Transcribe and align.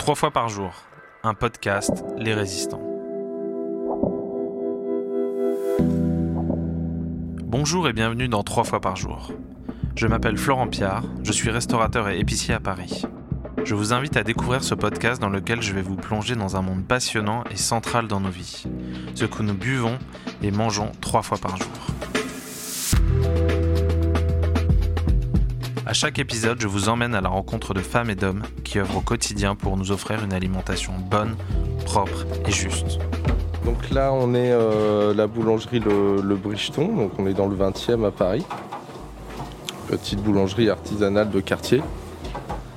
Trois 0.00 0.14
fois 0.14 0.30
par 0.30 0.48
jour, 0.48 0.72
un 1.22 1.34
podcast 1.34 2.06
Les 2.16 2.32
Résistants. 2.32 2.80
Bonjour 7.44 7.86
et 7.86 7.92
bienvenue 7.92 8.26
dans 8.26 8.42
Trois 8.42 8.64
fois 8.64 8.80
par 8.80 8.96
jour. 8.96 9.30
Je 9.96 10.06
m'appelle 10.06 10.38
Florent 10.38 10.68
Piard, 10.68 11.04
je 11.22 11.32
suis 11.32 11.50
restaurateur 11.50 12.08
et 12.08 12.18
épicier 12.18 12.54
à 12.54 12.60
Paris. 12.60 13.02
Je 13.62 13.74
vous 13.74 13.92
invite 13.92 14.16
à 14.16 14.22
découvrir 14.22 14.64
ce 14.64 14.74
podcast 14.74 15.20
dans 15.20 15.28
lequel 15.28 15.60
je 15.60 15.74
vais 15.74 15.82
vous 15.82 15.96
plonger 15.96 16.34
dans 16.34 16.56
un 16.56 16.62
monde 16.62 16.86
passionnant 16.86 17.44
et 17.50 17.56
central 17.56 18.08
dans 18.08 18.20
nos 18.20 18.30
vies, 18.30 18.64
ce 19.14 19.26
que 19.26 19.42
nous 19.42 19.52
buvons 19.52 19.98
et 20.42 20.50
mangeons 20.50 20.92
trois 21.02 21.20
fois 21.20 21.36
par 21.36 21.58
jour. 21.58 21.89
À 25.90 25.92
chaque 25.92 26.20
épisode, 26.20 26.60
je 26.60 26.68
vous 26.68 26.88
emmène 26.88 27.16
à 27.16 27.20
la 27.20 27.28
rencontre 27.28 27.74
de 27.74 27.80
femmes 27.80 28.10
et 28.10 28.14
d'hommes 28.14 28.44
qui 28.62 28.78
œuvrent 28.78 28.98
au 28.98 29.00
quotidien 29.00 29.56
pour 29.56 29.76
nous 29.76 29.90
offrir 29.90 30.22
une 30.22 30.32
alimentation 30.32 30.92
bonne, 30.96 31.34
propre 31.84 32.26
et 32.46 32.52
juste. 32.52 33.00
Donc 33.64 33.90
là, 33.90 34.12
on 34.12 34.32
est 34.32 34.52
euh, 34.52 35.12
la 35.12 35.26
boulangerie 35.26 35.80
Le, 35.80 36.22
le 36.22 36.36
Bricheton, 36.36 36.94
donc 36.94 37.18
on 37.18 37.26
est 37.26 37.34
dans 37.34 37.48
le 37.48 37.56
20e 37.56 38.06
à 38.06 38.12
Paris. 38.12 38.46
Petite 39.88 40.20
boulangerie 40.22 40.70
artisanale 40.70 41.28
de 41.28 41.40
quartier. 41.40 41.82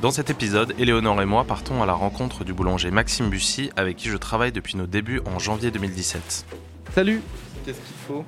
Dans 0.02 0.09
cet 0.09 0.31
épisode, 0.31 0.73
Éléonore 0.80 1.21
et 1.21 1.27
moi 1.27 1.43
partons 1.43 1.83
à 1.83 1.85
la 1.85 1.93
rencontre 1.93 2.43
du 2.43 2.52
boulanger 2.52 2.89
Maxime 2.89 3.30
Bussy 3.30 3.69
avec 3.75 3.95
qui 3.95 4.09
je 4.09 4.17
travaille 4.17 4.52
depuis 4.52 4.75
nos 4.75 4.88
débuts 4.88 5.21
en 5.31 5.38
janvier 5.38 5.69
2017. 5.69 6.47
Salut 6.95 7.21
Qu'est-ce 7.63 7.77
qu'il 7.77 7.95
faut? 8.07 8.25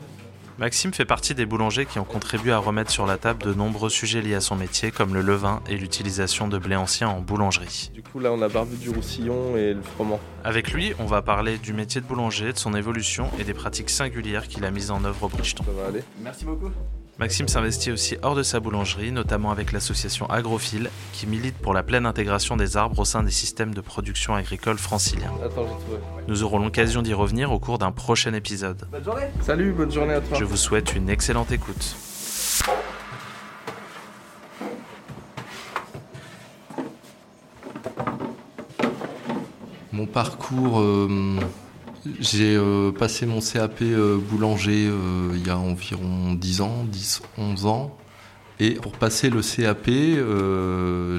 Maxime 0.57 0.93
fait 0.93 1.03
partie 1.03 1.35
des 1.35 1.45
boulangers 1.45 1.85
qui 1.85 1.99
ont 1.99 2.05
contribué 2.05 2.53
à 2.53 2.59
remettre 2.59 2.89
sur 2.89 3.05
la 3.05 3.17
table 3.17 3.43
de 3.43 3.53
nombreux 3.53 3.89
sujets 3.89 4.21
liés 4.21 4.35
à 4.35 4.39
son 4.39 4.55
métier, 4.55 4.89
comme 4.89 5.13
le 5.13 5.19
levain 5.19 5.61
et 5.67 5.75
l'utilisation 5.75 6.47
de 6.47 6.57
blé 6.57 6.77
ancien 6.77 7.09
en 7.09 7.19
boulangerie. 7.19 7.91
Du 7.93 8.01
coup, 8.01 8.19
là, 8.19 8.31
on 8.31 8.41
a 8.41 8.47
barbu 8.47 8.77
du 8.77 8.89
roussillon 8.89 9.57
et 9.57 9.73
le 9.73 9.81
froment. 9.81 10.17
Avec 10.45 10.71
lui, 10.71 10.93
on 10.97 11.07
va 11.07 11.21
parler 11.21 11.57
du 11.57 11.73
métier 11.73 11.99
de 11.99 12.05
boulanger, 12.05 12.53
de 12.53 12.57
son 12.57 12.73
évolution 12.73 13.29
et 13.37 13.43
des 13.43 13.53
pratiques 13.53 13.89
singulières 13.89 14.47
qu'il 14.47 14.63
a 14.63 14.71
mises 14.71 14.91
en 14.91 15.03
œuvre 15.03 15.23
au 15.23 15.27
Bridgeton. 15.27 15.65
Ça 15.65 15.71
va 15.73 15.89
aller 15.89 16.03
Merci 16.23 16.45
beaucoup. 16.45 16.71
Maxime 17.17 17.47
s'investit 17.47 17.91
aussi 17.91 18.17
hors 18.23 18.35
de 18.35 18.43
sa 18.43 18.59
boulangerie, 18.59 19.13
notamment 19.13 19.49
avec 19.49 19.71
l'association 19.71 20.29
Agrophile, 20.29 20.89
qui 21.13 21.27
milite 21.27 21.57
pour 21.57 21.73
la 21.73 21.81
pleine 21.81 22.05
intégration 22.05 22.57
des 22.57 22.75
arbres 22.75 22.99
au 22.99 23.05
sein 23.05 23.23
des 23.23 23.31
systèmes 23.31 23.73
de 23.73 23.79
production 23.79 24.35
agricole 24.35 24.77
franciliens. 24.77 25.31
Nous 26.27 26.43
aurons 26.43 26.59
l'occasion 26.59 27.01
d'y 27.01 27.13
revenir 27.13 27.53
au 27.53 27.59
cours 27.59 27.77
d'un 27.77 27.93
prochain 27.93 28.33
épisode. 28.33 28.85
Bonne 28.91 29.03
journée. 29.03 29.27
Salut, 29.41 29.71
bonne 29.71 29.91
journée 29.91 30.13
à 30.13 30.19
toi. 30.19 30.37
Je 30.37 30.43
vous 30.43 30.57
souhaite 30.57 30.93
une 30.93 31.09
excellente 31.09 31.53
écoute. 31.53 31.95
Mon 39.93 40.05
parcours, 40.05 40.81
euh, 40.81 41.39
j'ai 42.19 42.55
euh, 42.55 42.91
passé 42.91 43.25
mon 43.25 43.39
CAP 43.39 43.81
euh, 43.81 44.17
boulanger 44.17 44.87
euh, 44.87 45.31
il 45.33 45.45
y 45.45 45.49
a 45.49 45.57
environ 45.57 46.33
10 46.33 46.61
ans, 46.61 46.85
10, 46.85 47.21
11 47.37 47.65
ans. 47.65 47.97
Et 48.59 48.71
pour 48.75 48.93
passer 48.93 49.29
le 49.29 49.41
CAP, 49.41 49.89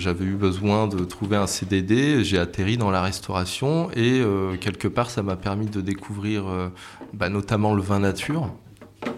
j'avais 0.01 0.25
eu 0.25 0.37
besoin 0.37 0.87
de 0.87 1.05
trouver 1.05 1.37
un 1.37 1.47
CDD. 1.47 2.25
J'ai 2.25 2.39
atterri 2.39 2.79
dans 2.79 2.91
la 2.91 3.03
restauration 3.03 3.91
et 3.95 4.23
quelque 4.59 4.89
part, 4.89 5.11
ça 5.11 5.23
m'a 5.23 5.37
permis 5.37 5.67
de 5.67 5.83
découvrir 5.83 6.47
bah, 7.13 7.29
notamment 7.29 7.75
le 7.75 7.83
vin 7.83 7.99
nature. 7.99 8.55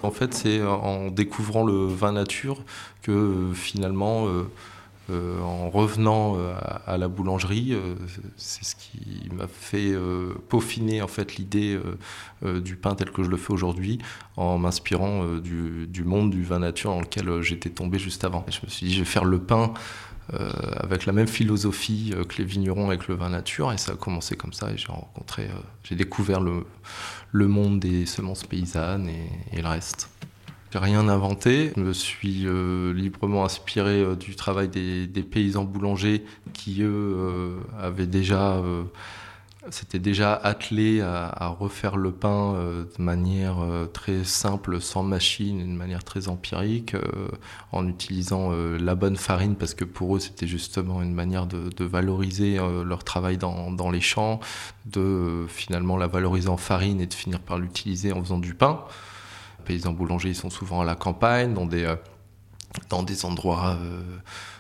En 0.03 0.11
fait, 0.11 0.35
c'est 0.35 0.61
en 0.65 1.13
découvrant 1.13 1.63
le 1.63 1.87
vin 1.87 2.11
nature 2.11 2.65
que 3.03 3.51
finalement, 3.55 4.27
euh, 5.11 5.41
en 5.41 5.71
revenant 5.71 6.37
euh, 6.37 6.53
à, 6.87 6.99
la 6.99 7.09
boulangerie, 7.09 7.73
euh, 7.73 7.95
c'est 8.37 8.65
ce 8.65 8.77
qui 8.77 9.31
m'a 9.33 9.47
fait 9.49 9.95
peaufiner 10.49 11.01
en 11.01 11.09
fait 11.09 11.37
l'idée 11.37 11.79
du 12.43 12.77
pain 12.77 12.95
tel 12.95 13.11
que 13.11 13.23
je 13.23 13.31
le 13.31 13.37
fais 13.37 13.53
aujourd'hui, 13.53 13.99
en 14.37 14.59
m'inspirant 14.59 15.25
du, 15.39 16.05
monde 16.05 16.31
du 16.31 16.43
vin 16.45 16.59
nature 16.59 16.91
dans 16.91 17.01
lequel 17.01 17.41
j'étais 17.43 17.71
tombé 17.71 17.99
juste 17.99 18.25
avant. 18.25 18.45
Je 18.49 18.61
me 18.65 18.71
suis 18.71 18.87
dit, 18.87 18.95
je 18.95 19.01
vais 19.01 19.05
faire 19.05 19.25
le 19.25 19.39
pain 19.39 19.73
avec 20.33 21.07
la 21.07 21.13
même 21.13 21.27
philosophie 21.27 22.15
que 22.29 22.37
les 22.37 22.45
vignerons 22.45 22.89
avec 22.89 23.09
le 23.09 23.15
vin 23.15 23.31
nature, 23.31 23.73
et 23.73 23.79
ça 23.79 23.93
a 23.93 23.97
commencé 23.97 24.37
comme 24.37 24.53
ça. 24.53 24.71
Et 24.71 24.77
j'ai 24.77 24.89
rencontré, 24.89 25.49
j'ai 25.85 25.95
découvert 25.95 26.41
le, 26.41 26.67
monde 27.49 27.81
des 27.81 28.07
semences 28.07 28.45
paysannes 28.45 29.11
et 29.53 29.63
le 29.63 29.69
reste. 29.69 30.09
J'ai 30.71 30.79
rien 30.79 31.09
inventé. 31.09 31.73
Je 31.77 31.81
me 31.81 31.93
suis 31.95 32.47
euh, 32.47 32.93
librement 32.93 33.47
inspiré 33.47 34.03
euh, 34.03 34.17
du 34.17 34.37
travail 34.37 34.69
des, 34.69 35.23
paysans 35.23 35.65
boulangers 35.65 36.27
qui, 36.53 36.83
eux, 36.83 37.15
euh, 37.17 37.61
avaient 37.81 38.07
déjà, 38.07 38.63
s'étaient 39.71 39.99
déjà 39.99 40.35
attelés 40.35 41.01
à, 41.01 41.57
refaire 41.59 41.97
le 41.97 42.13
pain 42.13 42.55
de 42.55 43.03
manière 43.03 43.57
très 43.93 44.25
simple, 44.25 44.81
sans 44.81 45.03
machine, 45.03 45.59
de 45.59 45.77
manière 45.77 46.05
très 46.05 46.29
empirique, 46.29 46.97
en 47.73 47.87
utilisant 47.87 48.53
la 48.53 48.95
bonne 48.95 49.17
farine, 49.17 49.57
parce 49.57 49.75
que 49.75 49.85
pour 49.85 50.17
eux, 50.17 50.21
c'était 50.21 50.47
justement 50.47 51.03
une 51.03 51.13
manière 51.13 51.47
de, 51.47 51.85
valoriser 51.85 52.59
leur 52.87 53.05
travail 53.05 53.37
dans, 53.37 53.91
les 53.91 54.01
champs, 54.01 54.41
de 54.87 55.45
finalement 55.49 55.97
la 55.97 56.07
valoriser 56.07 56.49
en 56.49 56.57
farine 56.57 57.01
et 57.01 57.07
de 57.07 57.15
finir 57.15 57.41
par 57.41 57.59
l'utiliser 57.59 58.13
en 58.13 58.23
faisant 58.23 58.39
du 58.39 58.55
pain 58.55 58.85
paysans 59.65 59.93
boulangers, 59.93 60.35
sont 60.35 60.51
souvent 60.51 60.81
à 60.81 60.85
la 60.85 60.95
campagne, 60.95 61.55
dans 61.55 61.67
des, 61.67 61.85
euh, 61.85 61.97
endroits 63.25 63.77
euh, 63.81 64.03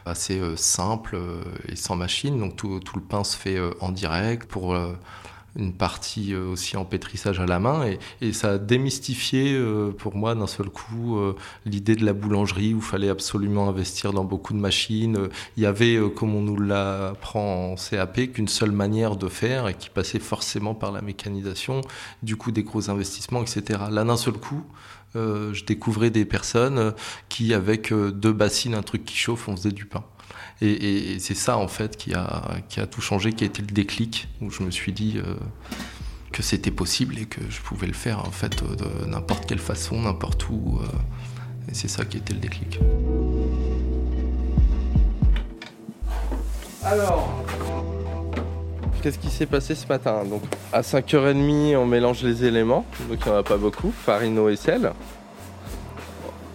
assez 0.06 0.38
euh, 0.38 0.56
simples 0.56 1.18
et 1.68 1.76
sans 1.76 1.96
machine. 1.96 2.38
Donc 2.38 2.56
tout, 2.56 2.80
tout 2.80 2.96
le 2.96 3.02
pain 3.02 3.24
se 3.24 3.36
fait 3.36 3.58
en 3.80 3.90
direct 3.90 4.48
pour 4.48 4.76
une 5.56 5.72
partie 5.72 6.34
euh, 6.34 6.52
aussi 6.52 6.76
en 6.76 6.84
pétrissage 6.84 7.40
à 7.40 7.46
la 7.46 7.58
main. 7.58 7.84
Et, 8.20 8.32
ça 8.32 8.52
a 8.52 8.58
démystifié 8.58 9.54
euh, 9.54 9.90
pour 9.90 10.14
moi 10.14 10.34
d'un 10.34 10.46
seul 10.46 10.68
coup 10.68 11.18
euh, 11.18 11.34
l'idée 11.64 11.96
de 11.96 12.04
la 12.04 12.12
boulangerie 12.12 12.74
où 12.74 12.78
il 12.78 12.82
fallait 12.82 13.08
absolument 13.08 13.68
investir 13.68 14.12
dans 14.12 14.24
beaucoup 14.24 14.52
de 14.52 14.58
machines. 14.58 15.28
Il 15.56 15.62
y 15.62 15.66
avait, 15.66 15.98
comme 16.14 16.34
on 16.34 16.42
nous 16.42 16.60
l'apprend 16.60 17.72
en 17.72 17.74
CAP, 17.74 18.32
qu'une 18.32 18.48
seule 18.48 18.70
manière 18.70 19.16
de 19.16 19.28
faire 19.28 19.68
et 19.68 19.74
qui 19.74 19.90
passait 19.90 20.18
forcément 20.18 20.74
par 20.74 20.92
la 20.92 21.00
mécanisation, 21.00 21.80
du 22.22 22.36
coup 22.36 22.52
des 22.52 22.62
gros 22.62 22.90
investissements, 22.90 23.42
etc. 23.42 23.80
Là, 23.90 24.04
d'un 24.04 24.16
seul 24.16 24.34
coup, 24.34 24.62
je 25.14 25.64
découvrais 25.64 26.10
des 26.10 26.24
personnes 26.24 26.94
qui, 27.28 27.54
avec 27.54 27.92
deux 27.92 28.32
bassines, 28.32 28.74
un 28.74 28.82
truc 28.82 29.04
qui 29.04 29.16
chauffe, 29.16 29.48
on 29.48 29.56
faisait 29.56 29.72
du 29.72 29.86
pain. 29.86 30.04
Et, 30.60 31.18
c'est 31.20 31.34
ça, 31.34 31.56
en 31.56 31.68
fait, 31.68 31.96
qui 31.96 32.14
a, 32.14 32.56
qui 32.68 32.80
a 32.80 32.86
tout 32.86 33.00
changé, 33.00 33.32
qui 33.32 33.44
a 33.44 33.46
été 33.46 33.62
le 33.62 33.68
déclic, 33.68 34.28
où 34.40 34.50
je 34.50 34.62
me 34.62 34.70
suis 34.70 34.92
dit 34.92 35.18
euh, 35.18 35.34
que 36.32 36.42
c'était 36.42 36.70
possible 36.70 37.18
et 37.18 37.26
que 37.26 37.40
je 37.48 37.60
pouvais 37.60 37.86
le 37.86 37.92
faire, 37.92 38.20
en 38.26 38.30
fait, 38.30 38.62
de 38.62 39.06
n'importe 39.06 39.46
quelle 39.46 39.60
façon, 39.60 40.02
n'importe 40.02 40.48
où. 40.48 40.80
euh, 40.82 40.86
et 41.70 41.74
c'est 41.74 41.88
ça 41.88 42.04
qui 42.04 42.16
était 42.16 42.32
le 42.32 42.40
déclic. 42.40 42.80
Alors, 46.82 47.28
qu'est-ce 49.02 49.18
qui 49.18 49.28
s'est 49.30 49.46
passé 49.46 49.74
ce 49.74 49.86
matin? 49.86 50.24
Donc, 50.24 50.42
à 50.72 50.80
5h30, 50.80 51.76
on 51.76 51.86
mélange 51.86 52.22
les 52.22 52.44
éléments, 52.44 52.86
donc 53.08 53.18
il 53.24 53.28
n'y 53.28 53.36
en 53.36 53.40
a 53.40 53.42
pas 53.42 53.58
beaucoup, 53.58 53.92
farine, 53.92 54.38
eau 54.38 54.48
et 54.48 54.56
sel. 54.56 54.92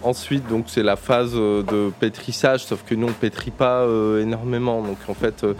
Ensuite, 0.04 0.46
donc 0.48 0.66
c'est 0.68 0.82
la 0.82 0.96
phase 0.96 1.32
euh, 1.34 1.62
de 1.62 1.90
pétrissage, 1.98 2.66
sauf 2.66 2.84
que 2.84 2.94
nous 2.94 3.08
on 3.08 3.12
pétrit 3.12 3.50
pas 3.50 3.80
euh, 3.80 4.20
énormément. 4.20 4.82
Donc 4.82 4.98
en 5.08 5.14
fait, 5.14 5.44
euh, 5.44 5.54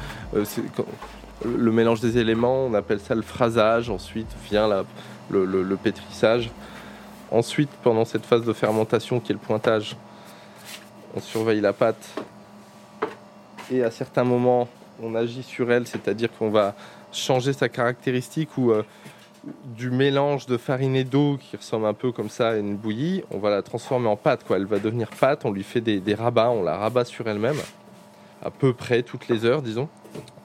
le 1.47 1.73
mélange 1.73 2.03
des 2.03 2.19
éléments, 2.19 2.67
on 2.67 2.75
appelle 2.75 3.01
ça 3.01 3.15
le 3.15 3.23
phrasage. 3.23 3.89
Ensuite 3.89 4.29
vient 4.51 4.69
la- 4.69 4.85
le, 5.31 5.77
pétrissage. 5.77 6.51
Ensuite, 7.31 7.71
pendant 7.83 8.05
cette 8.05 8.27
phase 8.27 8.45
de 8.45 8.53
fermentation 8.53 9.19
qui 9.19 9.33
est 9.33 9.35
le 9.35 9.41
pointage, 9.41 9.97
on 11.17 11.21
surveille 11.21 11.63
la 11.63 11.73
pâte 11.73 12.05
et 13.73 13.83
à 13.83 13.91
certains 13.91 14.25
moments, 14.25 14.69
on 15.03 15.15
agit 15.15 15.43
sur 15.43 15.73
elle, 15.73 15.87
c'est-à-dire 15.87 16.29
qu'on 16.39 16.51
va 16.51 16.75
changer 17.13 17.55
sa 17.55 17.71
caractéristique 17.71 18.59
ou 18.59 18.73
du 19.65 19.91
mélange 19.91 20.47
de 20.47 20.57
farine 20.57 20.97
et 20.97 21.05
d'eau 21.05 21.39
qui 21.41 21.57
ressemble 21.57 21.87
un 21.87 21.95
peu 21.95 22.13
comme 22.13 22.29
ça 22.29 22.51
à 22.51 22.57
une 22.57 22.77
bouillie, 22.77 23.23
on 23.31 23.39
va 23.39 23.51
la 23.51 23.63
transformer 23.63 24.09
en 24.09 24.17
pâte. 24.17 24.45
Quoi. 24.45 24.57
Elle 24.57 24.67
va 24.67 24.79
devenir 24.79 25.09
pâte, 25.09 25.45
on 25.45 25.53
lui 25.53 25.63
fait 25.63 25.81
des, 25.81 26.15
rabats, 26.15 26.51
on 26.51 26.63
la 26.63 26.77
rabat 26.77 27.05
sur 27.05 27.29
elle-même, 27.29 27.57
à 28.43 28.51
peu 28.51 28.73
près 28.73 29.03
toutes 29.03 29.29
les 29.29 29.45
heures, 29.45 29.63
disons, 29.63 29.89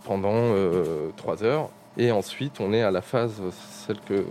pendant 0.06 0.34
euh, 0.34 1.10
trois 1.16 1.44
heures. 1.44 1.70
Et 1.98 2.12
ensuite, 2.12 2.62
on 2.62 2.72
est 2.72 2.82
à 2.82 2.92
la 2.92 3.02
phase, 3.02 3.42
celle 3.86 4.00
que 4.08 4.26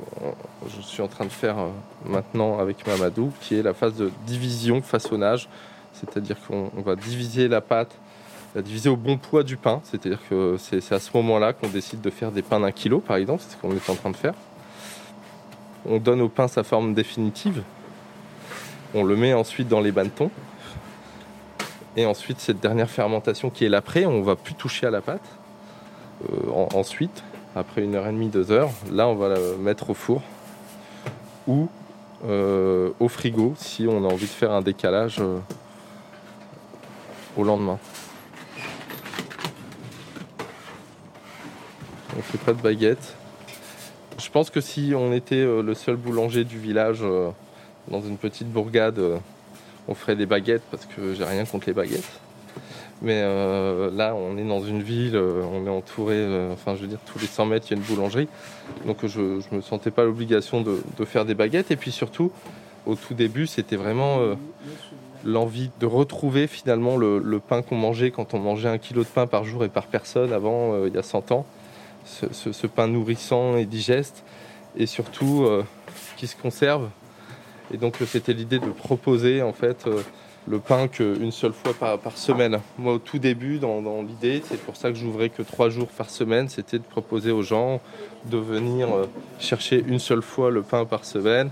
je 0.68 0.80
suis 0.80 1.02
en 1.02 1.08
train 1.08 1.24
de 1.24 1.30
faire 1.30 1.58
euh, 1.58 1.68
maintenant 2.06 2.58
avec 2.58 2.86
Mamadou, 2.86 3.32
qui 3.40 3.58
est 3.58 3.62
la 3.62 3.74
phase 3.74 3.94
de 3.94 4.10
division, 4.26 4.80
façonnage. 4.80 5.48
C'est-à-dire 5.92 6.36
qu'on 6.46 6.70
on 6.76 6.80
va 6.80 6.96
diviser 6.96 7.48
la 7.48 7.60
pâte, 7.60 7.94
la 8.54 8.62
diviser 8.62 8.88
au 8.88 8.96
bon 8.96 9.18
poids 9.18 9.42
du 9.42 9.56
pain. 9.56 9.80
C'est-à-dire 9.84 10.20
que 10.30 10.56
c'est 10.58 10.92
à 10.92 11.00
ce 11.00 11.10
moment-là 11.14 11.52
qu'on 11.52 11.68
décide 11.68 12.00
de 12.00 12.10
faire 12.10 12.30
des 12.30 12.42
pains 12.42 12.60
d'un 12.60 12.72
kilo, 12.72 13.00
par 13.00 13.16
exemple. 13.16 13.42
C'est 13.46 13.56
ce 13.56 13.60
qu'on 13.60 13.72
est 13.72 13.90
en 13.90 13.96
train 13.96 14.10
de 14.10 14.16
faire. 14.16 14.34
On 15.86 15.98
donne 15.98 16.20
au 16.20 16.28
pain 16.28 16.48
sa 16.48 16.62
forme 16.62 16.94
définitive. 16.94 17.62
On 18.94 19.04
le 19.04 19.16
met 19.16 19.34
ensuite 19.34 19.68
dans 19.68 19.80
les 19.80 19.92
bannetons. 19.92 20.30
Et 21.96 22.06
ensuite, 22.06 22.40
cette 22.40 22.60
dernière 22.60 22.90
fermentation 22.90 23.50
qui 23.50 23.64
est 23.64 23.68
l'après, 23.68 24.06
on 24.06 24.22
va 24.22 24.36
plus 24.36 24.54
toucher 24.54 24.86
à 24.86 24.90
la 24.90 25.00
pâte. 25.00 25.28
ensuite, 26.74 27.22
après 27.56 27.82
une 27.82 27.94
heure 27.94 28.06
et 28.06 28.12
demie, 28.12 28.28
deux 28.28 28.50
heures, 28.50 28.70
là 28.90 29.08
on 29.08 29.14
va 29.14 29.28
le 29.30 29.56
mettre 29.56 29.90
au 29.90 29.94
four 29.94 30.22
ou 31.46 31.68
au 32.24 33.08
frigo 33.08 33.54
si 33.56 33.86
on 33.88 34.04
a 34.04 34.12
envie 34.12 34.26
de 34.26 34.30
faire 34.30 34.52
un 34.52 34.62
décalage 34.62 35.20
au 37.36 37.44
lendemain. 37.44 37.78
On 42.18 42.22
fait 42.22 42.38
pas 42.38 42.52
de 42.52 42.60
baguette. 42.60 43.16
Je 44.28 44.32
pense 44.34 44.50
que 44.50 44.60
si 44.60 44.92
on 44.94 45.14
était 45.14 45.36
euh, 45.36 45.62
le 45.62 45.72
seul 45.72 45.96
boulanger 45.96 46.44
du 46.44 46.58
village 46.58 46.98
euh, 47.00 47.30
dans 47.90 48.02
une 48.02 48.18
petite 48.18 48.46
bourgade, 48.46 48.98
euh, 48.98 49.16
on 49.88 49.94
ferait 49.94 50.16
des 50.16 50.26
baguettes 50.26 50.64
parce 50.70 50.84
que 50.84 51.14
j'ai 51.14 51.24
rien 51.24 51.46
contre 51.46 51.66
les 51.66 51.72
baguettes. 51.72 52.20
Mais 53.00 53.22
là, 53.22 54.14
on 54.14 54.36
est 54.36 54.44
dans 54.44 54.60
une 54.60 54.82
ville, 54.82 55.16
on 55.16 55.64
est 55.64 55.70
entouré, 55.70 56.26
enfin, 56.52 56.74
je 56.74 56.80
veux 56.82 56.88
dire, 56.88 56.98
tous 57.06 57.20
les 57.20 57.28
100 57.28 57.46
mètres, 57.46 57.66
il 57.70 57.70
y 57.70 57.74
a 57.74 57.80
une 57.80 57.86
boulangerie. 57.86 58.26
Donc, 58.86 59.06
je 59.06 59.20
ne 59.20 59.56
me 59.56 59.60
sentais 59.60 59.92
pas 59.92 60.02
l'obligation 60.02 60.62
de, 60.62 61.04
faire 61.04 61.24
des 61.24 61.34
baguettes. 61.34 61.70
Et 61.70 61.76
puis 61.76 61.92
surtout, 61.92 62.32
au 62.86 62.96
tout 62.96 63.14
début, 63.14 63.46
c'était 63.46 63.76
vraiment 63.76 64.18
l'envie 65.24 65.70
de 65.78 65.86
retrouver 65.86 66.48
finalement 66.48 66.96
le, 66.96 67.20
le 67.20 67.38
pain 67.38 67.62
qu'on 67.62 67.76
mangeait 67.76 68.10
quand 68.10 68.34
on 68.34 68.40
mangeait 68.40 68.68
un 68.68 68.78
kilo 68.78 69.04
de 69.04 69.08
pain 69.08 69.28
par 69.28 69.44
jour 69.44 69.64
et 69.64 69.68
par 69.68 69.86
personne 69.86 70.32
avant, 70.32 70.84
il 70.84 70.92
y 70.92 70.98
a 70.98 71.04
100 71.04 71.30
ans 71.30 71.46
ce, 72.08 72.66
pain 72.66 72.86
nourrissant 72.86 73.56
et 73.56 73.64
digeste, 73.64 74.24
et 74.76 74.86
surtout 74.86 75.44
euh, 75.44 75.64
qui 76.16 76.26
se 76.26 76.36
conserve. 76.36 76.88
Et 77.72 77.76
donc 77.76 77.96
c'était 78.06 78.32
l'idée 78.32 78.58
de 78.58 78.70
proposer 78.70 79.42
en 79.42 79.52
fait 79.52 79.86
euh, 79.86 80.00
le 80.48 80.58
pain 80.58 80.88
qu'une 80.88 81.32
seule 81.32 81.52
fois 81.52 81.74
par, 81.74 82.16
semaine. 82.16 82.58
Moi 82.78 82.94
au 82.94 82.98
tout 82.98 83.18
début 83.18 83.58
dans, 83.58 84.02
l'idée, 84.02 84.42
c'est 84.48 84.60
pour 84.60 84.76
ça 84.76 84.90
que 84.90 84.96
j'ouvrais 84.96 85.28
que 85.28 85.42
trois 85.42 85.68
jours 85.68 85.88
par 85.88 86.08
semaine, 86.08 86.48
c'était 86.48 86.78
de 86.78 86.84
proposer 86.84 87.30
aux 87.30 87.42
gens 87.42 87.80
de 88.24 88.38
venir 88.38 88.88
euh, 88.88 89.06
chercher 89.38 89.84
une 89.86 89.98
seule 89.98 90.22
fois 90.22 90.50
le 90.50 90.62
pain 90.62 90.84
par 90.84 91.04
semaine 91.04 91.50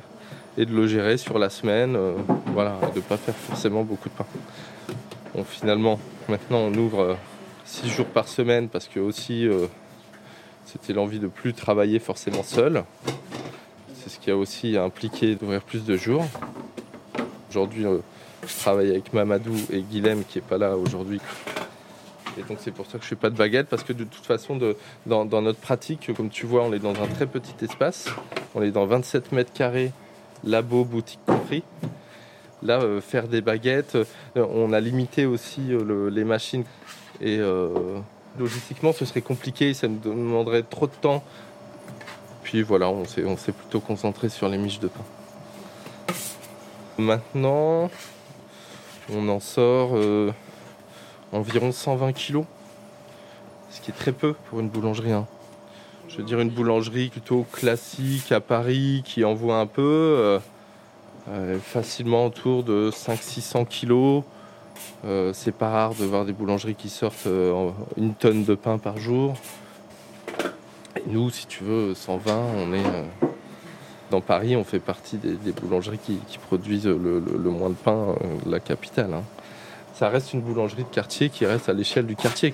et 0.59 0.65
de 0.65 0.75
le 0.75 0.87
gérer 0.87 1.19
sur 1.19 1.39
la 1.39 1.51
semaine, 1.51 1.99
voilà, 2.55 2.79
de 2.95 2.97
ne 2.97 3.03
pas 3.03 3.19
faire 3.19 3.35
forcément 3.35 3.83
beaucoup 3.83 4.09
de 4.09 4.15
pain. 4.15 4.25
Bon, 5.35 5.45
finalement, 5.45 6.01
maintenant 6.31 6.61
on 6.61 6.75
ouvre 6.77 7.19
six 7.67 7.91
jours 7.91 8.07
par 8.07 8.27
semaine 8.27 8.71
parce 8.71 8.89
que 8.89 8.99
aussi 8.99 9.47
c'était 10.67 10.93
l'envie 10.93 11.21
de 11.21 11.29
plus 11.29 11.55
travailler 11.55 11.99
forcément 11.99 12.43
seul. 12.43 12.85
C'est 13.95 14.11
ce 14.11 14.19
qui 14.19 14.31
a 14.31 14.37
aussi 14.37 14.77
impliqué 14.77 15.37
d'ouvrir 15.37 15.63
plus 15.63 15.85
de 15.85 15.97
jours. 15.97 16.25
Aujourd'hui, 17.51 17.87
euh, 17.87 17.99
je 18.47 18.55
travaille 18.55 18.91
avec 18.91 19.13
Mamadou 19.13 19.55
et 19.73 19.81
Guilhem 19.81 20.25
qui 20.25 20.39
n'est 20.39 20.45
pas 20.45 20.59
là 20.59 20.77
aujourd'hui. 20.77 21.21
Et 22.39 22.43
donc 22.43 22.59
c'est 22.61 22.73
pour 22.73 22.87
ça 22.87 22.99
que 22.99 23.05
je 23.05 23.07
ne 23.07 23.11
fais 23.11 23.17
pas 23.17 23.31
de 23.31 23.37
baguette 23.37 23.69
parce 23.69 23.85
que 23.85 23.93
de 23.93 24.05
toute 24.05 24.27
façon, 24.27 24.59
dans, 25.07 25.25
notre 25.25 25.61
pratique, 25.61 26.11
comme 26.15 26.29
tu 26.29 26.47
vois, 26.47 26.65
on 26.65 26.73
est 26.73 26.79
dans 26.79 27.01
un 27.01 27.07
très 27.07 27.27
petit 27.27 27.65
espace. 27.65 28.09
On 28.55 28.63
est 28.63 28.73
dans 28.73 28.87
27 28.87 29.33
mètres 29.33 29.53
carrés, 29.53 29.93
labo, 30.45 30.85
boutique 30.85 31.21
compris. 31.27 31.63
Là, 32.63 32.81
euh, 32.81 33.01
faire 33.01 33.29
des 33.29 33.41
baguettes, 33.41 33.95
euh, 33.95 34.05
on 34.35 34.73
a 34.73 34.81
limité 34.81 35.27
aussi 35.27 35.61
les 36.11 36.25
machines 36.25 36.65
et 37.21 37.41
Logistiquement, 38.39 38.93
ce 38.93 39.05
serait 39.05 39.23
compliqué, 39.23 39.73
ça 39.75 39.89
nous 39.89 39.99
demanderait 39.99 40.63
trop 40.63 40.87
de 40.87 40.93
temps. 40.93 41.25
Puis 42.43 42.63
voilà, 42.63 42.89
on 42.89 43.05
s'est, 43.05 43.53
plutôt 43.53 43.81
concentré 43.81 44.29
sur 44.29 44.49
les 44.49 44.59
miches 44.59 44.81
de 44.81 44.89
pain. 44.89 45.05
Maintenant, 46.99 47.91
on 49.13 49.29
en 49.29 49.41
sort 49.41 49.91
euh, 49.95 50.33
environ 51.33 51.73
120 51.73 52.13
kilos, 52.13 52.45
ce 53.71 53.81
qui 53.81 53.91
est 53.91 53.95
très 53.95 54.13
peu 54.13 54.35
pour 54.49 54.61
une 54.61 54.69
boulangerie. 54.69 55.13
Hein. 55.13 55.27
Je 56.09 56.19
veux 56.19 56.25
dire 56.25 56.41
une 56.41 56.51
boulangerie 56.51 57.09
plutôt 57.09 57.45
classique 57.53 58.33
à 58.33 58.41
Paris 58.41 59.03
qui 59.05 59.25
envoie 59.25 59.59
un 59.59 59.67
peu, 59.67 59.83
euh, 59.83 60.39
euh, 61.29 61.59
facilement 61.59 62.27
autour 62.27 62.63
de 62.63 62.91
500-600 62.91 63.67
kilos. 63.67 64.23
Euh, 65.05 65.33
c'est 65.33 65.53
pas 65.53 65.71
rare 65.71 65.95
de 65.95 66.05
voir 66.05 66.25
des 66.25 66.33
boulangeries 66.33 66.75
qui 66.75 66.89
sortent 66.89 67.27
euh, 67.27 67.71
une 67.97 68.15
tonne 68.15 68.45
de 68.45 68.55
pain 68.55 68.79
par 68.79 68.99
jour. 68.99 69.35
Nous, 71.07 71.31
si 71.31 71.47
tu 71.47 71.63
veux, 71.63 71.95
120, 71.95 72.35
on 72.57 72.73
est 72.73 72.79
euh, 72.79 73.03
dans 74.11 74.21
Paris, 74.21 74.57
on 74.57 74.65
fait 74.65 74.81
partie 74.81 75.19
des, 75.19 75.53
boulangeries 75.53 75.99
qui, 75.99 76.39
produisent 76.39 76.87
le, 76.87 77.21
moins 77.51 77.71
de 77.71 77.75
pain 77.75 78.15
de 78.45 78.51
la 78.51 78.61
capitale. 78.61 79.15
Hein. 79.15 79.23
Ça 79.95 80.09
reste 80.09 80.33
une 80.33 80.41
boulangerie 80.41 80.85
de 80.85 80.89
quartier 80.89 81.31
qui 81.31 81.47
reste 81.47 81.69
à 81.69 81.73
l'échelle 81.73 82.07
du 82.07 82.17
quartier. 82.17 82.53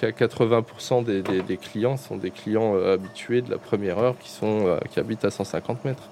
80% 0.00 1.04
des, 1.04 1.56
clients 1.56 1.96
sont 1.96 2.16
des 2.16 2.30
clients 2.30 2.76
habitués 2.76 3.42
de 3.42 3.50
la 3.50 3.58
première 3.58 3.98
heure 3.98 4.14
qui 4.18 5.00
habitent 5.00 5.24
à 5.24 5.30
150 5.30 5.84
mètres 5.84 6.08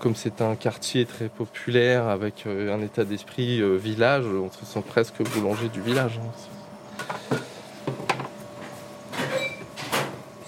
comme 0.00 0.16
c'est 0.16 0.40
un 0.40 0.56
quartier 0.56 1.04
très 1.04 1.28
populaire 1.28 2.08
avec 2.08 2.46
euh, 2.46 2.74
un 2.74 2.80
état 2.80 3.04
d'esprit 3.04 3.60
euh, 3.60 3.76
village, 3.76 4.24
on 4.24 4.50
se 4.50 4.64
sent 4.64 4.82
presque 4.86 5.22
boulanger 5.34 5.68
du 5.68 5.82
village. 5.82 6.18
Hein. 6.18 7.36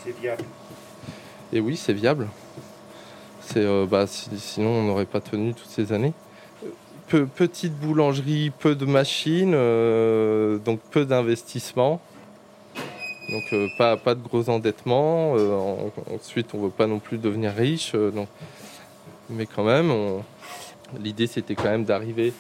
C'est 0.04 0.18
viable. 0.18 0.44
Et 1.52 1.60
oui, 1.60 1.76
c'est 1.76 1.92
viable. 1.92 2.28
C'est, 3.42 3.64
euh, 3.64 3.86
bah, 3.88 4.06
sinon, 4.06 4.70
on 4.70 4.82
n'aurait 4.84 5.04
pas 5.04 5.20
tenu 5.20 5.52
toutes 5.52 5.68
ces 5.68 5.92
années. 5.92 6.14
petite 7.08 7.74
boulangerie, 7.74 8.50
peu 8.58 8.74
de 8.74 8.86
machines, 8.86 9.52
donc 10.64 10.80
peu 10.90 11.04
d'investissement. 11.04 12.00
Donc 13.28 13.54
pas, 13.76 13.98
pas 13.98 14.14
de 14.14 14.22
gros 14.22 14.48
endettement. 14.48 15.34
ensuite, 16.14 16.54
on 16.54 16.58
ne 16.58 16.64
veut 16.64 16.70
pas 16.70 16.86
non 16.86 16.98
plus 17.00 17.18
devenir 17.18 17.52
riche. 17.52 17.92
donc 17.92 18.28
mais 19.32 19.46
quand 19.46 19.64
même, 19.64 19.92
l'idée 21.00 21.26
c'était 21.26 21.54
quand 21.54 21.70
même 21.70 21.84
d'arriver 21.84 22.32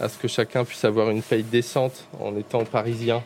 à 0.00 0.08
ce 0.08 0.18
que 0.18 0.28
chacun 0.28 0.64
puisse 0.64 0.84
avoir 0.84 1.10
une 1.10 1.22
paye 1.22 1.42
décente 1.42 2.06
en 2.20 2.36
étant 2.36 2.64
parisien 2.64 3.22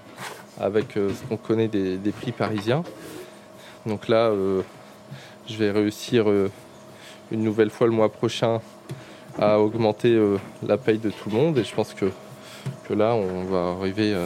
avec 0.59 0.97
euh, 0.97 1.11
ce 1.13 1.29
qu'on 1.29 1.37
connaît 1.37 1.69
des, 1.69 2.13
prix 2.13 2.33
parisiens. 2.33 2.83
Donc 3.85 4.09
là, 4.09 4.29
euh, 4.29 4.63
je 5.49 5.57
vais 5.57 5.71
réussir 5.71 6.29
euh, 6.29 6.51
une 7.31 7.43
nouvelle 7.43 7.71
fois 7.71 7.87
le 7.87 7.93
mois 7.93 8.11
prochain 8.11 8.61
à 9.39 9.61
augmenter 9.61 10.19
la 10.67 10.79
paye 10.79 10.97
de 10.97 11.11
tout 11.11 11.29
le 11.29 11.37
monde 11.37 11.59
et 11.59 11.65
je 11.65 11.75
pense 11.75 11.93
que, 11.93 12.11
que 12.89 12.95
là, 12.95 13.15
on 13.15 13.45
va 13.45 13.77
arriver 13.79 14.17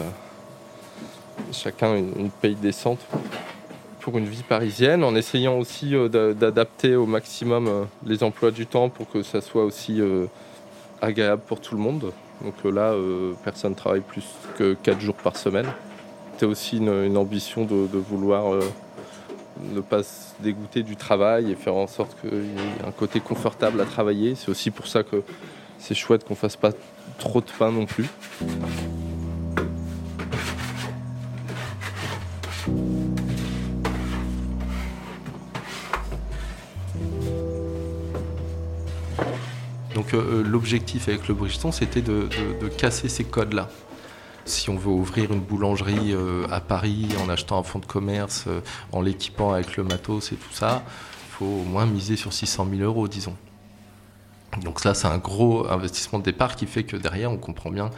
chacun 1.51 1.97
une, 1.97 2.13
une 2.17 2.29
paye 2.29 2.55
décente 2.55 3.05
pour 4.01 4.17
une 4.17 4.25
vie 4.25 4.43
parisienne, 4.43 5.03
en 5.03 5.15
essayant 5.15 5.57
aussi 5.57 5.95
euh, 5.95 6.09
d'adapter 6.33 6.95
au 6.95 7.05
maximum 7.05 7.67
euh, 7.67 7.83
les 8.05 8.23
emplois 8.23 8.51
du 8.51 8.65
temps 8.65 8.89
pour 8.89 9.09
que 9.09 9.23
ça 9.23 9.41
soit 9.41 9.63
aussi 9.63 10.01
euh, 10.01 10.25
agréable 11.01 11.43
pour 11.47 11.61
tout 11.61 11.75
le 11.75 11.81
monde. 11.81 12.11
Donc 12.43 12.55
là, 12.63 12.95
personne 13.43 13.73
ne 13.73 13.75
travaille 13.75 14.01
plus 14.01 14.25
que 14.57 14.73
4 14.73 14.99
jours 14.99 15.13
par 15.13 15.37
semaine. 15.37 15.67
C'est 16.37 16.47
aussi 16.47 16.77
une, 16.77 17.15
ambition 17.15 17.65
de, 17.65 17.87
vouloir 17.99 18.59
ne 19.61 19.79
pas 19.79 20.01
se 20.01 20.31
dégoûter 20.39 20.81
du 20.81 20.95
travail 20.95 21.51
et 21.51 21.55
faire 21.55 21.75
en 21.75 21.85
sorte 21.85 22.19
qu'il 22.19 22.31
y 22.31 22.81
ait 22.81 22.87
un 22.87 22.91
côté 22.91 23.19
confortable 23.19 23.79
à 23.79 23.85
travailler. 23.85 24.33
C'est 24.33 24.49
aussi 24.49 24.71
pour 24.71 24.87
ça 24.87 25.03
que 25.03 25.21
c'est 25.77 25.93
chouette 25.93 26.23
qu'on 26.23 26.33
fasse 26.33 26.55
pas 26.55 26.71
trop 27.19 27.41
de 27.41 27.51
pain 27.59 27.71
non 27.71 27.85
plus. 27.85 28.09
Euh, 40.13 40.41
euh, 40.41 40.43
l'objectif 40.43 41.07
avec 41.07 41.27
le 41.27 41.33
Bridgestone, 41.33 41.71
c'était 41.71 42.01
de, 42.01 42.27
casser 42.77 43.09
ces 43.09 43.23
codes-là. 43.23 43.69
Si 44.45 44.69
on 44.69 44.75
veut 44.75 44.89
ouvrir 44.89 45.31
une 45.31 45.39
boulangerie 45.39 46.13
euh, 46.13 46.47
à 46.49 46.59
Paris 46.59 47.09
en 47.23 47.29
achetant 47.29 47.59
un 47.59 47.63
fonds 47.63 47.79
de 47.79 47.85
commerce, 47.85 48.47
en 48.91 49.01
l'équipant 49.01 49.53
avec 49.53 49.77
le 49.77 49.83
matos 49.83 50.31
et 50.31 50.35
tout 50.35 50.51
ça, 50.51 50.83
il 51.27 51.31
faut 51.31 51.45
au 51.45 51.63
moins 51.63 51.85
miser 51.85 52.15
sur 52.15 52.33
600 52.33 52.67
000 52.71 52.81
euros, 52.81 53.07
disons. 53.07 53.35
Donc 54.63 54.83
là, 54.83 54.93
c'est 54.93 55.07
un 55.07 55.17
gros 55.17 55.69
investissement 55.69 56.19
de 56.19 56.25
départ 56.25 56.55
qui 56.55 56.65
fait 56.65 56.83
que 56.83 56.97
derrière, 56.97 57.31
on 57.31 57.37
comprend 57.37 57.69
bien 57.71 57.89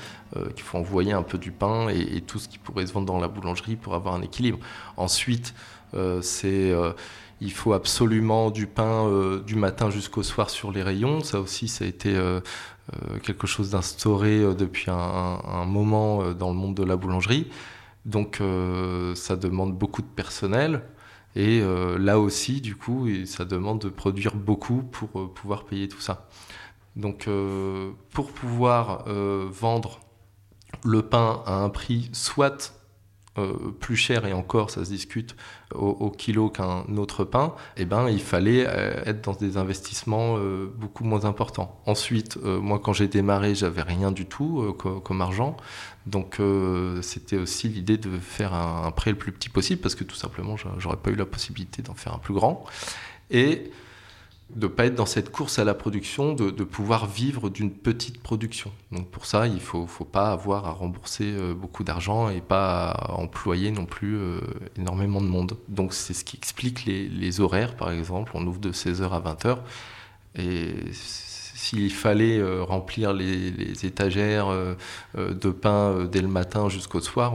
qu'il 0.55 0.61
faut 0.63 0.77
envoyer 0.77 1.11
un 1.11 1.23
peu 1.23 1.39
du 1.39 1.51
pain 1.51 1.87
et, 1.89 2.21
tout 2.21 2.37
ce 2.37 2.47
qui 2.47 2.59
pourrait 2.59 2.85
se 2.85 2.93
vendre 2.93 3.07
dans 3.07 3.19
la 3.19 3.27
boulangerie 3.27 3.75
pour 3.75 3.95
avoir 3.95 4.13
un 4.13 4.21
équilibre. 4.21 4.59
Ensuite, 4.97 5.55
c'est 6.21 6.71
il 7.43 7.51
faut 7.51 7.73
absolument 7.73 8.51
du 8.51 8.67
pain 8.67 9.05
euh, 9.07 9.41
du 9.43 9.55
matin 9.55 9.89
jusqu'au 9.89 10.23
soir 10.23 10.49
sur 10.49 10.71
les 10.71 10.81
rayons. 10.81 11.21
Ça 11.21 11.41
aussi, 11.41 11.67
ça 11.67 11.83
a 11.83 11.87
été 11.87 12.15
euh, 12.15 12.39
euh, 12.93 13.19
quelque 13.19 13.47
chose 13.47 13.71
d'instauré 13.71 14.39
depuis 14.55 14.89
un, 14.89 15.65
moment 15.65 16.33
dans 16.33 16.49
le 16.49 16.55
monde 16.55 16.75
de 16.75 16.83
la 16.83 16.95
boulangerie. 16.95 17.47
Donc, 18.05 18.41
ça 19.15 19.35
demande 19.35 19.77
beaucoup 19.77 20.01
de 20.01 20.07
personnel. 20.07 20.83
Et 21.35 21.61
là 21.97 22.19
aussi, 22.19 22.61
du 22.61 22.75
coup, 22.75 23.07
ça 23.25 23.45
demande 23.45 23.79
de 23.79 23.89
produire 23.89 24.35
beaucoup 24.35 24.83
pour 24.83 25.33
pouvoir 25.33 25.63
payer 25.63 25.87
tout 25.87 26.01
ça. 26.01 26.27
Donc, 26.97 27.29
pour 28.11 28.31
pouvoir 28.31 29.05
vendre 29.07 30.01
le 30.83 31.01
pain 31.01 31.41
à 31.45 31.55
un 31.55 31.69
prix 31.69 32.09
soit 32.11 32.82
euh, 33.39 33.71
plus 33.79 33.95
cher 33.95 34.27
et 34.27 34.33
encore 34.33 34.69
ça 34.69 34.85
se 34.85 34.91
discute 34.91 35.35
au, 35.73 36.11
kilo 36.11 36.51
qu'un 36.51 36.85
autre 36.97 37.23
pain, 37.23 37.55
eh 37.77 37.85
ben 37.85 38.07
il 38.07 38.21
fallait 38.21 38.65
euh, 38.67 39.01
être 39.07 39.21
dans 39.23 39.33
des 39.33 39.57
investissements 39.57 40.37
euh, 40.37 40.71
beaucoup 40.77 41.03
moins 41.03 41.25
importants. 41.25 41.81
Ensuite, 41.87 42.37
moi 42.37 42.77
quand 42.77 42.93
j'ai 42.93 43.07
démarré, 43.07 43.55
j'avais 43.55 43.81
rien 43.81 44.11
du 44.11 44.27
tout 44.27 44.75
comme 45.03 45.21
argent, 45.21 45.57
donc 46.05 46.39
c'était 47.01 47.37
aussi 47.37 47.69
l'idée 47.69 47.97
de 47.97 48.19
faire 48.19 48.53
un, 48.53 48.85
un, 48.85 48.91
prêt 48.91 49.09
le 49.09 49.17
plus 49.17 49.31
petit 49.31 49.49
possible 49.49 49.81
parce 49.81 49.95
que 49.95 50.03
tout 50.03 50.15
simplement 50.15 50.55
j'aurais 50.77 50.97
pas 50.97 51.09
eu 51.09 51.15
la 51.15 51.25
possibilité 51.25 51.81
d'en 51.81 51.95
faire 51.95 52.13
un 52.13 52.19
plus 52.19 52.35
grand 52.35 52.65
et 53.31 53.71
de 54.55 54.67
pas 54.67 54.85
être 54.85 54.95
dans 54.95 55.05
cette 55.05 55.31
course 55.31 55.59
à 55.59 55.63
la 55.63 55.73
production, 55.73 56.33
de, 56.33 56.63
pouvoir 56.63 57.07
vivre 57.07 57.49
d'une 57.49 57.71
petite 57.71 58.21
production. 58.21 58.71
Donc 58.91 59.09
pour 59.09 59.25
ça, 59.25 59.47
il 59.47 59.59
faut, 59.59 59.87
faut 59.87 60.05
pas 60.05 60.31
avoir 60.31 60.65
à 60.67 60.71
rembourser 60.71 61.25
euh, 61.25 61.53
beaucoup 61.53 61.83
d'argent 61.83 62.29
et 62.29 62.41
pas 62.41 62.91
à 62.91 63.13
employer 63.13 63.71
non 63.71 63.85
plus 63.85 64.15
euh, 64.15 64.39
énormément 64.77 65.21
de 65.21 65.27
monde. 65.27 65.57
Donc 65.67 65.93
c'est 65.93 66.13
ce 66.13 66.23
qui 66.23 66.37
explique 66.37 66.85
les, 66.85 67.39
horaires, 67.39 67.75
par 67.75 67.91
exemple. 67.91 68.31
On 68.35 68.45
ouvre 68.45 68.59
de 68.59 68.71
16h 68.71 69.09
à 69.09 69.19
20h. 69.19 69.57
Et 70.35 70.73
s'il 70.91 71.91
fallait 71.91 72.37
euh, 72.37 72.63
remplir 72.63 73.13
les, 73.13 73.85
étagères 73.85 74.47
de 75.15 75.49
pain 75.49 76.05
dès 76.05 76.21
le 76.21 76.27
matin 76.27 76.69
jusqu'au 76.69 77.01
soir, 77.01 77.33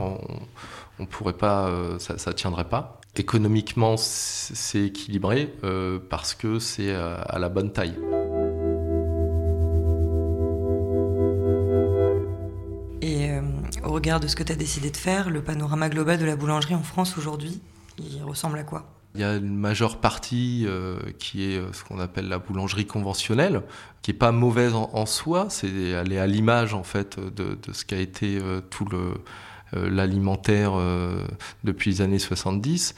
on, 0.99 1.05
pourrait 1.05 1.33
pas, 1.33 1.71
ça, 1.99 2.17
ça 2.17 2.33
tiendrait 2.33 2.69
pas. 2.69 2.98
Économiquement, 3.15 3.97
c'est 3.97 4.85
équilibré 4.85 5.53
euh, 5.63 5.99
parce 6.09 6.35
que 6.35 6.59
c'est 6.59 6.93
euh, 6.93 7.17
à 7.25 7.39
la 7.39 7.49
bonne 7.49 7.73
taille. 7.73 7.95
Et 13.01 13.31
euh, 13.31 13.41
au 13.83 13.91
regard 13.91 14.19
de 14.19 14.27
ce 14.27 14.35
que 14.35 14.43
tu 14.43 14.51
as 14.51 14.55
décidé 14.55 14.91
de 14.91 14.97
faire, 14.97 15.31
le 15.31 15.41
panorama 15.41 15.89
global 15.89 16.19
de 16.19 16.25
la 16.25 16.35
boulangerie 16.35 16.75
en 16.75 16.83
France 16.83 17.17
aujourd'hui, 17.17 17.59
il 17.97 18.23
ressemble 18.23 18.59
à 18.59 18.63
quoi? 18.63 18.85
Il 19.15 19.21
y 19.21 19.23
a 19.23 19.35
une 19.35 19.55
majeure 19.55 19.97
partie 19.97 20.67
qui 21.17 21.43
est 21.43 21.59
ce 21.73 21.83
qu'on 21.83 21.99
appelle 21.99 22.29
la 22.29 22.37
boulangerie 22.37 22.85
conventionnelle, 22.85 23.63
qui 24.03 24.11
est 24.11 24.13
pas 24.13 24.31
mauvaise 24.31 24.75
en, 24.75 25.05
soi, 25.07 25.47
c'est 25.49 25.67
elle 25.67 26.13
est 26.13 26.19
à 26.19 26.27
l'image 26.27 26.75
en 26.75 26.83
fait 26.83 27.19
de, 27.19 27.57
de 27.61 27.73
ce 27.73 27.85
qu'a 27.85 27.97
été 27.97 28.39
tout 28.69 28.85
le 28.85 29.15
l'alimentaire 29.73 30.73
euh, 30.75 31.23
depuis 31.63 31.91
les 31.91 32.01
années 32.01 32.19
70 32.19 32.95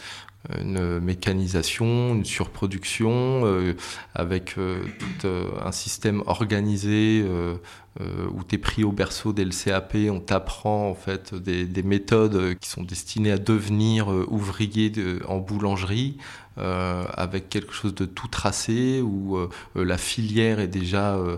une 0.59 0.99
mécanisation, 0.99 2.15
une 2.15 2.25
surproduction, 2.25 3.45
euh, 3.45 3.75
avec 4.15 4.55
tout 4.55 5.27
un 5.63 5.71
système 5.71 6.23
organisé 6.25 7.23
où 7.99 8.43
tu 8.43 8.55
es 8.55 8.57
pris 8.57 8.83
au 8.83 8.91
berceau 8.91 9.33
dès 9.33 9.45
le 9.45 9.51
CAP, 9.51 9.95
on 10.09 10.19
t'apprend 10.19 10.89
en 10.89 10.95
fait 10.95 11.35
des, 11.35 11.65
des, 11.65 11.83
méthodes 11.83 12.57
qui 12.57 12.67
sont 12.67 12.81
destinées 12.81 13.31
à 13.31 13.37
devenir 13.37 14.07
ouvrier 14.07 14.89
de, 14.89 15.21
en 15.27 15.37
boulangerie, 15.37 16.17
euh, 16.17 16.40
avec 16.57 17.49
quelque 17.49 17.73
chose 17.73 17.95
de 17.95 18.05
tout 18.05 18.27
tracé, 18.27 19.01
où 19.01 19.37
euh, 19.37 19.49
la 19.75 19.97
filière 19.97 20.59
est 20.59 20.67
déjà 20.67 21.15
euh, 21.15 21.37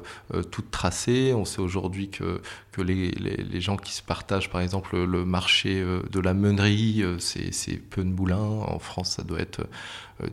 toute 0.51 0.71
tracée. 0.71 1.33
On 1.35 1.45
sait 1.45 1.61
aujourd'hui 1.61 2.09
que, 2.09 2.41
que 2.71 2.81
les, 2.81 3.11
les, 3.11 3.61
gens 3.61 3.77
qui 3.77 3.93
se 3.93 4.01
partagent, 4.01 4.49
par 4.49 4.61
exemple, 4.61 4.97
le 4.97 5.25
marché 5.25 5.83
de 5.83 6.19
la 6.19 6.33
meunerie, 6.33 7.03
c'est 7.19 7.77
peu 7.77 8.03
de 8.03 8.09
moulins. 8.09 8.37
En 8.37 8.79
France, 8.79 9.11
ça 9.11 9.23
doit 9.23 9.39
être 9.39 9.67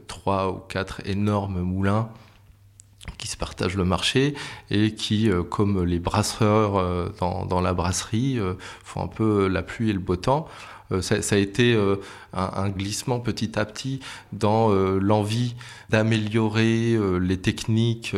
trois 0.07 0.51
ou 0.51 0.59
quatre 0.59 1.07
énormes 1.07 1.61
moulins 1.61 2.09
qui 3.19 3.29
se 3.29 3.37
partagent 3.37 3.77
le 3.77 3.85
marché 3.85 4.35
et 4.71 4.95
qui, 4.95 5.31
comme 5.51 5.85
les 5.85 5.99
brasseurs 5.99 7.13
dans, 7.19 7.45
dans, 7.45 7.61
la 7.61 7.75
brasserie, 7.75 8.39
font 8.85 9.05
un 9.05 9.09
peu 9.09 9.47
la 9.47 9.63
pluie 9.63 9.91
et 9.91 9.93
le 9.93 9.99
beau 9.99 10.17
temps. 10.17 10.49
Euh, 10.93 11.03
ça, 11.03 11.35
a 11.35 11.39
été 11.39 11.75
euh, 11.75 11.97
un, 12.33 12.69
glissement 12.69 13.21
petit 13.21 13.59
à 13.59 13.65
petit 13.65 14.01
dans 14.33 14.71
euh, 14.71 14.99
l'envie 15.01 15.55
d'améliorer 15.89 16.97
les 17.21 17.39
techniques 17.39 18.15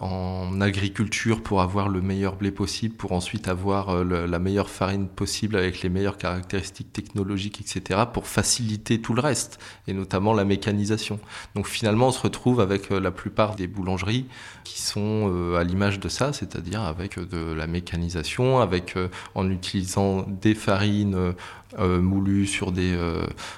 en 0.00 0.62
agriculture 0.62 1.42
pour 1.42 1.60
avoir 1.60 1.90
le 1.90 2.00
meilleur 2.00 2.36
blé 2.36 2.50
possible, 2.50 2.94
pour 2.94 3.12
ensuite 3.12 3.48
avoir 3.48 3.90
euh, 3.90 4.26
la 4.26 4.38
meilleure 4.38 4.70
farine 4.70 5.08
possible 5.08 5.56
avec 5.56 5.82
les 5.82 5.90
meilleures 5.90 6.16
caractéristiques 6.16 6.92
technologiques, 6.92 7.60
etc., 7.60 8.00
pour 8.10 8.26
faciliter 8.26 9.00
tout 9.00 9.12
le 9.12 9.20
reste, 9.20 9.60
et 9.86 9.92
notamment 9.92 10.32
la 10.32 10.46
mécanisation. 10.46 11.20
Donc 11.54 11.66
finalement, 11.66 12.08
on 12.08 12.12
se 12.12 12.20
retrouve 12.20 12.60
avec 12.60 12.90
euh, 12.90 12.98
la 12.98 13.10
plupart 13.10 13.56
des 13.56 13.66
boulangeries 13.66 14.24
qui 14.64 14.80
sont 14.80 15.30
euh, 15.30 15.56
à 15.56 15.64
l'image 15.64 16.00
de 16.00 16.08
ça, 16.08 16.32
c'est-à-dire 16.32 16.80
avec 16.80 17.18
de 17.18 17.52
la 17.52 17.66
mécanisation, 17.66 18.60
avec 18.60 18.96
en 19.34 19.50
utilisant 19.50 20.22
des 20.22 20.54
farines 20.54 21.34
moulues 21.78 22.46
sur 22.46 22.72
des 22.72 22.96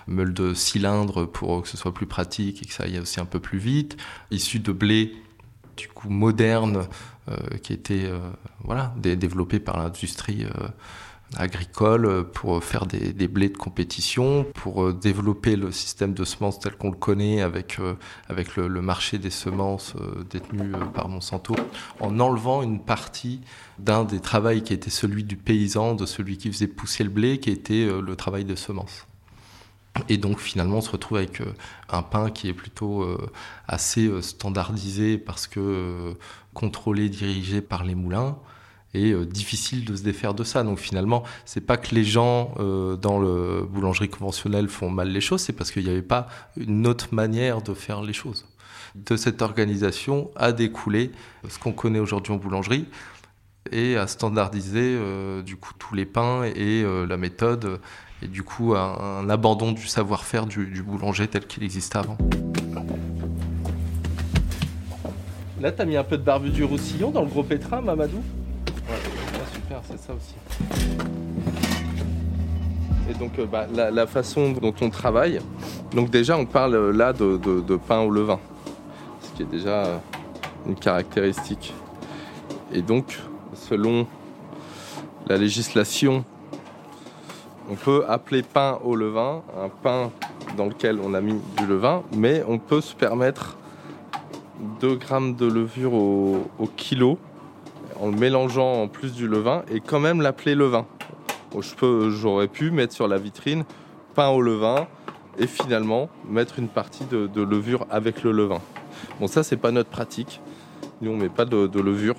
meules 0.06 0.34
de 0.34 0.54
cylindres 0.54 1.30
pour 1.30 1.62
que 1.62 1.68
ce 1.68 1.76
soit 1.76 1.94
plus 1.94 2.06
pratique 2.06 2.62
et 2.62 2.66
que 2.66 2.72
ça 2.72 2.84
aille 2.84 2.99
aussi 2.99 3.20
un 3.20 3.25
peu 3.25 3.40
plus 3.40 3.58
vite, 3.58 3.96
issues 4.30 4.61
de 4.61 4.72
blé 4.72 5.12
du 5.76 5.88
coup 5.88 6.09
moderne 6.09 6.87
euh, 7.29 7.37
qui 7.62 7.73
était 7.73 8.07
euh, 8.07 8.19
voilà, 8.64 8.93
développé 8.97 9.61
par 9.61 9.79
l'industrie 9.79 10.45
euh, 10.45 10.69
agricole 11.37 12.29
pour 12.33 12.64
faire 12.64 12.85
des, 12.85 13.29
blés 13.29 13.49
de 13.49 13.57
compétition, 13.57 14.45
pour 14.55 14.93
développer 14.93 15.55
le 15.55 15.71
système 15.71 16.14
de 16.14 16.25
semences 16.25 16.59
tel 16.59 16.75
qu'on 16.75 16.91
le 16.91 16.97
connaît 16.97 17.41
avec, 17.41 17.79
avec 18.29 18.57
le, 18.57 18.69
marché 18.83 19.19
des 19.19 19.31
semences 19.31 19.95
détenu 20.29 20.73
par 20.93 21.09
Monsanto, 21.09 21.55
en 22.00 22.21
enlevant 22.21 22.62
une 22.62 22.81
partie 22.81 23.41
d'un 23.79 24.05
des 24.05 24.21
travaux 24.21 24.61
qui 24.61 24.75
était 24.75 24.91
celui 24.91 25.25
du 25.25 25.37
paysan, 25.37 25.95
de 25.95 26.05
celui 26.05 26.37
qui 26.37 26.52
faisait 26.52 26.67
pousser 26.67 27.02
le 27.05 27.11
blé, 27.11 27.38
qui 27.38 27.50
était 27.50 27.87
le 27.87 28.14
travail 28.14 28.45
de 28.45 28.55
semences. 28.55 29.07
Et 30.08 30.16
donc 30.16 30.40
finalement, 30.40 30.78
on 30.78 30.80
se 30.80 30.90
retrouve 30.90 31.18
avec 31.18 31.40
euh, 31.40 31.52
un 31.90 32.02
pain 32.02 32.30
qui 32.30 32.49
est 32.49 32.54
plutôt 32.54 33.02
euh, 33.02 33.30
assez 33.68 34.06
euh, 34.06 34.22
standardisé 34.22 35.18
parce 35.18 35.46
que 35.46 36.14
contrôlé, 36.54 37.08
dirigé 37.08 37.61
par 37.61 37.84
les 37.84 37.94
moulins 37.94 38.37
et 38.94 39.14
difficile 39.25 39.87
de 39.87 39.96
se 39.96 40.02
défaire 40.02 40.34
de 40.34 40.44
ça. 40.44 40.62
Donc 40.64 40.78
finalement, 40.78 41.22
c'est 41.46 41.62
pas 41.62 41.78
que 41.78 41.94
les 41.94 42.04
gens 42.04 42.54
dans 42.58 43.18
le 43.18 43.62
boulangerie 43.62 44.11
conventionnelle 44.11 44.68
font 44.68 44.90
mal 44.90 45.08
les 45.08 45.22
choses, 45.22 45.40
c'est 45.40 45.54
parce 45.54 45.70
qu'il 45.70 45.84
n'y 45.84 45.88
avait 45.88 46.02
pas 46.02 46.28
une 46.58 46.87
autre 46.87 47.08
manière 47.11 47.62
de 47.62 47.72
faire 47.72 48.02
les 48.02 48.12
choses. 48.12 48.44
De 48.94 49.16
cette 49.16 49.40
organisation 49.40 50.30
a 50.37 50.52
découlé 50.52 51.11
ce 51.49 51.58
qu'on 51.58 51.72
connaît 51.72 52.00
aujourd'hui 52.00 52.34
en 52.34 52.37
boulangerie 52.37 52.84
et 53.70 53.96
a 53.96 54.06
standardisé 54.06 54.99
du 55.42 55.56
coup 55.56 55.72
tous 55.78 55.94
les 55.94 56.04
pains 56.04 56.42
et 56.44 56.84
la 56.84 57.16
méthode 57.16 57.80
et 58.23 58.29
du 58.29 58.43
coup 58.43 58.75
un, 58.75 59.29
abandon 59.29 59.73
du 59.73 59.87
savoir-faire 59.87 60.47
du, 60.47 60.83
boulanger 60.83 61.26
tel 61.29 61.47
qu'il 61.47 61.62
existait 61.64 61.99
avant. 61.99 62.17
Là, 65.61 65.71
t'as 65.71 65.85
mis 65.85 65.97
un 65.97 66.02
peu 66.02 66.17
de 66.19 66.23
barbu 66.23 66.50
du 66.50 66.64
roussillon 66.64 67.11
dans 67.11 67.23
le 67.23 67.29
gros 67.29 67.45
pétrin, 67.45 67.81
Mamadou 67.81 68.17
Ouais, 68.88 69.47
super, 69.55 69.81
c'est 69.85 69.99
ça 69.99 70.12
aussi. 70.12 70.35
Et 73.09 73.14
donc, 73.14 73.38
euh, 73.38 73.47
bah, 73.47 73.67
la, 73.73 74.07
façon 74.09 74.50
dont 74.50 74.75
on 74.81 74.91
travaille, 74.91 75.41
donc 75.93 76.11
déjà, 76.11 76.37
on 76.37 76.47
parle 76.47 76.75
euh, 76.75 76.93
là 76.93 77.12
de, 77.12 77.37
de 77.37 77.76
pain 77.76 78.00
au 78.00 78.11
levain, 78.11 78.41
ce 79.21 79.37
qui 79.37 79.43
est 79.43 79.50
déjà 79.50 79.85
euh, 79.85 79.99
une 80.67 80.75
caractéristique. 80.75 81.73
Et 82.73 82.83
donc, 82.83 83.21
selon 83.55 84.07
la 85.29 85.37
législation 85.37 86.25
on 87.71 87.75
peut 87.75 88.04
appeler 88.09 88.42
pain 88.42 88.78
au 88.85 88.97
levain 88.97 89.42
un 89.59 89.69
pain 89.69 90.11
dans 90.57 90.66
lequel 90.66 90.99
on 91.02 91.14
a 91.14 91.21
mis 91.21 91.38
du 91.57 91.66
levain, 91.66 92.02
mais 92.16 92.42
on 92.47 92.59
peut 92.59 92.81
se 92.81 92.95
permettre 92.95 93.57
2 94.81 94.97
grammes 94.97 95.35
de 95.35 95.47
levure 95.47 95.95
au, 95.95 96.47
kilo 96.76 97.19
en 98.00 98.11
le 98.11 98.16
mélangeant 98.16 98.83
en 98.83 98.88
plus 98.88 99.12
du 99.12 99.28
levain 99.28 99.62
et 99.71 99.81
quand 99.81 100.00
même 100.00 100.21
l'appeler 100.21 100.54
levain. 100.54 100.87
j'aurais 102.09 102.49
pu 102.49 102.71
mettre 102.71 102.92
sur 102.92 103.09
la 103.09 103.19
vitrine 103.19 103.64
pain 104.14 104.28
au 104.28 104.40
levain 104.40 104.87
et 105.38 105.47
finalement 105.47 106.09
mettre 106.28 106.59
une 106.59 106.69
partie 106.69 107.04
de, 107.04 107.42
levure 107.42 107.87
avec 107.90 108.23
le 108.23 108.33
levain. 108.33 108.61
Bon, 109.19 109.26
ça, 109.26 109.42
c'est 109.42 109.57
pas 109.57 109.71
notre 109.71 109.88
pratique. 109.88 110.40
Nous, 111.00 111.11
on 111.11 111.16
met 111.16 111.28
pas 111.28 111.45
de, 111.45 111.81
levure. 111.81 112.16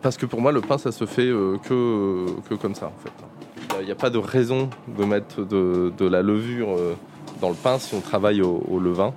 Parce 0.00 0.16
que 0.16 0.26
pour 0.26 0.40
moi, 0.40 0.52
le 0.52 0.60
pain, 0.60 0.78
ça 0.78 0.92
se 0.92 1.06
fait 1.06 1.26
euh, 1.26 1.58
que, 1.58 2.26
que 2.48 2.54
comme 2.54 2.74
ça, 2.74 2.86
en 2.86 3.02
fait. 3.02 3.37
Il 3.80 3.84
n'y 3.84 3.92
a 3.92 3.96
pas 3.96 4.10
de 4.10 4.18
raison 4.18 4.70
de 4.88 5.04
mettre 5.04 5.42
de, 5.42 6.04
la 6.04 6.22
levure 6.22 6.70
euh, 6.70 6.96
dans 7.40 7.48
le 7.48 7.54
pain 7.54 7.78
si 7.78 7.94
on 7.94 8.00
travaille 8.00 8.42
au, 8.42 8.78
levain. 8.78 9.12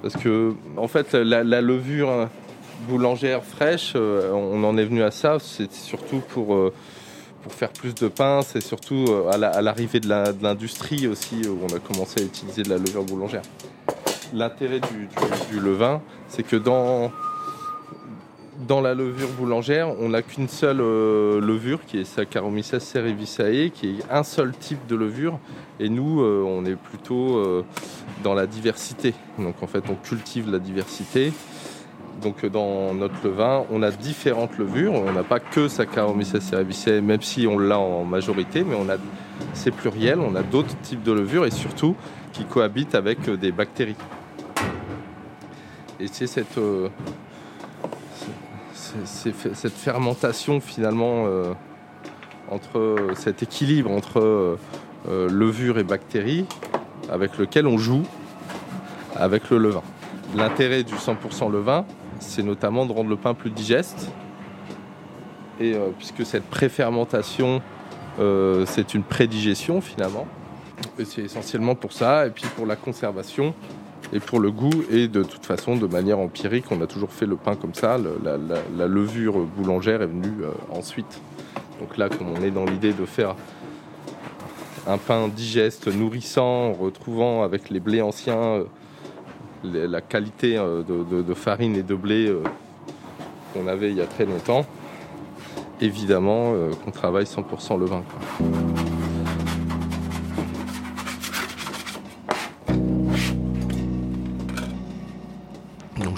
Parce 0.00 0.14
que, 0.14 0.54
en 0.76 0.88
fait, 0.88 1.14
la, 1.14 1.60
levure 1.60 2.28
boulangère 2.88 3.44
fraîche, 3.44 3.92
euh, 3.94 4.32
on 4.32 4.64
en 4.64 4.76
est 4.76 4.84
venu 4.84 5.02
à 5.02 5.10
ça, 5.10 5.38
c'est 5.38 5.72
surtout 5.72 6.20
pour, 6.20 6.54
euh, 6.54 6.72
pour 7.42 7.52
faire 7.52 7.70
plus 7.70 7.94
de 7.94 8.08
pain, 8.08 8.40
c'est 8.42 8.62
surtout 8.62 9.04
à 9.30 9.36
l'arrivée 9.36 10.00
de 10.00 10.08
l'industrie 10.42 11.06
aussi 11.06 11.42
où 11.46 11.58
on 11.62 11.76
a 11.76 11.78
commencé 11.78 12.20
à 12.20 12.24
utiliser 12.24 12.62
de 12.62 12.70
la 12.70 12.78
levure 12.78 13.04
boulangère. 13.04 13.42
L'intérêt 14.34 14.80
du, 15.50 15.60
levain, 15.60 16.00
c'est 16.28 16.42
que 16.42 16.56
dans, 16.56 17.12
dans 18.66 18.80
la 18.80 18.94
levure 18.94 19.28
boulangère, 19.28 19.88
on 20.00 20.10
n'a 20.10 20.22
qu'une 20.22 20.48
seule 20.48 20.80
euh, 20.80 21.40
levure 21.40 21.84
qui 21.84 21.98
est 21.98 22.04
Saccharomyces 22.04 22.78
cerevisiae, 22.78 23.70
qui 23.70 23.98
est 23.98 24.04
un 24.10 24.22
seul 24.22 24.52
type 24.52 24.86
de 24.86 24.96
levure. 24.96 25.38
Et 25.80 25.88
nous, 25.88 26.22
euh, 26.22 26.42
on 26.46 26.64
est 26.64 26.76
plutôt 26.76 27.36
euh, 27.36 27.64
dans 28.22 28.34
la 28.34 28.46
diversité. 28.46 29.14
Donc 29.38 29.62
en 29.62 29.66
fait, 29.66 29.84
on 29.90 29.94
cultive 29.94 30.50
la 30.50 30.58
diversité. 30.58 31.32
Donc 32.22 32.46
dans 32.46 32.94
notre 32.94 33.14
levain, 33.24 33.64
on 33.70 33.82
a 33.82 33.90
différentes 33.90 34.56
levures. 34.58 34.92
On 34.92 35.12
n'a 35.12 35.24
pas 35.24 35.40
que 35.40 35.68
Saccharomyces 35.68 36.38
cerevisiae, 36.38 37.00
même 37.00 37.22
si 37.22 37.46
on 37.46 37.58
l'a 37.58 37.78
en 37.78 38.04
majorité, 38.04 38.64
mais 38.64 38.76
on 38.76 38.88
a 38.88 38.96
c'est 39.54 39.72
pluriel. 39.72 40.20
On 40.20 40.34
a 40.36 40.42
d'autres 40.42 40.76
types 40.82 41.02
de 41.02 41.12
levures 41.12 41.46
et 41.46 41.50
surtout 41.50 41.96
qui 42.32 42.44
cohabitent 42.44 42.94
avec 42.94 43.28
des 43.28 43.50
bactéries. 43.50 43.96
Et 45.98 46.06
c'est 46.06 46.26
cette 46.26 46.58
cette 49.04 49.72
fermentation 49.72 50.60
finalement 50.60 51.24
euh, 51.26 51.52
entre 52.50 52.96
cet 53.14 53.42
équilibre 53.42 53.90
entre 53.90 54.20
euh, 54.20 54.58
euh, 55.08 55.28
levure 55.28 55.78
et 55.78 55.84
bactéries 55.84 56.46
avec 57.10 57.38
lequel 57.38 57.66
on 57.66 57.78
joue 57.78 58.02
avec 59.16 59.50
le 59.50 59.58
levain. 59.58 59.82
L'intérêt 60.34 60.84
du 60.84 60.94
100% 60.94 61.50
levain, 61.50 61.84
c'est 62.20 62.42
notamment 62.42 62.86
de 62.86 62.92
rendre 62.92 63.10
le 63.10 63.16
pain 63.16 63.34
plus 63.34 63.50
digeste. 63.50 64.10
Et 65.60 65.74
puisque 65.98 66.24
cette 66.24 66.48
préfermentation, 66.48 67.60
c'est 68.16 68.94
une 68.94 69.02
prédigestion 69.02 69.82
finalement. 69.82 70.26
C'est 71.04 71.24
essentiellement 71.24 71.74
pour 71.74 71.92
ça. 71.92 72.26
Et 72.26 72.30
puis 72.30 72.44
pour 72.56 72.64
la 72.64 72.76
conservation, 72.76 73.54
et 74.12 74.20
pour 74.20 74.40
le 74.40 74.50
goût. 74.50 74.84
Et 74.90 75.08
de 75.08 75.22
toute 75.22 75.44
façon, 75.44 75.76
de 75.76 75.86
manière 75.86 76.18
empirique, 76.18 76.66
on 76.70 76.80
a 76.82 76.86
toujours 76.86 77.12
fait 77.12 77.26
le 77.26 77.36
pain 77.36 77.56
comme 77.56 77.74
ça. 77.74 77.98
la, 77.98 78.86
levure 78.86 79.38
boulangère 79.56 80.02
est 80.02 80.06
venue 80.06 80.42
euh, 80.42 80.50
ensuite. 80.70 81.20
Donc 81.80 81.96
là, 81.96 82.08
comme 82.08 82.28
on 82.28 82.42
est 82.42 82.50
dans 82.50 82.64
l'idée 82.64 82.92
de 82.92 83.04
faire 83.04 83.34
un 84.86 84.98
pain 84.98 85.28
digeste, 85.28 85.88
nourrissant, 85.88 86.72
retrouvant 86.72 87.42
avec 87.42 87.70
les 87.70 87.80
blés 87.80 88.02
anciens 88.02 88.36
euh, 88.36 88.64
la 89.64 90.00
qualité 90.00 90.58
euh, 90.58 90.82
de, 90.82 91.34
farine 91.34 91.76
et 91.76 91.84
de 91.84 91.94
blé 91.94 92.34
qu'on 93.54 93.68
avait 93.68 93.90
il 93.90 93.96
y 93.96 94.00
a 94.00 94.06
très 94.06 94.24
longtemps, 94.24 94.66
évidemment 95.80 96.54
qu'on 96.84 96.90
travaille 96.90 97.24
100% 97.24 97.78
le 97.78 97.84
vin. 97.84 98.02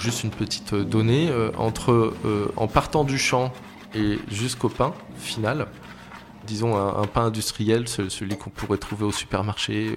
Juste 0.05 0.23
une 0.23 0.29
petite 0.29 0.73
euh, 0.73 0.83
donnée, 0.83 1.29
euh, 1.29 1.49
entre, 1.57 2.13
euh, 2.25 2.51
en 2.57 2.67
partant 2.67 3.03
du 3.03 3.17
champ 3.17 3.51
et 3.95 4.19
jusqu'au 4.27 4.69
pain 4.69 4.93
final, 5.17 5.67
disons 6.45 6.77
un, 6.77 7.07
pain 7.07 7.25
industriel, 7.25 7.87
celui 7.87 8.37
qu'on 8.37 8.51
pourrait 8.51 8.77
trouver 8.77 9.05
au 9.05 9.11
supermarché, 9.11 9.95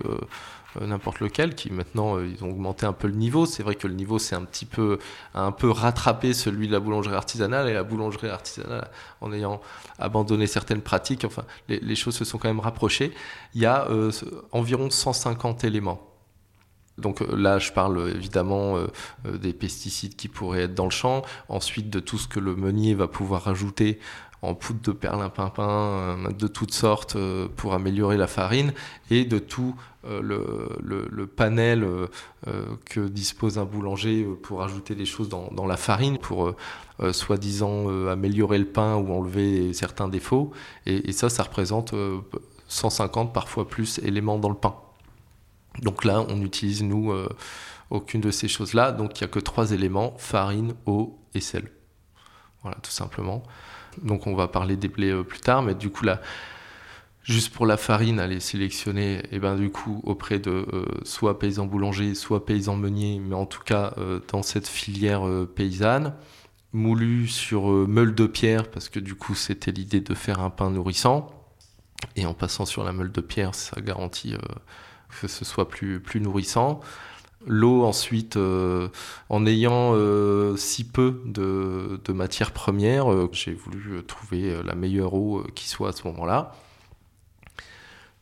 n'importe 0.81 1.19
lequel, 1.21 1.57
qui 1.57 1.71
maintenant 1.73 2.19
ils 2.21 2.43
ont 2.45 2.51
augmenté 2.51 2.87
un 2.87 2.93
peu 2.93 3.09
le 3.09 3.15
niveau. 3.15 3.45
C'est 3.45 3.65
vrai 3.65 3.75
que 3.75 3.89
le 3.89 3.95
niveau 3.95 4.21
c'est 4.21 4.37
un 4.37 4.45
petit 4.45 4.65
peu 4.65 4.99
un 5.35 5.51
peu 5.51 5.69
rattrapé 5.69 6.33
celui 6.33 6.69
de 6.69 6.73
la 6.73 6.81
boulangerie 6.81 7.17
artisanale 7.17 7.69
et 7.69 7.75
la 7.75 7.83
boulangerie 7.83 8.29
artisanale 8.29 8.89
en 9.21 9.33
ayant 9.33 9.61
abandonné 9.99 10.47
certaines 10.47 10.81
pratiques, 10.81 11.25
enfin 11.25 11.43
les, 11.69 11.81
les 11.81 11.97
choses 11.97 12.17
se 12.17 12.25
sont 12.25 12.39
quand 12.39 12.49
même 12.49 12.61
rapprochées. 12.61 13.13
Il 13.55 13.61
y 13.61 13.67
a 13.67 13.89
environ 14.53 14.89
150 14.89 15.65
éléments 15.65 16.08
donc 16.99 17.23
euh, 17.23 17.37
là, 17.37 17.59
je 17.59 17.73
parle 17.73 17.99
euh, 17.99 18.15
évidemment 18.15 18.77
euh, 18.77 18.89
des 19.39 19.53
pesticides 19.53 20.17
qui 20.17 20.29
pourraient 20.29 20.63
être 20.63 20.75
dans 20.75 20.85
le 20.85 20.91
champ, 20.91 21.23
ensuite 21.49 21.89
de 21.91 22.01
tout 22.01 22.19
ce 22.19 22.29
que 22.29 22.41
le 22.41 22.55
meunier 22.57 22.95
va 22.95 23.09
pouvoir 23.09 23.43
rajouter 23.43 23.99
en 24.41 24.55
poudre 24.55 24.81
de 24.83 24.93
perlimpinpin 24.93 26.31
de 26.31 26.47
toutes 26.47 26.73
sortes 26.73 27.17
pour 27.57 27.75
améliorer 27.75 28.17
la 28.17 28.29
farine 28.29 28.73
et 29.11 29.25
de 29.25 29.41
tout 29.41 29.75
le, 30.05 31.27
panel 31.27 31.85
que 32.85 33.01
dispose 33.01 33.59
un 33.59 33.65
boulanger 33.65 34.25
pour 34.45 34.63
ajouter 34.63 34.95
des 34.95 35.07
choses 35.07 35.29
dans, 35.29 35.67
la 35.67 35.77
farine 35.77 36.19
pour 36.19 36.55
soi-disant 37.11 38.07
améliorer 38.07 38.59
le 38.59 38.67
pain 38.67 38.95
ou 38.95 39.13
enlever 39.13 39.73
certains 39.73 40.07
défauts. 40.07 40.53
Et, 40.87 41.09
et 41.09 41.13
ça, 41.13 41.29
ça 41.29 41.43
représente 41.43 41.93
150 42.69 43.35
parfois 43.35 43.67
plus 43.67 43.99
éléments 44.05 44.39
dans 44.39 44.51
le 44.51 44.55
pain. 44.55 44.77
Donc 45.83 46.05
là, 46.05 46.25
on 46.29 46.43
utilise, 46.43 46.83
nous, 46.83 47.13
euh, 47.13 47.29
aucune 47.91 48.21
de 48.21 48.31
ces 48.31 48.49
choses-là. 48.49 48.93
Donc 48.93 49.19
il 49.19 49.25
n'y 49.25 49.27
a 49.27 49.29
que 49.29 49.39
trois 49.39 49.73
éléments, 49.73 50.15
farine, 50.19 50.75
eau 50.87 51.19
et 51.35 51.41
sel. 51.41 51.71
Voilà, 52.63 52.79
tout 52.83 52.91
simplement. 52.91 53.43
Donc 54.03 54.27
on 54.27 54.35
va 54.35 54.49
parler 54.49 54.77
des 54.77 54.89
blés 54.89 55.11
euh, 55.11 55.23
plus 55.23 55.41
tard, 55.41 55.63
mais 55.63 55.75
du 55.75 55.91
coup 55.91 56.05
là, 56.05 56.21
juste 57.23 57.53
pour 57.53 57.67
la 57.67 57.77
farine, 57.77 58.19
elle 58.19 58.33
est 58.33 58.41
sélectionnée, 58.41 59.23
et 59.33 59.39
ben 59.39 59.57
du 59.57 59.71
coup 59.71 60.01
auprès 60.05 60.39
de 60.39 60.67
euh, 60.73 60.87
soit 61.05 61.39
paysans 61.39 61.67
boulangers, 61.67 62.15
soit 62.15 62.45
paysans 62.45 62.77
meuniers, 62.77 63.21
mais 63.21 63.35
en 63.35 63.47
tout 63.47 63.63
cas 63.63 63.95
dans 64.29 64.43
cette 64.43 64.69
filière 64.69 65.23
paysanne, 65.55 66.15
moulu 66.73 67.29
sur 67.29 67.69
meule 67.69 68.15
de 68.15 68.27
pierre, 68.27 68.71
parce 68.71 68.89
que 68.89 69.01
du 69.01 69.15
coup 69.15 69.35
c'était 69.35 69.73
l'idée 69.73 70.01
de 70.01 70.15
faire 70.15 70.41
un 70.41 70.51
pain 70.51 70.71
nourrissant, 70.71 71.31
et 72.17 72.27
en 72.27 72.35
passant 72.35 72.67
sur 72.67 72.85
la 72.85 72.93
meule 72.93 73.13
de 73.13 73.21
pierre, 73.21 73.55
ça 73.55 73.81
garantit 73.81 74.35
que 75.21 75.29
ce 75.29 75.45
soit 75.45 75.69
plus, 75.69 76.03
nourrissant. 76.21 76.81
L'eau 77.47 77.85
ensuite, 77.85 78.37
euh, 78.37 78.89
en 79.29 79.47
ayant 79.47 79.93
euh, 79.95 80.57
si 80.57 80.85
peu 80.85 81.23
de, 81.25 82.01
de 82.05 82.13
matières 82.13 82.53
premières, 82.53 83.13
euh, 83.13 83.29
j'ai 83.33 83.55
voulu 83.55 84.03
trouver 84.05 84.61
la 84.65 84.75
meilleure 84.75 85.15
eau 85.15 85.45
qui 85.55 85.69
soit 85.69 85.91
à 85.91 85.93
ce 85.93 86.07
moment-là. 86.09 86.55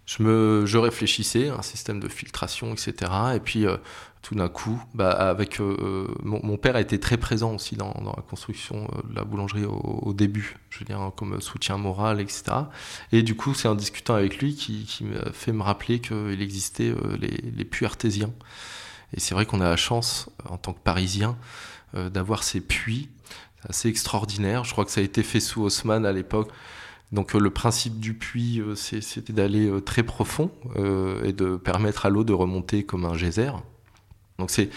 Je, 0.04 0.62
je 0.64 0.78
réfléchissais, 0.78 1.48
un 1.48 1.62
système 1.62 1.98
de 1.98 2.08
filtration, 2.08 2.72
etc. 2.72 3.10
Et 3.34 3.40
puis 3.40 3.66
tout 4.26 4.34
d'un 4.34 4.48
coup, 4.48 4.82
bah, 4.92 5.12
avec 5.12 5.60
euh, 5.60 5.76
euh, 5.80 6.14
mon, 6.24 6.56
père 6.56 6.74
a 6.74 6.80
été 6.80 6.98
très 6.98 7.16
présent 7.16 7.54
aussi 7.54 7.76
dans, 7.76 7.94
la 8.16 8.22
construction 8.22 8.88
euh, 8.92 9.08
de 9.08 9.14
la 9.14 9.22
boulangerie 9.22 9.64
au, 9.64 10.12
début, 10.14 10.56
je 10.68 10.80
veux 10.80 10.84
dire 10.84 11.12
comme 11.14 11.40
soutien 11.40 11.76
moral, 11.76 12.20
etc. 12.20 12.42
Et 13.12 13.22
du 13.22 13.36
coup, 13.36 13.54
c'est 13.54 13.68
en 13.68 13.76
discutant 13.76 14.16
avec 14.16 14.38
lui 14.38 14.56
qui, 14.56 15.04
m'a 15.04 15.30
fait 15.30 15.52
me 15.52 15.62
rappeler 15.62 16.00
qu'il 16.00 16.42
existait 16.42 16.92
les, 17.20 17.36
les, 17.56 17.64
puits 17.64 17.86
artésiens. 17.86 18.32
Et 19.14 19.20
c'est 19.20 19.32
vrai 19.32 19.46
qu'on 19.46 19.60
a 19.60 19.68
la 19.68 19.76
chance, 19.76 20.28
en 20.48 20.56
tant 20.56 20.72
que 20.72 20.80
Parisien, 20.80 21.36
d'avoir 21.94 22.42
ces 22.42 22.60
puits 22.60 23.08
assez 23.68 23.88
extraordinaires. 23.88 24.64
Je 24.64 24.72
crois 24.72 24.84
que 24.84 24.90
ça 24.90 25.02
a 25.02 25.04
été 25.04 25.22
fait 25.22 25.38
sous 25.38 25.62
Haussmann 25.62 26.04
à 26.04 26.10
l'époque. 26.10 26.50
Donc 27.12 27.32
le 27.32 27.50
principe 27.50 28.00
du 28.00 28.14
puits, 28.14 28.60
c'était 28.74 29.32
d'aller 29.32 29.70
très 29.84 30.02
profond 30.02 30.50
et 31.24 31.32
de 31.32 31.56
permettre 31.56 32.06
à 32.06 32.10
l'eau 32.10 32.24
de 32.24 32.32
remonter 32.32 32.82
comme 32.82 33.04
un 33.04 33.14
geyser. 33.14 33.52
Donc 34.38 34.50
c'est 34.50 34.70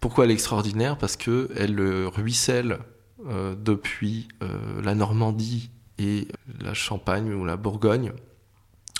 pourquoi 0.00 0.24
elle 0.24 0.30
est 0.30 0.34
extraordinaire 0.34 0.96
Parce 0.96 1.16
que 1.16 1.50
elle 1.56 1.80
ruisselle 2.06 2.78
euh, 3.26 3.56
depuis 3.56 4.28
euh, 4.44 4.80
la 4.80 4.94
Normandie 4.94 5.70
et 5.98 6.28
la 6.60 6.72
Champagne 6.72 7.34
ou 7.34 7.44
la 7.44 7.56
Bourgogne 7.56 8.12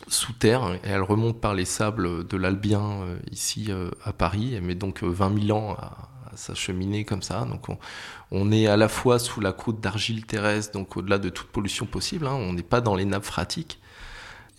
sous 0.09 0.33
terre 0.33 0.75
et 0.83 0.88
elle 0.88 1.03
remonte 1.03 1.40
par 1.40 1.55
les 1.55 1.64
sables 1.64 2.27
de 2.27 2.37
l'Albien 2.37 3.03
euh, 3.03 3.18
ici 3.31 3.71
à 4.03 4.12
Paris. 4.12 4.55
Elle 4.55 4.62
met 4.62 4.75
donc 4.75 5.05
20 5.05 5.47
000 5.47 5.57
ans 5.57 5.75
à, 5.75 6.09
s'acheminer 6.35 7.05
comme 7.05 7.23
ça. 7.23 7.44
Donc 7.44 7.66
on, 8.33 8.53
est 8.53 8.66
à 8.66 8.77
la 8.77 8.88
fois 8.88 9.21
sous 9.21 9.40
la 9.40 9.53
croûte 9.53 9.81
d'argile 9.81 10.27
terrestre, 10.27 10.73
donc 10.73 10.97
au-delà 10.97 11.18
de 11.18 11.29
toute 11.29 11.49
pollution 11.49 11.87
possible. 11.87 12.27
Hein. 12.27 12.35
On 12.35 12.53
n'est 12.53 12.62
pas 12.62 12.81
dans 12.81 12.97
les 12.97 13.05
nappes 13.05 13.25
phréatiques. 13.25 13.81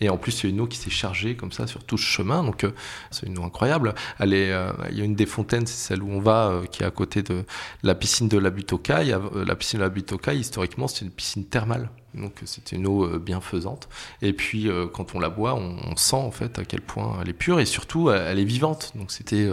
Et 0.00 0.08
en 0.08 0.16
plus, 0.16 0.42
il 0.42 0.46
y 0.46 0.52
a 0.52 0.54
une 0.54 0.60
eau 0.60 0.66
qui 0.66 0.78
s'est 0.78 0.90
chargée 0.90 1.36
comme 1.36 1.52
ça 1.52 1.66
sur 1.66 1.84
tout 1.84 1.98
ce 1.98 2.04
chemin. 2.04 2.42
Donc, 2.42 2.64
euh, 2.64 2.72
c'est 3.10 3.26
une 3.26 3.38
eau 3.38 3.44
incroyable. 3.44 3.94
Euh, 4.20 4.72
il 4.90 4.98
y 4.98 5.02
a 5.02 5.04
une 5.04 5.14
des 5.14 5.26
fontaines, 5.26 5.66
c'est 5.66 5.88
celle 5.88 6.02
où 6.02 6.10
on 6.10 6.20
va, 6.20 6.48
euh, 6.48 6.64
qui 6.66 6.82
est 6.82 6.86
à 6.86 6.90
côté 6.90 7.22
de 7.22 7.44
la 7.82 7.94
piscine 7.94 8.28
de 8.28 8.38
la 8.38 8.50
butte 8.50 8.70
la 8.70 9.56
piscine 9.56 9.78
de 9.78 9.84
la 9.84 9.90
butte 9.90 10.14
historiquement, 10.32 10.88
c'est 10.88 11.04
une 11.04 11.10
piscine 11.10 11.44
thermale. 11.44 11.90
Donc, 12.14 12.32
c'était 12.44 12.76
une 12.76 12.86
eau 12.86 13.18
bienfaisante. 13.18 13.88
Et 14.22 14.32
puis, 14.32 14.68
quand 14.92 15.14
on 15.14 15.20
la 15.20 15.28
boit, 15.28 15.54
on, 15.54 15.96
sent 15.96 16.16
en 16.16 16.30
fait 16.30 16.58
à 16.58 16.64
quel 16.64 16.80
point 16.80 17.18
elle 17.20 17.28
est 17.28 17.34
pure 17.34 17.60
et 17.60 17.66
surtout, 17.66 18.10
elle, 18.10 18.38
est 18.38 18.44
vivante. 18.44 18.92
Donc, 18.94 19.12
c'était 19.12 19.48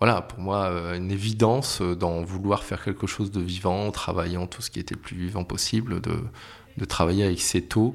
voilà, 0.00 0.22
pour 0.22 0.40
moi, 0.40 0.68
une 0.96 1.10
évidence 1.10 1.80
d'en 1.80 2.22
vouloir 2.22 2.64
faire 2.64 2.82
quelque 2.82 3.06
chose 3.06 3.30
de 3.30 3.40
vivant, 3.40 3.86
en 3.86 3.90
travaillant 3.90 4.46
tout 4.46 4.62
ce 4.62 4.70
qui 4.70 4.80
était 4.80 4.94
le 4.94 5.00
plus 5.00 5.16
vivant 5.16 5.44
possible, 5.44 6.00
de 6.00 6.84
travailler 6.84 7.24
avec 7.24 7.40
cette 7.40 7.76
eau 7.76 7.94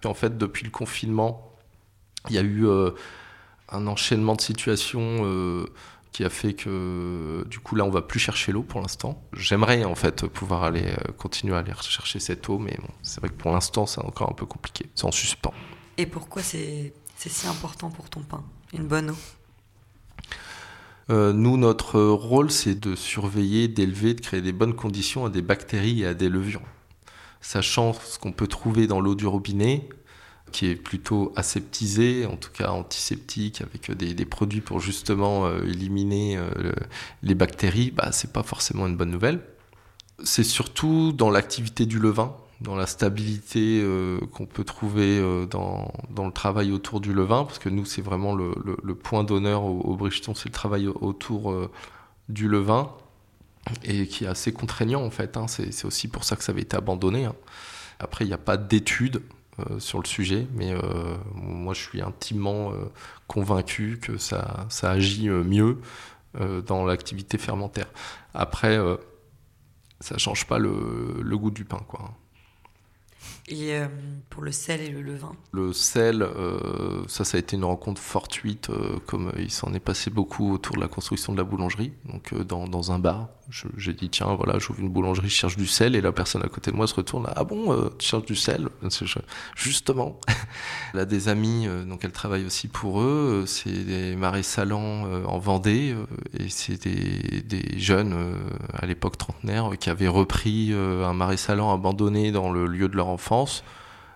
puis 0.00 0.08
en 0.08 0.14
fait, 0.14 0.38
depuis 0.38 0.64
le 0.64 0.70
confinement, 0.70 1.50
il 2.28 2.34
y 2.34 2.38
a 2.38 2.42
eu 2.42 2.66
euh, 2.66 2.90
un 3.68 3.86
enchaînement 3.86 4.34
de 4.34 4.40
situations 4.40 5.20
euh, 5.24 5.66
qui 6.12 6.24
a 6.24 6.30
fait 6.30 6.54
que 6.54 7.46
du 7.48 7.60
coup 7.60 7.76
là 7.76 7.84
on 7.84 7.90
va 7.90 8.02
plus 8.02 8.18
chercher 8.18 8.52
l'eau 8.52 8.62
pour 8.62 8.80
l'instant. 8.80 9.22
J'aimerais 9.32 9.84
en 9.84 9.94
fait 9.94 10.26
pouvoir 10.26 10.64
aller 10.64 10.86
euh, 10.86 11.12
continuer 11.16 11.54
à 11.54 11.58
aller 11.58 11.72
chercher 11.80 12.18
cette 12.18 12.48
eau, 12.48 12.58
mais 12.58 12.76
bon, 12.80 12.92
c'est 13.02 13.20
vrai 13.20 13.28
que 13.28 13.34
pour 13.34 13.52
l'instant 13.52 13.86
c'est 13.86 14.00
encore 14.00 14.30
un 14.30 14.34
peu 14.34 14.46
compliqué. 14.46 14.86
C'est 14.94 15.04
en 15.04 15.12
suspens. 15.12 15.54
Et 15.96 16.06
pourquoi 16.06 16.42
c'est 16.42 16.92
si 17.16 17.46
important 17.46 17.90
pour 17.90 18.08
ton 18.08 18.20
pain 18.20 18.42
Une 18.72 18.86
bonne 18.86 19.10
eau? 19.10 19.16
Nous, 21.08 21.56
notre 21.56 22.00
rôle, 22.00 22.52
c'est 22.52 22.76
de 22.76 22.94
surveiller, 22.94 23.66
d'élever, 23.66 24.14
de 24.14 24.20
créer 24.20 24.40
des 24.40 24.52
bonnes 24.52 24.76
conditions 24.76 25.24
à 25.24 25.28
des 25.28 25.42
bactéries 25.42 26.02
et 26.02 26.06
à 26.06 26.14
des 26.14 26.28
levures. 26.28 26.62
Sachant 27.40 27.92
ce 27.92 28.18
qu'on 28.18 28.32
peut 28.32 28.46
trouver 28.46 28.86
dans 28.86 29.00
l'eau 29.00 29.14
du 29.14 29.26
robinet, 29.26 29.88
qui 30.50 30.66
est 30.66 30.76
plutôt 30.76 31.32
aseptisé, 31.36 32.26
en 32.26 32.36
tout 32.36 32.50
cas 32.50 32.70
antiseptique, 32.70 33.62
avec 33.62 33.90
des, 33.92 34.24
produits 34.24 34.60
pour 34.60 34.80
justement 34.80 35.46
euh, 35.46 35.62
éliminer 35.64 36.36
euh, 36.36 36.72
les 37.22 37.34
bactéries, 37.34 37.90
bah, 37.90 38.12
c'est 38.12 38.32
pas 38.32 38.42
forcément 38.42 38.86
une 38.86 38.96
bonne 38.96 39.10
nouvelle. 39.10 39.40
C'est 40.22 40.44
surtout 40.44 41.12
dans 41.12 41.30
l'activité 41.30 41.86
du 41.86 41.98
levain, 41.98 42.34
dans 42.60 42.76
la 42.76 42.86
stabilité 42.86 43.80
euh, 43.82 44.20
qu'on 44.32 44.46
peut 44.46 44.64
trouver 44.64 45.20
dans, 45.50 45.92
le 46.16 46.32
travail 46.32 46.72
autour 46.72 47.00
du 47.00 47.14
levain, 47.14 47.44
parce 47.44 47.58
que 47.58 47.68
nous, 47.68 47.84
c'est 47.84 48.02
vraiment 48.02 48.34
le, 48.34 48.94
point 48.94 49.24
d'honneur 49.24 49.64
au, 49.64 49.80
au 49.80 50.10
c'est 50.10 50.46
le 50.46 50.50
travail 50.50 50.88
autour 50.88 51.54
du 52.28 52.48
levain, 52.48 52.90
et 53.84 54.06
qui 54.06 54.24
est 54.24 54.28
assez 54.28 54.52
contraignant 54.52 55.02
en 55.02 55.10
fait. 55.10 55.36
Hein. 55.36 55.46
C'est 55.48 55.84
aussi 55.84 56.08
pour 56.08 56.24
ça 56.24 56.36
que 56.36 56.44
ça 56.44 56.52
avait 56.52 56.62
été 56.62 56.76
abandonné. 56.76 57.24
Hein. 57.24 57.34
Après, 57.98 58.24
il 58.24 58.28
n'y 58.28 58.34
a 58.34 58.38
pas 58.38 58.56
d'études 58.56 59.22
euh, 59.58 59.78
sur 59.78 60.00
le 60.00 60.06
sujet, 60.06 60.46
mais 60.54 60.72
euh, 60.72 61.16
moi 61.34 61.74
je 61.74 61.80
suis 61.80 62.00
intimement 62.00 62.72
euh, 62.72 62.90
convaincu 63.26 63.98
que 64.00 64.16
ça, 64.16 64.66
agit 64.82 65.28
mieux 65.28 65.78
dans 66.66 66.84
l'activité 66.84 67.38
fermentaire. 67.38 67.88
Après, 68.34 68.78
ça 69.98 70.16
change 70.16 70.46
pas 70.46 70.60
le, 70.60 71.20
le, 71.20 71.38
goût 71.38 71.50
du 71.50 71.64
pain, 71.64 71.80
quoi. 71.88 72.14
Et 73.50 73.74
euh, 73.74 73.88
pour 74.28 74.44
le 74.44 74.52
sel 74.52 74.80
et 74.80 74.90
le 74.90 75.02
levain. 75.02 75.32
Le 75.50 75.72
sel, 75.72 76.22
euh, 76.22 77.02
ça, 77.08 77.24
ça 77.24 77.36
a 77.36 77.40
été 77.40 77.56
une 77.56 77.64
rencontre 77.64 78.00
fortuite, 78.00 78.70
euh, 78.70 78.98
comme 79.06 79.32
il 79.36 79.50
s'en 79.50 79.74
est 79.74 79.80
passé 79.80 80.08
beaucoup 80.08 80.54
autour 80.54 80.76
de 80.76 80.80
la 80.80 80.86
construction 80.86 81.32
de 81.32 81.38
la 81.38 81.42
boulangerie, 81.42 81.92
donc 82.04 82.32
dans, 82.44 82.92
un 82.92 83.00
bar. 83.00 83.28
J'ai 83.76 83.92
dit, 83.92 84.08
tiens, 84.08 84.36
voilà, 84.36 84.60
j'ouvre 84.60 84.78
une 84.78 84.88
boulangerie, 84.88 85.28
je 85.28 85.34
cherche 85.34 85.56
du 85.56 85.66
sel, 85.66 85.96
et 85.96 86.00
la 86.00 86.12
personne 86.12 86.44
à 86.44 86.48
côté 86.48 86.70
de 86.70 86.76
moi 86.76 86.86
se 86.86 86.94
retourne, 86.94 87.26
ah 87.34 87.42
bon, 87.42 87.90
tu 87.98 88.06
cherches 88.06 88.24
du 88.24 88.36
sel? 88.36 88.68
Justement. 89.56 90.20
elle 90.94 91.00
a 91.00 91.04
des 91.04 91.26
amis, 91.26 91.66
donc 91.88 92.04
elle 92.04 92.12
travaille 92.12 92.44
aussi 92.44 92.68
pour 92.68 93.00
eux, 93.00 93.42
c'est 93.48 93.84
des 93.84 94.14
marais 94.14 94.44
salants 94.44 95.02
en 95.24 95.38
Vendée, 95.40 95.96
et 96.38 96.48
c'est 96.48 96.80
des, 96.84 97.42
des, 97.42 97.80
jeunes, 97.80 98.14
à 98.72 98.86
l'époque 98.86 99.18
trentenaires, 99.18 99.70
qui 99.80 99.90
avaient 99.90 100.06
repris 100.06 100.72
un 100.72 101.12
marais 101.12 101.36
salant 101.36 101.74
abandonné 101.74 102.30
dans 102.30 102.52
le 102.52 102.66
lieu 102.66 102.88
de 102.88 102.96
leur 102.96 103.08
enfance 103.08 103.39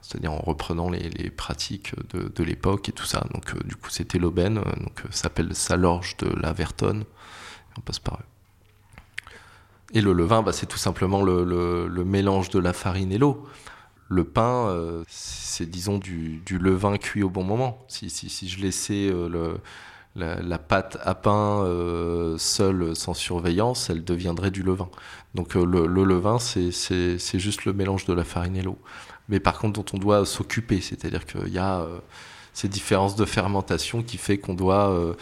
c'est-à-dire 0.05 0.33
en 0.33 0.41
reprenant 0.41 0.91
les, 0.91 1.31
pratiques 1.31 1.95
de, 2.13 2.45
l'époque 2.45 2.89
et 2.91 2.93
tout 2.93 3.07
ça. 3.07 3.25
Donc 3.33 3.55
euh, 3.55 3.59
du 3.65 3.75
coup 3.75 3.89
c'était 3.89 4.19
l'aubaine, 4.19 4.59
euh, 4.59 4.83
donc 4.83 5.01
euh, 5.01 5.09
ça 5.11 5.23
s'appelle 5.23 5.55
Salorge 5.55 6.17
de 6.19 6.29
la 6.29 6.53
Vertonne, 6.53 7.05
on 7.79 7.81
passe 7.81 8.01
par 8.01 8.19
eux. 8.21 9.25
Et 9.95 10.03
le 10.03 10.13
levain, 10.13 10.43
bah, 10.43 10.53
c'est 10.53 10.67
tout 10.67 10.79
simplement 10.79 11.23
le, 11.23 12.05
mélange 12.05 12.51
de 12.51 12.59
la 12.59 12.73
farine 12.73 13.13
et 13.13 13.19
l'eau. 13.19 13.47
Le 14.09 14.25
pain, 14.25 14.77
c'est 15.09 15.67
disons 15.67 15.99
du, 15.99 16.43
levain 16.51 16.99
cuit 16.99 17.23
au 17.23 17.31
bon 17.31 17.45
moment. 17.45 17.85
Si, 17.89 18.49
je 18.49 18.61
laissais 18.61 19.13
la, 20.17 20.59
pâte 20.59 20.99
à 21.03 21.15
pain 21.15 21.65
seule 22.39 22.97
sans 22.97 23.15
surveillance, 23.15 23.89
elle 23.89 24.03
deviendrait 24.03 24.51
du 24.51 24.63
levain. 24.65 24.89
Donc 25.35 25.55
le 25.55 25.87
levain, 25.87 26.39
c'est 26.41 27.39
juste 27.39 27.65
le 27.65 27.73
mélange 27.73 28.05
de 28.05 28.13
la 28.13 28.25
farine 28.25 28.57
et 28.57 28.63
l'eau 28.63 28.79
mais 29.29 29.41
par 29.41 29.59
contre 29.59 29.83
dont 29.83 29.97
on 29.97 29.99
doit 29.99 30.25
s'occuper. 30.27 30.81
C'est-à-dire 30.81 31.27
qu'il 31.27 31.53
y 31.53 31.59
a 31.59 31.81
euh, 31.81 31.99
ces 32.53 32.69
différences 32.69 33.17
de 33.17 33.25
fermentation 33.25 34.03
qui 34.03 34.17
fait 34.17 34.39
qu'on 34.39 34.55
doit 34.55 34.91
euh, 34.91 35.15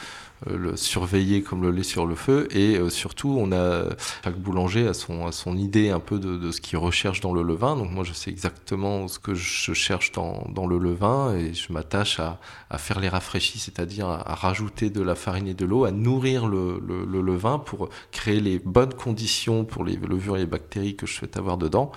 euh, 0.49 0.59
le 0.59 0.77
surveiller 0.77 1.43
comme 1.43 1.63
le 1.63 1.71
lait 1.71 1.85
sur 1.85 2.05
le 2.05 2.17
feu. 2.17 2.49
Et 2.51 2.79
surtout 2.91 3.37
on 3.39 3.53
a 3.53 3.85
chaque 4.25 4.37
boulanger 4.39 4.89
a 4.89 4.95
son, 4.95 5.27
a 5.27 5.33
son 5.33 5.57
idée 5.57 5.91
un 5.91 6.01
peu 6.01 6.19
de, 6.19 6.37
de 6.37 6.51
ce 6.51 6.61
qu'il 6.61 6.79
recherche 6.79 7.21
dans 7.21 7.33
le 7.33 7.43
levain. 7.43 7.77
Donc 7.77 7.93
moi 7.93 8.03
je 8.03 8.13
sais 8.13 8.31
exactement 8.31 9.07
ce 9.07 9.21
que 9.21 9.35
je 9.35 9.73
cherche 9.73 10.11
dans, 10.11 10.45
dans 10.49 10.67
le 10.67 10.79
levain 10.79 11.37
et 11.37 11.55
je 11.55 11.73
m'attache 11.73 12.19
à, 12.19 12.41
à, 12.71 12.79
faire 12.79 12.99
les 12.99 13.09
rafraîchis 13.09 13.61
c'est-à-dire 13.61 14.09
à, 14.09 14.35
rajouter 14.35 14.91
de 14.91 15.01
la 15.01 15.15
farine 15.15 15.47
et 15.47 15.55
de 15.55 15.65
l'eau 15.65 15.85
à 15.85 15.93
nourrir 15.93 16.47
le, 16.49 16.83
le, 16.85 17.05
le, 17.05 17.21
levain 17.21 17.59
pour 17.61 17.89
créer 18.11 18.41
les 18.41 18.59
bonnes 18.59 18.95
conditions 18.95 19.65
pour 19.65 19.85
les 19.85 19.97
levures 19.97 20.37
et 20.37 20.41
les 20.41 20.47
bactéries 20.47 20.97
que 20.97 21.07
je 21.07 21.15
souhaite 21.15 21.37
avoir 21.37 21.57
dedans 21.57 21.93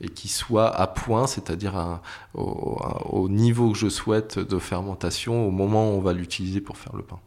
et 0.00 0.08
qui 0.08 0.28
soit 0.28 0.68
à 0.74 0.86
point, 0.86 1.26
c'est-à-dire 1.26 2.00
au, 2.34 3.28
niveau 3.28 3.72
que 3.72 3.78
je 3.78 3.88
souhaite 3.88 4.38
de 4.38 4.58
fermentation 4.58 5.46
au 5.46 5.50
moment 5.50 5.90
où 5.90 5.94
on 5.94 6.00
va 6.00 6.12
l'utiliser 6.12 6.60
pour 6.60 6.76
faire 6.76 6.96
le 6.96 7.02
pain. 7.02 7.18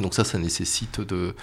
Donc 0.00 0.14
ça, 0.14 0.22
ça 0.22 0.38
nécessite 0.38 1.00
de, 1.00 1.34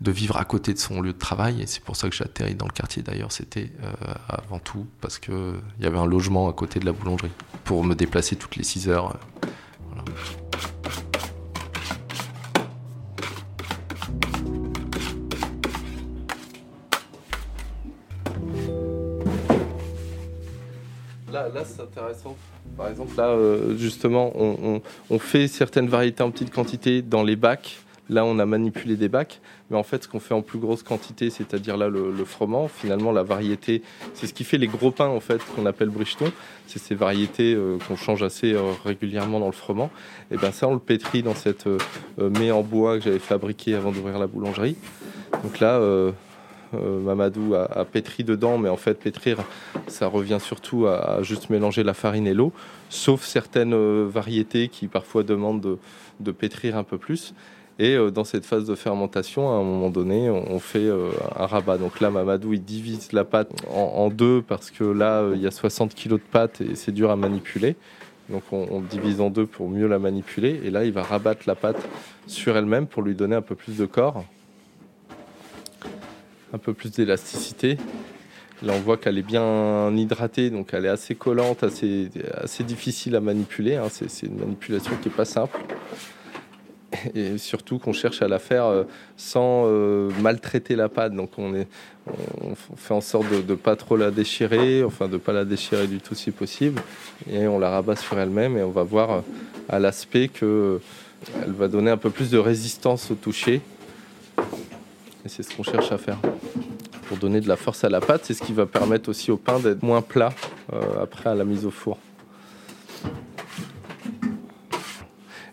vivre 0.00 0.36
à 0.36 0.44
côté 0.44 0.74
de 0.74 0.78
son 0.78 1.00
lieu 1.00 1.12
de 1.12 1.18
travail 1.18 1.62
et 1.62 1.66
c'est 1.66 1.82
pour 1.82 1.94
ça 1.94 2.08
que 2.08 2.16
j'ai 2.16 2.24
atterri 2.24 2.56
dans 2.56 2.66
le 2.66 2.72
quartier 2.72 3.02
d'ailleurs. 3.02 3.30
C'était 3.30 3.70
euh, 3.84 3.92
avant 4.28 4.58
tout 4.58 4.86
parce 5.00 5.20
qu'il 5.20 5.60
y 5.80 5.86
avait 5.86 5.98
un 5.98 6.06
logement 6.06 6.48
à 6.48 6.52
côté 6.52 6.80
de 6.80 6.84
la 6.84 6.92
boulangerie 6.92 7.30
pour 7.64 7.84
me 7.84 7.94
déplacer 7.94 8.34
toutes 8.34 8.56
les 8.56 8.64
6 8.64 8.88
heures. 8.88 9.16
Voilà. 9.88 10.04
Là, 21.48 21.62
c'est 21.64 21.82
intéressant. 21.82 22.36
Par 22.76 22.88
exemple, 22.88 23.16
là, 23.16 23.28
euh, 23.28 23.76
justement, 23.76 24.32
on, 24.36 25.18
fait 25.18 25.48
certaines 25.48 25.88
variétés 25.88 26.22
en 26.22 26.30
petite 26.30 26.52
quantité 26.52 27.02
dans 27.02 27.22
les 27.22 27.36
bacs. 27.36 27.80
Là, 28.08 28.24
on 28.24 28.38
a 28.40 28.46
manipulé 28.46 28.96
des 28.96 29.08
bacs, 29.08 29.40
mais 29.70 29.76
en 29.76 29.84
fait, 29.84 30.02
ce 30.02 30.08
qu'on 30.08 30.20
fait 30.20 30.34
en 30.34 30.42
plus 30.42 30.58
grosse 30.58 30.82
quantité, 30.82 31.30
c'est-à-dire 31.30 31.76
là 31.76 31.88
le, 31.88 32.24
froment, 32.24 32.68
finalement, 32.68 33.12
la 33.12 33.22
variété, 33.22 33.82
c'est 34.12 34.26
ce 34.26 34.34
qui 34.34 34.44
fait 34.44 34.58
les 34.58 34.66
gros 34.66 34.90
pains 34.90 35.06
en 35.06 35.20
fait 35.20 35.40
qu'on 35.54 35.64
appelle 35.66 35.88
bricheton. 35.88 36.30
C'est 36.66 36.80
ces 36.80 36.94
variétés 36.94 37.54
euh, 37.54 37.78
qu'on 37.86 37.96
change 37.96 38.22
assez 38.22 38.52
euh, 38.52 38.72
régulièrement 38.84 39.38
dans 39.40 39.46
le 39.46 39.52
froment. 39.52 39.90
Et 40.30 40.36
ben 40.36 40.50
ça, 40.50 40.68
on 40.68 40.74
le 40.74 40.80
pétrit 40.80 41.22
dans 41.22 41.34
cette 41.34 41.66
mets 42.18 42.50
en 42.50 42.62
bois 42.62 42.98
que 42.98 43.04
j'avais 43.04 43.18
fabriqué 43.18 43.74
avant 43.74 43.92
d'ouvrir 43.92 44.18
la 44.18 44.26
boulangerie. 44.26 44.76
Donc 45.42 45.60
là, 45.60 45.80
Mamadou 46.72 47.54
a, 47.54 47.84
pétri 47.84 48.24
dedans, 48.24 48.58
mais 48.58 48.68
en 48.68 48.76
fait 48.76 48.94
pétrir, 48.94 49.38
ça 49.86 50.06
revient 50.06 50.38
surtout 50.40 50.86
à, 50.86 51.22
juste 51.22 51.50
mélanger 51.50 51.82
la 51.82 51.94
farine 51.94 52.26
et 52.26 52.34
l'eau, 52.34 52.52
sauf 52.88 53.24
certaines 53.24 53.74
euh, 53.74 54.06
variétés 54.08 54.68
qui 54.68 54.88
parfois 54.88 55.22
demandent 55.22 55.78
de, 56.20 56.32
pétrir 56.32 56.76
un 56.76 56.84
peu 56.84 56.98
plus. 56.98 57.34
Et 57.78 57.94
euh, 57.94 58.10
dans 58.10 58.24
cette 58.24 58.44
phase 58.44 58.64
de 58.64 58.74
fermentation, 58.74 59.50
à 59.50 59.54
un 59.54 59.62
moment 59.62 59.90
donné, 59.90 60.30
on, 60.30 60.58
fait 60.58 60.88
un 61.36 61.46
rabat. 61.46 61.78
Donc 61.78 62.00
là, 62.00 62.10
Mamadou, 62.10 62.52
il 62.52 62.62
divise 62.62 63.12
la 63.12 63.24
pâte 63.24 63.50
en, 63.70 64.08
deux 64.10 64.42
parce 64.42 64.70
que 64.70 64.84
là, 64.84 65.28
il 65.34 65.40
y 65.40 65.46
a 65.46 65.50
60 65.50 65.94
kg 65.94 66.10
de 66.10 66.16
pâte 66.16 66.60
et 66.60 66.74
c'est 66.74 66.92
dur 66.92 67.10
à 67.10 67.16
manipuler. 67.16 67.76
Donc 68.28 68.42
on, 68.52 68.66
on, 68.70 68.80
divise 68.80 69.20
en 69.20 69.30
deux 69.30 69.46
pour 69.46 69.68
mieux 69.68 69.88
la 69.88 69.98
manipuler. 69.98 70.60
Et 70.64 70.70
là, 70.70 70.84
il 70.84 70.92
va 70.92 71.02
rabattre 71.02 71.42
la 71.46 71.54
pâte 71.54 71.88
sur 72.26 72.56
elle-même 72.56 72.86
pour 72.86 73.02
lui 73.02 73.14
donner 73.14 73.36
un 73.36 73.42
peu 73.42 73.54
plus 73.54 73.78
de 73.78 73.86
corps 73.86 74.24
un 76.52 76.58
peu 76.58 76.74
plus 76.74 76.90
d'élasticité. 76.90 77.78
Là, 78.62 78.74
on 78.76 78.80
voit 78.80 78.96
qu'elle 78.96 79.18
est 79.18 79.26
bien 79.26 79.94
hydratée, 79.96 80.50
donc 80.50 80.68
elle 80.72 80.84
est 80.84 80.90
assez 80.90 81.16
collante, 81.16 81.64
assez, 81.64 82.08
difficile 82.60 83.16
à 83.16 83.20
manipuler. 83.20 83.76
Hein. 83.76 83.88
C'est 83.90 84.26
une 84.26 84.38
manipulation 84.38 84.92
qui 85.02 85.08
n'est 85.08 85.14
pas 85.14 85.24
simple. 85.24 85.58
Et 87.14 87.38
surtout 87.38 87.78
qu'on 87.78 87.94
cherche 87.94 88.22
à 88.22 88.28
la 88.28 88.38
faire 88.38 88.66
euh, 88.66 88.84
sans 89.16 89.64
euh, 89.66 90.10
maltraiter 90.20 90.76
la 90.76 90.88
pâte. 90.88 91.14
Donc 91.14 91.30
on, 91.38 91.64
on 92.40 92.54
fait 92.54 92.94
en 92.94 93.00
sorte 93.00 93.28
de 93.30 93.52
ne 93.52 93.56
pas 93.56 93.74
trop 93.74 93.96
la 93.96 94.10
déchirer, 94.10 94.84
enfin 94.84 95.08
de 95.08 95.14
ne 95.14 95.18
pas 95.18 95.32
la 95.32 95.44
déchirer 95.44 95.86
du 95.86 95.98
tout 95.98 96.14
si 96.14 96.30
possible. 96.30 96.80
Et 97.30 97.48
on 97.48 97.58
la 97.58 97.70
rabat 97.70 97.96
sur 97.96 98.18
elle-même 98.18 98.56
et 98.58 98.62
on 98.62 98.70
va 98.70 98.82
voir 98.84 99.10
euh, 99.10 99.20
à 99.70 99.80
l'aspect 99.80 100.28
qu'elle 100.28 100.80
va 101.48 101.66
donner 101.66 101.90
un 101.90 101.96
peu 101.96 102.10
plus 102.10 102.30
de 102.30 102.38
résistance 102.38 103.10
au 103.10 103.14
toucher 103.14 103.62
et 105.24 105.28
c'est 105.28 105.42
ce 105.42 105.56
qu'on 105.56 105.62
cherche 105.62 105.92
à 105.92 105.98
faire. 105.98 106.18
Pour 107.08 107.16
donner 107.16 107.40
de 107.40 107.48
la 107.48 107.56
force 107.56 107.84
à 107.84 107.88
la 107.88 108.00
pâte, 108.00 108.24
c'est 108.24 108.34
ce 108.34 108.42
qui 108.42 108.52
va 108.52 108.66
permettre 108.66 109.08
aussi 109.08 109.30
au 109.30 109.36
pain 109.36 109.58
d'être 109.58 109.82
moins 109.82 110.02
plat 110.02 110.32
euh, 110.72 111.02
après 111.02 111.34
la 111.34 111.44
mise 111.44 111.66
au 111.66 111.70
four. 111.70 111.98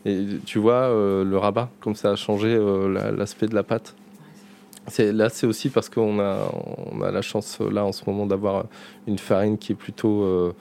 Et 0.05 0.25
tu 0.45 0.60
vois 0.60 0.73
euh, 0.73 1.23
le 1.23 1.38
rabat, 1.38 1.69
comme 1.82 1.95
ça 1.95 2.12
a 2.12 2.15
changé 2.15 2.47
euh, 2.47 3.13
l'aspect 3.15 3.47
de 3.47 3.55
la 3.55 3.63
pâte. 3.63 3.95
Là, 4.97 5.29
c'est 5.29 5.45
aussi 5.45 5.69
parce 5.69 5.88
qu'on 5.88 6.19
a, 6.19 6.49
on 6.91 7.03
a 7.03 7.12
la 7.12 7.21
chance 7.21 7.60
là 7.60 7.86
en 7.86 7.91
ce 7.91 8.03
moment 8.08 8.25
d'avoir 8.25 8.65
une 9.05 9.19
farine 9.19 9.60
qui 9.60 9.73
est 9.73 9.75
plutôt, 9.75 10.55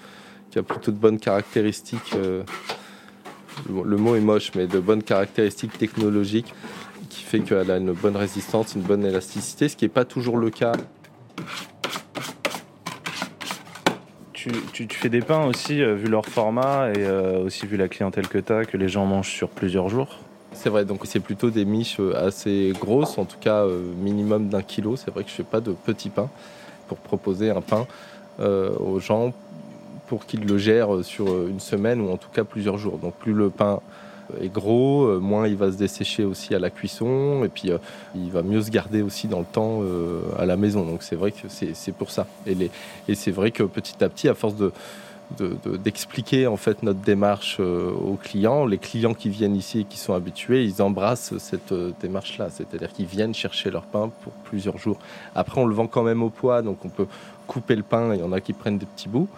qui 0.50 0.58
a 0.58 0.62
plutôt 0.62 0.90
de 0.90 0.98
bonnes 0.98 1.18
caractéristiques. 1.18 2.14
le 2.14 3.96
mot 3.96 4.16
est 4.16 4.20
moche, 4.20 4.50
mais 4.54 4.66
de 4.66 4.80
bonnes 4.80 5.02
caractéristiques 5.02 5.78
technologiques 5.78 6.52
qui 7.18 7.24
fait 7.24 7.40
qu'elle 7.40 7.70
a 7.70 7.76
une 7.76 7.92
bonne 7.92 8.16
résistance, 8.16 8.74
une 8.76 8.82
bonne 8.82 9.04
élasticité, 9.04 9.68
ce 9.68 9.76
qui 9.76 9.84
n'est 9.84 9.90
pas 9.90 10.04
toujours 10.04 10.36
le 10.36 10.50
cas. 10.50 10.72
Tu, 14.32 14.86
fais 14.88 15.08
des 15.08 15.20
pains 15.20 15.44
aussi, 15.44 15.82
euh, 15.82 15.94
vu 15.94 16.06
leur 16.06 16.24
format 16.24 16.90
et 16.90 16.98
euh, 16.98 17.44
aussi 17.44 17.66
vu 17.66 17.76
la 17.76 17.88
clientèle 17.88 18.28
que 18.28 18.38
tu 18.38 18.52
as, 18.52 18.64
que 18.64 18.76
les 18.76 18.88
gens 18.88 19.04
mangent 19.04 19.32
sur 19.32 19.48
plusieurs 19.48 19.88
jours? 19.88 20.20
C'est 20.52 20.70
vrai, 20.70 20.84
donc 20.84 21.00
c'est 21.04 21.20
plutôt 21.20 21.50
des 21.50 21.64
miches 21.64 21.98
euh, 21.98 22.14
assez 22.16 22.72
grosses, 22.78 23.18
en 23.18 23.24
tout 23.24 23.36
cas 23.38 23.64
euh, 23.64 23.82
minimum 24.00 24.48
d'un 24.48 24.62
kilo. 24.62 24.94
C'est 24.96 25.10
vrai 25.10 25.24
que 25.24 25.30
je 25.30 25.34
fais 25.34 25.42
pas 25.42 25.60
de 25.60 25.72
petits 25.72 26.08
pains 26.08 26.30
pour 26.86 26.98
proposer 26.98 27.50
un 27.50 27.60
pain 27.60 27.86
aux 28.38 29.00
gens 29.00 29.34
pour 30.06 30.24
qu'ils 30.24 30.46
le 30.46 30.56
gèrent 30.58 31.04
sur 31.04 31.26
une 31.26 31.58
semaine 31.58 32.00
ou 32.00 32.10
en 32.10 32.16
tout 32.16 32.30
cas 32.32 32.44
plusieurs 32.44 32.78
jours. 32.78 32.98
Donc 32.98 33.14
plus 33.14 33.32
le 33.32 33.50
pain 33.50 33.80
est 34.40 34.52
gros, 34.52 35.04
euh, 35.06 35.18
moins 35.18 35.46
il 35.48 35.56
va 35.56 35.70
se 35.72 35.76
dessécher 35.76 36.24
aussi 36.24 36.54
à 36.54 36.58
la 36.58 36.70
cuisson 36.70 37.44
et 37.44 37.48
puis 37.48 37.70
euh, 37.70 37.78
il 38.14 38.30
va 38.30 38.42
mieux 38.42 38.62
se 38.62 38.70
garder 38.70 39.02
aussi 39.02 39.28
dans 39.28 39.40
le 39.40 39.44
temps 39.44 39.80
euh, 39.82 40.20
à 40.38 40.46
la 40.46 40.56
maison. 40.56 40.84
Donc 40.84 41.02
c'est 41.02 41.16
vrai 41.16 41.32
que 41.32 41.48
c'est 41.48 41.92
pour 41.92 42.10
ça. 42.10 42.26
Et, 42.46 42.56
et 43.08 43.14
c'est 43.14 43.30
vrai 43.30 43.50
que 43.50 43.62
petit 43.62 44.02
à 44.02 44.08
petit, 44.08 44.28
à 44.28 44.34
force 44.34 44.56
de 44.56 44.72
de- 45.38 45.56
de- 45.62 45.76
d'expliquer 45.76 46.46
en 46.46 46.56
fait 46.56 46.82
notre 46.82 47.00
démarche 47.00 47.60
aux 47.60 48.18
clients. 48.22 48.64
Les 48.64 48.78
clients 48.78 49.12
qui 49.12 49.28
viennent 49.28 49.56
ici 49.56 49.80
et 49.80 49.84
qui 49.84 49.98
sont 49.98 50.14
habitués, 50.14 50.64
ils 50.64 50.80
embrassent 50.80 51.36
cette 51.36 51.74
démarche-là, 52.00 52.48
c'est-à-dire 52.50 52.90
qu'ils 52.94 53.04
viennent 53.04 53.34
chercher 53.34 53.70
leur 53.70 53.82
pain 53.82 54.10
pour 54.22 54.32
plusieurs 54.44 54.78
jours. 54.78 54.98
Après, 55.34 55.60
on 55.60 55.66
le 55.66 55.74
vend 55.74 55.86
quand 55.86 56.02
même 56.02 56.22
au 56.22 56.30
poids, 56.30 56.62
donc 56.62 56.82
on 56.86 56.88
peut 56.88 57.06
couper 57.46 57.76
le 57.76 57.82
pain. 57.82 58.14
Il 58.14 58.20
y 58.20 58.22
en 58.22 58.32
a 58.32 58.40
qui 58.40 58.54
prennent 58.54 58.78
des 58.78 58.86
petits 58.86 59.10
bouts, 59.10 59.28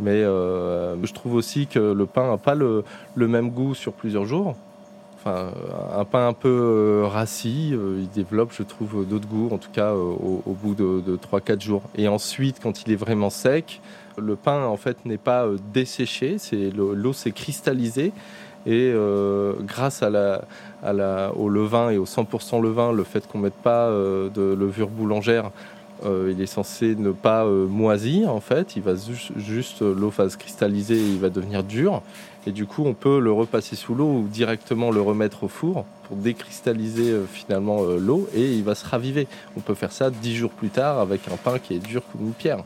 mais 0.00 0.22
euh, 0.22 0.96
je 1.04 1.12
trouve 1.12 1.34
aussi 1.34 1.66
que 1.66 1.78
le 1.78 2.06
pain 2.06 2.30
n'a 2.30 2.38
pas 2.38 2.54
le, 2.54 2.84
même 3.16 3.50
goût 3.50 3.74
sur 3.74 3.92
plusieurs 3.92 4.24
jours. 4.24 4.56
Enfin, 5.16 5.50
un 5.96 6.04
pain 6.04 6.28
un 6.28 6.32
peu 6.32 6.48
euh, 6.48 7.06
rassis, 7.06 7.72
euh, 7.72 7.98
il 8.00 8.08
développe, 8.10 8.52
je 8.52 8.62
trouve, 8.62 9.04
d'autres 9.04 9.26
goûts, 9.26 9.48
en 9.52 9.58
tout 9.58 9.70
cas 9.72 9.92
au, 9.92 10.56
bout 10.62 10.74
de, 10.74 11.00
de 11.00 11.16
3-4 11.16 11.60
jours. 11.60 11.82
Et 11.96 12.06
ensuite, 12.06 12.60
quand 12.62 12.82
il 12.86 12.92
est 12.92 12.96
vraiment 12.96 13.30
sec, 13.30 13.80
le 14.16 14.36
pain 14.36 14.64
en 14.64 14.76
fait 14.76 15.04
n'est 15.04 15.18
pas 15.18 15.46
desséché, 15.72 16.36
l'eau 16.76 17.12
s'est 17.12 17.32
cristallisée 17.32 18.12
et 18.66 18.92
grâce 19.60 20.02
au 20.02 21.48
levain 21.48 21.90
et 21.90 21.98
au 21.98 22.04
100% 22.04 22.60
levain, 22.60 22.92
le 22.92 23.04
fait 23.04 23.26
qu'on 23.28 23.38
mette 23.38 23.54
pas 23.54 23.88
de 23.90 24.54
levure 24.54 24.88
boulangère, 24.88 25.52
euh, 26.04 26.32
il 26.34 26.40
est 26.40 26.46
censé 26.46 26.94
ne 26.94 27.10
pas 27.10 27.44
euh, 27.44 27.66
moisir 27.66 28.32
en 28.32 28.40
fait. 28.40 28.76
Il 28.76 28.82
va 28.82 28.94
ju- 28.94 29.32
juste 29.36 29.82
euh, 29.82 29.94
l'eau 29.94 30.10
va 30.10 30.28
se 30.28 30.36
cristalliser 30.36 30.96
et 30.96 31.08
il 31.08 31.18
va 31.18 31.28
devenir 31.30 31.62
dur. 31.62 32.02
Et 32.46 32.52
du 32.52 32.66
coup, 32.66 32.84
on 32.86 32.94
peut 32.94 33.18
le 33.20 33.32
repasser 33.32 33.76
sous 33.76 33.94
l'eau 33.94 34.06
ou 34.06 34.28
directement 34.30 34.90
le 34.90 35.00
remettre 35.00 35.44
au 35.44 35.48
four 35.48 35.84
pour 36.04 36.16
décristalliser 36.16 37.14
finalement 37.30 37.82
l'eau 37.98 38.28
et 38.34 38.54
il 38.54 38.62
va 38.64 38.74
se 38.74 38.86
raviver. 38.86 39.26
On 39.56 39.60
peut 39.60 39.74
faire 39.74 39.92
ça 39.92 40.10
dix 40.10 40.34
jours 40.34 40.52
plus 40.52 40.70
tard 40.70 40.98
avec 40.98 41.20
un 41.30 41.36
pain 41.36 41.58
qui 41.58 41.74
est 41.74 41.78
dur 41.78 42.02
comme 42.10 42.26
une 42.26 42.32
pierre. 42.32 42.64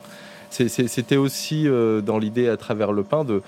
C'était 0.51 1.17
aussi 1.17 1.67
dans 2.05 2.19
l'idée 2.19 2.49
à 2.49 2.57
travers 2.57 2.93
le 2.93 3.03
pain 3.03 3.25
de, 3.25 3.43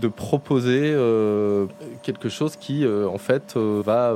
de 0.00 0.08
proposer 0.08 0.92
euh, 0.94 1.66
quelque 2.02 2.28
chose 2.28 2.56
qui 2.56 2.84
euh, 2.84 3.08
en 3.08 3.18
fait 3.18 3.54
euh, 3.56 3.82
va 3.84 4.14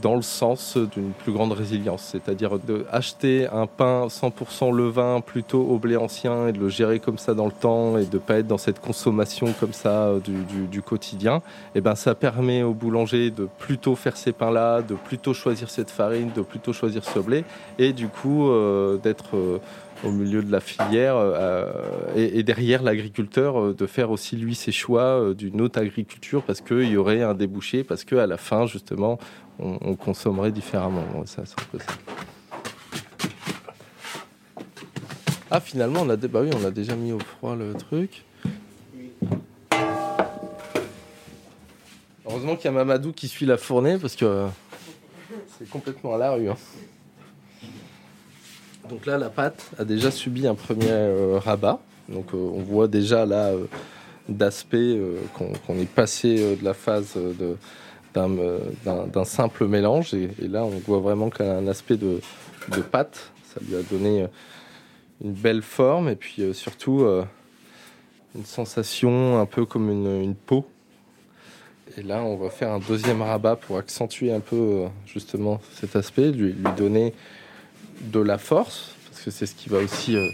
dans 0.00 0.16
le 0.16 0.22
sens 0.22 0.76
d'une 0.76 1.12
plus 1.12 1.32
grande 1.32 1.52
résilience, 1.52 2.02
c'est-à-dire 2.12 2.58
de 2.58 2.84
acheter 2.90 3.46
un 3.48 3.66
pain 3.66 4.06
100% 4.08 4.74
levain 4.74 5.20
plutôt 5.20 5.62
au 5.62 5.78
blé 5.78 5.96
ancien 5.96 6.48
et 6.48 6.52
de 6.52 6.58
le 6.58 6.68
gérer 6.68 6.98
comme 6.98 7.18
ça 7.18 7.34
dans 7.34 7.46
le 7.46 7.52
temps 7.52 7.98
et 7.98 8.04
de 8.04 8.18
pas 8.18 8.38
être 8.38 8.46
dans 8.46 8.58
cette 8.58 8.80
consommation 8.80 9.52
comme 9.58 9.72
ça 9.72 10.12
du, 10.24 10.82
quotidien. 10.82 11.42
Et 11.74 11.80
ben 11.80 11.94
ça 11.94 12.14
permet 12.14 12.62
au 12.62 12.74
boulanger 12.74 13.30
de 13.30 13.48
plutôt 13.58 13.94
faire 13.94 14.16
ces 14.16 14.32
pains-là, 14.32 14.82
de 14.82 14.94
plutôt 14.94 15.34
choisir 15.34 15.70
cette 15.70 15.90
farine, 15.90 16.30
de 16.34 16.42
plutôt 16.42 16.72
choisir 16.72 17.04
ce 17.04 17.18
blé 17.20 17.44
et 17.78 17.92
du 17.92 18.08
coup 18.08 18.50
d'être 19.02 19.60
au 20.04 20.10
milieu 20.10 20.42
de 20.42 20.50
la 20.50 20.60
filière 20.60 21.16
euh, 21.16 21.70
et, 22.16 22.42
derrière 22.42 22.82
l'agriculteur 22.82 23.60
euh, 23.60 23.74
de 23.74 23.86
faire 23.86 24.10
aussi 24.10 24.36
lui 24.36 24.54
ses 24.54 24.72
choix 24.72 25.02
euh, 25.02 25.34
d'une 25.34 25.60
autre 25.60 25.80
agriculture 25.80 26.42
parce 26.42 26.60
qu'il 26.60 26.88
y 26.88 26.96
aurait 26.96 27.22
un 27.22 27.34
débouché, 27.34 27.84
parce 27.84 28.04
qu'à 28.04 28.26
la 28.26 28.36
fin 28.36 28.66
justement 28.66 29.18
on, 29.58 29.78
on 29.80 29.94
consommerait 29.94 30.50
différemment. 30.52 31.04
Ah 35.50 35.60
finalement 35.60 36.00
on 36.02 36.10
a, 36.10 36.16
bah 36.16 36.40
oui, 36.42 36.50
on 36.60 36.64
a 36.64 36.70
déjà 36.70 36.96
mis 36.96 37.12
au 37.12 37.18
froid 37.18 37.54
le 37.54 37.74
truc. 37.74 38.24
Heureusement 42.26 42.56
qu'il 42.56 42.64
y 42.64 42.68
a 42.68 42.72
Mamadou 42.72 43.12
qui 43.12 43.28
suit 43.28 43.46
la 43.46 43.58
fournée 43.58 43.98
parce 43.98 44.16
que 44.16 44.46
c'est 45.58 45.68
complètement 45.68 46.14
à 46.14 46.18
la 46.18 46.32
rue. 46.32 46.48
hein. 46.48 46.56
Donc 48.88 49.06
là, 49.06 49.16
la 49.16 49.30
pâte 49.30 49.70
a 49.78 49.84
déjà 49.84 50.10
subi 50.10 50.46
un 50.46 50.54
premier 50.54 50.90
euh, 50.90 51.38
rabat. 51.38 51.78
Donc 52.08 52.34
euh, 52.34 52.36
on 52.36 52.60
voit 52.62 52.88
déjà 52.88 53.24
là 53.24 53.48
euh, 53.48 53.66
d'aspect 54.28 54.98
qu'on 55.34 55.78
est 55.78 55.88
passé 55.88 56.56
de 56.56 56.64
la 56.64 56.74
phase 56.74 57.16
d'un 58.14 59.24
simple 59.24 59.66
mélange. 59.66 60.14
Et, 60.14 60.28
là, 60.48 60.64
on 60.64 60.78
voit 60.86 61.00
vraiment 61.00 61.28
qu'elle 61.28 61.48
a 61.48 61.56
un 61.56 61.66
aspect 61.66 61.96
de, 61.96 62.20
pâte. 62.90 63.32
Ça 63.52 63.60
lui 63.66 63.76
a 63.76 63.82
donné 63.82 64.26
une 65.22 65.32
belle 65.32 65.62
forme 65.62 66.08
et 66.08 66.16
puis 66.16 66.54
surtout 66.54 67.04
une 68.36 68.44
sensation 68.44 69.40
un 69.40 69.46
peu 69.46 69.66
comme 69.66 69.90
une, 69.90 70.34
peau. 70.34 70.64
Et 71.96 72.02
là, 72.02 72.22
on 72.22 72.36
va 72.36 72.48
faire 72.48 72.70
un 72.70 72.78
deuxième 72.78 73.22
rabat 73.22 73.56
pour 73.56 73.76
accentuer 73.76 74.32
un 74.32 74.40
peu 74.40 74.84
justement 75.04 75.60
cet 75.74 75.96
aspect, 75.96 76.30
lui 76.30 76.54
donner 76.76 77.12
de 78.02 78.20
la 78.20 78.38
force, 78.38 78.94
parce 79.08 79.22
que 79.22 79.30
c'est 79.30 79.46
ce 79.46 79.54
qui 79.54 79.68
va 79.68 79.78
aussi 79.78 80.16
euh, 80.16 80.28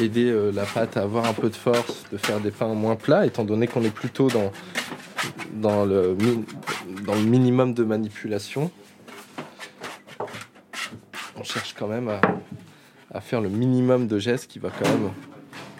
aider 0.00 0.30
euh, 0.30 0.50
la 0.50 0.64
pâte 0.64 0.96
à 0.96 1.02
avoir 1.02 1.26
un 1.26 1.32
peu 1.32 1.48
de 1.48 1.54
force, 1.54 2.04
de 2.10 2.16
faire 2.16 2.40
des 2.40 2.50
pains 2.50 2.74
moins 2.74 2.96
plats, 2.96 3.26
étant 3.26 3.44
donné 3.44 3.66
qu'on 3.66 3.84
est 3.84 3.94
plutôt 3.94 4.28
dans, 4.28 5.84
le 5.84 6.16
minimum 7.24 7.74
de 7.74 7.84
manipulation. 7.84 8.70
On 11.36 11.44
cherche 11.44 11.74
quand 11.78 11.86
même 11.86 12.08
à, 12.08 12.20
à 13.12 13.20
faire 13.20 13.40
le 13.40 13.48
minimum 13.48 14.06
de 14.06 14.18
gestes 14.18 14.48
qui 14.48 14.58
va 14.58 14.70
quand 14.70 14.88
même 14.88 15.10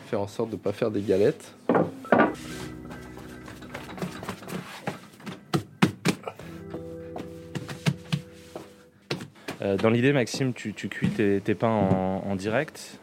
faire 0.09 0.20
en 0.20 0.29
sorte 0.29 0.51
de 0.51 0.57
ne 0.57 0.61
pas 0.61 0.72
faire 0.72 0.90
des 0.90 1.03
galettes. 1.03 1.53
Euh, 9.66 9.76
dans 9.76 9.90
l'idée, 9.90 10.12
Maxime, 10.12 10.52
tu, 10.52 10.72
cuis 10.72 11.09
tes, 11.09 11.55
pains 11.55 11.68
en, 11.68 12.37
direct. 12.37 12.98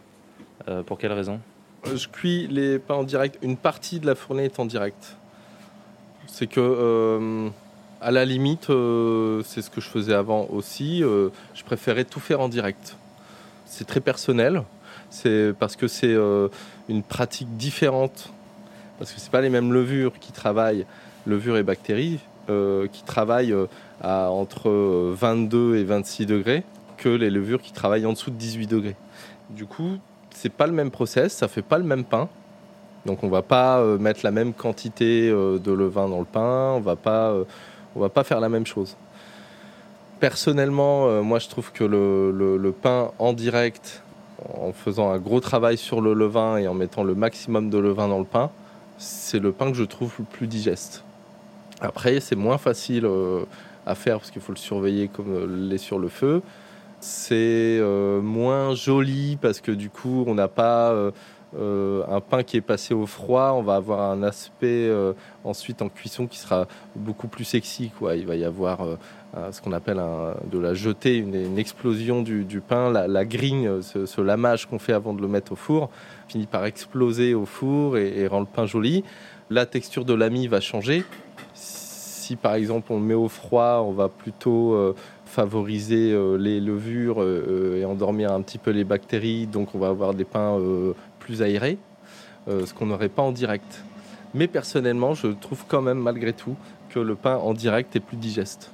Euh, 0.68 0.82
pour 0.82 0.98
quelle 0.98 1.12
raison? 1.12 1.40
Euh, 1.88 1.98
Je 1.98 2.08
cuis 2.08 2.48
les 2.48 2.80
pains 2.80 2.96
en 2.96 3.04
direct. 3.04 3.38
Une 3.42 3.58
partie 3.58 4.00
de 4.00 4.06
la 4.06 4.16
fournée 4.16 4.46
est 4.46 4.60
en 4.60 4.66
direct. 4.66 5.18
C'est 6.28 6.48
que, 6.48 7.52
à 8.02 8.12
la 8.12 8.26
limite, 8.26 8.68
c'est 8.68 9.62
ce 9.62 9.70
que 9.70 9.82
je 9.82 9.90
faisais 9.90 10.14
avant 10.14 10.48
aussi. 10.52 11.00
je 11.02 11.64
préférais 11.64 12.06
tout 12.06 12.20
faire 12.20 12.40
en 12.40 12.50
direct. 12.50 12.96
C'est 13.66 13.86
très 13.86 14.00
personnel. 14.00 14.64
C'est 15.10 15.54
parce 15.60 15.76
que 15.76 15.88
c'est 15.88 16.16
une 16.90 17.04
pratique 17.04 17.56
différente. 17.58 18.32
Parce 18.98 19.12
que 19.12 19.20
c'est 19.20 19.32
pas 19.32 19.42
les 19.42 19.50
mêmes 19.50 19.74
levures 19.74 20.14
qui 20.20 20.32
travaillent, 20.32 20.86
levures 21.28 21.58
et 21.58 21.64
bactéries, 21.64 22.20
qui 22.48 23.04
travaillent 23.04 23.54
entre 24.04 24.70
euh, 24.70 25.16
22 25.18 25.78
et 25.78 25.84
26 25.84 26.26
degrés 26.26 26.64
que 26.98 27.10
les 27.10 27.30
levures 27.30 27.62
qui 27.62 27.72
travaillent 27.72 28.06
en 28.06 28.14
dessous 28.14 28.32
de 28.32 28.36
18 28.36 28.68
degrés. 28.68 28.96
Du 29.50 29.66
coup, 29.66 29.98
c'est 30.32 30.52
pas 30.52 30.68
le 30.68 30.74
même 30.74 30.92
process, 30.92 31.34
ça 31.34 31.48
fait 31.48 31.62
pas 31.62 31.78
le 31.78 31.84
même 31.84 32.04
pain. 32.04 32.30
Donc 33.06 33.24
on 33.24 33.30
va 33.30 33.42
pas 33.42 33.80
euh, 33.80 33.98
mettre 33.98 34.22
la 34.24 34.32
même 34.32 34.54
quantité 34.54 35.30
euh, 35.30 35.60
de 35.60 35.72
levain 35.72 36.08
dans 36.08 36.20
le 36.20 36.26
pain, 36.26 36.74
on 36.76 36.80
va 36.80 36.96
pas, 36.96 37.32
euh, 37.32 37.44
on 37.96 38.00
va 38.00 38.10
pas 38.10 38.24
faire 38.24 38.40
la 38.40 38.50
même 38.50 38.66
chose. 38.66 38.96
Personnellement, 40.20 41.22
moi 41.22 41.40
je 41.40 41.50
trouve 41.50 41.74
que 41.74 41.84
le, 41.84 42.72
pain 42.72 43.12
en 43.20 43.34
direct, 43.34 44.02
en 44.58 44.72
faisant 44.72 45.12
un 45.12 45.18
gros 45.18 45.42
travail 45.42 45.78
sur 45.78 46.00
le 46.00 46.14
levain 46.14 46.56
et 46.56 46.68
en 46.70 46.74
mettant 46.74 47.04
le 47.04 47.14
maximum 47.14 47.70
de 47.70 47.78
levain 47.78 48.08
dans 48.08 48.20
le 48.20 48.26
pain, 48.26 48.50
c'est 48.98 49.40
le 49.40 49.52
pain 49.52 49.70
que 49.70 49.76
je 49.76 49.84
trouve 49.84 50.14
le 50.20 50.24
plus 50.24 50.48
digeste. 50.48 51.04
Après, 51.82 52.22
c'est 52.22 52.38
moins 52.38 52.58
facile 52.58 53.06
à 53.86 53.96
faire 53.96 54.18
parce 54.18 54.32
qu'il 54.32 54.42
faut 54.42 54.52
le 54.52 54.58
surveiller 54.58 55.08
comme 55.08 55.34
euh, 55.34 55.48
l'est 55.48 55.78
sur 55.78 56.00
le 56.00 56.08
feu. 56.08 56.42
C'est 57.00 57.36
euh, 57.80 58.22
moins 58.22 58.76
joli 58.76 59.38
parce 59.42 59.60
que 59.60 59.72
du 59.72 59.90
coup, 59.90 60.24
on 60.28 60.36
n'a 60.36 60.48
pas 60.48 60.92
euh, 60.92 62.04
un 62.10 62.22
pain 62.22 62.44
qui 62.44 62.58
est 62.58 62.62
passé 62.62 62.94
au 62.94 63.06
froid. 63.06 63.56
On 63.58 63.62
va 63.62 63.76
avoir 63.76 64.10
un 64.10 64.24
aspect 64.24 64.90
ensuite 65.44 65.82
en 65.82 65.90
cuisson 65.90 66.28
qui 66.28 66.40
sera 66.40 66.66
beaucoup 66.96 67.28
plus 67.28 67.44
sexy. 67.44 67.92
Quoi. 68.00 68.16
Il 68.16 68.26
va 68.26 68.36
y 68.36 68.46
avoir 68.46 68.80
ce 69.52 69.62
qu'on 69.62 69.74
appelle 69.74 70.00
un- 70.00 70.36
de 70.50 70.58
la 70.58 70.74
jetée, 70.74 71.18
une, 71.18 71.60
explosion 71.60 72.22
du, 72.22 72.62
pain. 72.66 72.90
La, 72.90 73.08
la 73.08 73.26
grigne, 73.26 73.82
ce, 73.82 74.06
ce 74.06 74.22
lamage 74.22 74.66
qu'on 74.68 74.80
fait 74.80 74.94
avant 74.94 75.14
de 75.14 75.22
le 75.22 75.28
mettre 75.28 75.52
au 75.52 75.56
four, 75.58 75.90
finit 76.30 76.48
par 76.48 76.66
exploser 76.66 77.34
au 77.36 77.46
four 77.46 77.98
et, 77.98 78.18
et 78.22 78.28
rend 78.28 78.40
le 78.40 78.46
pain 78.46 78.66
joli. 78.66 79.04
La 79.50 79.66
texture 79.66 80.06
de 80.06 80.14
l'ami 80.14 80.48
va 80.48 80.62
changer. 80.62 81.04
Si 82.24 82.38
par 82.38 82.54
exemple 82.54 82.94
on 82.94 83.00
le 83.00 83.04
met 83.04 83.14
au 83.14 83.28
froid, 83.28 83.84
on 83.86 83.92
va 83.92 84.08
plutôt 84.08 84.76
euh, 84.76 84.96
favoriser 85.26 86.14
euh, 86.14 86.38
les 86.38 86.62
levures 86.62 87.22
euh, 87.22 87.82
et 87.82 87.84
endormir 87.84 88.32
un 88.32 88.42
petit 88.42 88.58
peu 88.58 88.72
les 88.72 88.86
bactéries. 88.86 89.46
Donc 89.46 89.76
on 89.76 89.78
va 89.78 89.90
avoir 89.90 90.14
des 90.14 90.24
pains 90.24 90.58
plus 91.20 91.42
aérés, 91.42 91.78
ce 92.48 92.74
qu'on 92.74 92.86
n'aurait 92.86 93.10
pas 93.10 93.24
en 93.24 93.34
direct. 93.34 93.84
Mais 94.34 94.48
personnellement, 94.48 95.14
je 95.14 95.28
trouve 95.28 95.66
quand 95.68 95.82
même 95.82 95.98
malgré 95.98 96.32
tout 96.32 96.56
que 96.92 97.00
le 97.00 97.16
pain 97.16 97.36
en 97.36 97.54
direct 97.54 97.94
est 97.98 98.00
plus 98.00 98.16
digeste. 98.16 98.72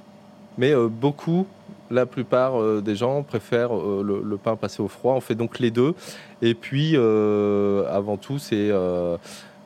Mais 0.59 0.75
beaucoup, 0.75 1.47
la 1.89 2.05
plupart 2.05 2.81
des 2.83 2.95
gens 2.95 3.23
préfèrent 3.23 3.73
le, 3.73 4.37
pain 4.37 4.57
passé 4.57 4.83
au 4.83 4.87
froid. 4.87 5.15
On 5.15 5.21
fait 5.21 5.33
donc 5.33 5.57
les 5.57 5.71
deux. 5.71 5.95
Et 6.43 6.53
puis, 6.53 6.95
avant 6.95 8.17
tout, 8.17 8.37
c'est 8.37 8.71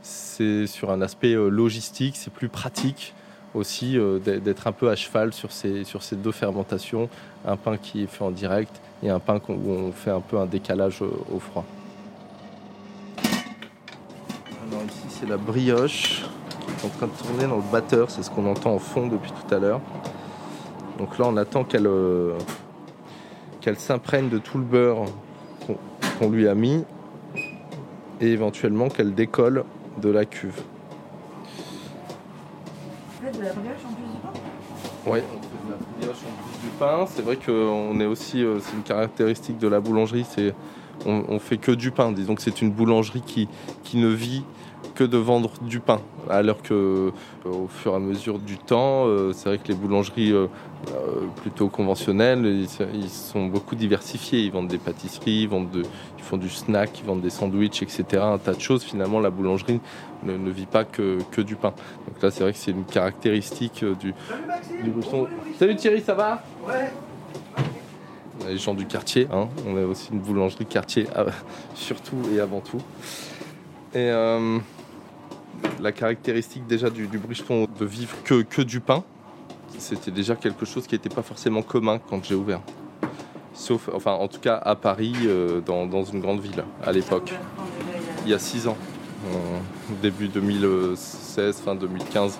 c'est 0.02 0.68
sur 0.68 0.90
un 0.90 1.02
aspect 1.02 1.34
logistique, 1.34 2.16
c'est 2.16 2.32
plus 2.32 2.50
pratique 2.50 3.14
aussi 3.54 3.98
euh, 3.98 4.20
d'être 4.20 4.68
un 4.68 4.72
peu 4.72 4.90
à 4.90 4.96
cheval 4.96 5.34
sur 5.34 5.52
ces, 5.52 5.84
sur 5.84 6.04
ces 6.04 6.16
deux 6.16 6.32
fermentations, 6.32 7.10
un 7.46 7.58
pain 7.58 7.78
qui 7.78 8.04
est 8.04 8.08
fait 8.08 8.24
en 8.24 8.32
direct 8.32 8.82
et 9.02 9.10
un 9.10 9.20
pain 9.20 9.40
où 9.50 9.70
on 9.70 9.92
fait 9.92 10.12
un 10.12 10.22
peu 10.22 10.38
un 10.38 10.46
décalage 10.46 11.02
euh, 11.02 11.10
au 11.34 11.40
froid. 11.40 11.66
Alors 13.18 14.84
ici 14.86 15.06
c'est 15.10 15.30
la 15.30 15.38
brioche 15.38 16.24
qui 16.60 16.86
est 16.86 16.88
en 16.88 16.90
train 16.90 17.08
de 17.08 17.12
tourner 17.12 17.48
dans 17.48 17.58
le 17.58 17.72
batteur, 17.72 18.10
c'est 18.10 18.24
ce 18.24 18.30
qu'on 18.30 18.50
entend 18.50 18.74
en 18.74 18.80
fond 18.80 19.08
depuis 19.08 19.32
tout 19.32 19.54
à 19.54 19.60
l'heure. 19.60 19.82
Donc 20.98 21.18
là 21.18 21.26
on 21.28 21.38
attend 21.38 21.64
qu'elle 21.64 21.88
euh, 21.88 22.38
s'imprègne 23.78 24.30
de 24.30 24.38
tout 24.38 24.58
le 24.58 24.64
beurre 24.64 25.06
qu'on 26.20 26.30
lui 26.30 26.48
a 26.48 26.56
mis 26.56 26.84
et 28.22 28.28
éventuellement 28.28 28.90
qu'elle 28.90 29.14
décolle 29.14 29.64
de 30.02 30.10
la 30.10 30.26
cuve. 30.26 30.62
Oui, 35.06 35.20
on 35.20 35.42
fait 35.42 35.66
de 35.66 35.72
la 35.72 35.78
brioche 35.78 36.18
en 36.18 36.44
plus 36.44 36.62
du 36.62 36.70
pain. 36.80 37.06
C'est 37.08 37.22
vrai 37.22 37.38
qu'on 37.38 38.00
est 38.00 38.06
aussi, 38.06 38.44
euh, 38.44 38.60
c'est 38.60 38.74
une 38.74 38.84
caractéristique 38.84 39.58
de 39.58 39.68
la 39.68 39.80
boulangerie, 39.80 40.26
c'est 40.30 40.54
on, 41.06 41.24
on 41.30 41.40
fait 41.40 41.58
que 41.58 41.72
du 41.72 41.92
pain. 41.92 42.12
Disons 42.12 42.36
que 42.36 42.42
c'est 42.42 42.62
une 42.62 42.72
boulangerie 42.72 43.22
qui, 43.22 43.48
qui 43.84 43.98
ne 43.98 44.08
vit 44.08 44.44
que 44.96 45.04
de 45.04 45.18
vendre 45.18 45.52
du 45.62 45.80
pain. 45.80 46.00
Alors 46.30 46.62
que 46.62 46.74
euh, 47.46 47.50
au 47.50 47.68
fur 47.68 47.94
et 47.94 47.96
à 47.96 48.00
mesure 48.00 48.38
du 48.40 48.58
temps, 48.58 49.06
euh, 49.08 49.32
c'est 49.34 49.50
vrai 49.50 49.58
que 49.58 49.68
les 49.70 49.74
boulangeries 49.74 50.32
euh, 50.32 50.48
plutôt 51.42 51.68
conventionnelles, 51.68 52.46
ils, 52.46 52.68
ils 52.94 53.10
sont 53.10 53.48
beaucoup 53.48 53.76
diversifiés. 53.76 54.42
Ils 54.42 54.52
vendent 54.52 54.68
des 54.68 54.78
pâtisseries, 54.78 55.42
ils, 55.44 55.48
vendent 55.48 55.72
de- 55.72 55.84
ils 56.18 56.24
font 56.24 56.38
du 56.38 56.50
snack, 56.50 57.00
ils 57.00 57.06
vendent 57.06 57.22
des 57.22 57.30
sandwichs, 57.32 57.82
etc. 57.82 58.04
Un 58.22 58.38
tas 58.38 58.54
de 58.54 58.60
choses. 58.62 58.84
Finalement, 58.84 59.20
la 59.20 59.32
boulangerie 59.32 59.80
ne, 60.24 60.38
ne 60.38 60.50
vit 60.52 60.68
pas 60.68 60.84
que, 60.84 61.18
que 61.32 61.42
du 61.42 61.56
pain. 61.56 61.74
Donc 62.08 62.22
là, 62.22 62.30
c'est 62.30 62.44
vrai 62.44 62.52
que 62.54 62.60
c'est 62.60 62.72
une 62.72 62.86
caractéristique 62.86 63.84
du, 64.00 64.14
du 64.84 64.90
Bruxon. 64.92 65.28
Salut 65.58 65.76
Thierry, 65.76 66.02
ça 66.02 66.14
va? 66.14 66.44
Ouais. 66.68 66.92
Les 68.48 68.58
gens 68.58 68.74
du 68.74 68.86
quartier, 68.86 69.28
hein. 69.32 69.48
on 69.68 69.78
a 69.78 69.86
aussi 69.86 70.12
une 70.12 70.20
boulangerie 70.20 70.66
quartier, 70.66 71.08
ah, 71.16 71.26
surtout 71.76 72.18
et 72.34 72.40
avant 72.40 72.60
tout. 72.60 72.82
Et 73.94 74.10
euh, 74.10 74.60
la 75.80 75.92
caractéristique 75.92 76.66
déjà 76.68 76.90
du, 76.90 77.08
du 77.08 77.18
Bruxon 77.18 77.68
de 77.80 77.86
vivre 77.86 78.16
que, 78.24 78.62
du 78.62 78.80
pain, 78.80 79.04
c'était 79.78 80.12
déjà 80.12 80.36
quelque 80.36 80.66
chose 80.66 80.88
qui 80.88 80.96
n'était 80.96 81.10
pas 81.10 81.22
forcément 81.22 81.62
commun 81.62 82.00
quand 82.00 82.24
j'ai 82.26 82.36
ouvert. 82.36 82.62
Sauf, 83.54 83.90
enfin, 83.94 84.14
en 84.14 84.28
tout 84.28 84.40
cas 84.40 84.56
à 84.56 84.76
Paris, 84.76 85.14
euh, 85.26 85.62
dans, 85.62 86.04
une 86.04 86.20
grande 86.20 86.42
ville, 86.42 86.64
à 86.84 86.92
l'époque. 86.92 87.34
Il 88.26 88.32
y 88.32 88.34
a 88.34 88.40
six 88.40 88.68
ans, 88.68 88.78
début 90.02 90.28
2016, 90.28 91.58
fin 91.58 91.76
2015. 91.76 92.40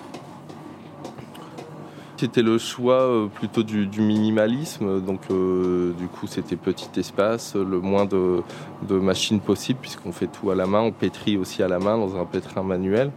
C'était 2.16 2.42
le 2.42 2.58
choix 2.58 3.02
euh, 3.02 3.26
plutôt 3.26 3.64
du, 3.64 3.88
minimalisme, 3.98 5.00
donc 5.00 5.22
euh, 5.30 5.92
du 5.98 6.06
coup 6.06 6.28
c'était 6.28 6.54
petit 6.54 6.88
espace, 6.98 7.56
le 7.56 7.80
moins 7.80 8.04
de, 8.06 8.42
machines 8.88 9.40
possible 9.40 9.80
puisqu'on 9.82 10.12
fait 10.12 10.28
tout 10.28 10.50
à 10.50 10.54
la 10.54 10.66
main, 10.66 10.80
on 10.80 10.92
pétrit 10.92 11.36
aussi 11.36 11.62
à 11.62 11.68
la 11.68 11.80
main 11.80 11.98
dans 11.98 12.16
un 12.16 12.24
pétrin 12.24 12.62
manuel. 12.62 13.10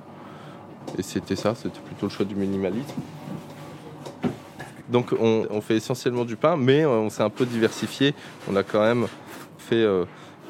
Et 0.98 1.04
c'était 1.04 1.36
ça, 1.36 1.54
c'était 1.54 1.80
plutôt 1.80 2.08
le 2.08 2.12
choix 2.12 2.26
du 2.26 2.36
minimalisme. 2.36 2.96
Donc 4.90 5.14
on, 5.20 5.62
fait 5.62 5.76
essentiellement 5.76 6.26
du 6.26 6.36
pain, 6.36 6.58
mais 6.58 6.84
euh, 6.84 6.90
on 6.90 7.10
s'est 7.10 7.24
un 7.24 7.30
peu 7.30 7.46
diversifié. 7.46 8.16
On 8.50 8.56
a 8.56 8.64
quand 8.64 8.82
même 8.82 9.06
fait 9.60 9.86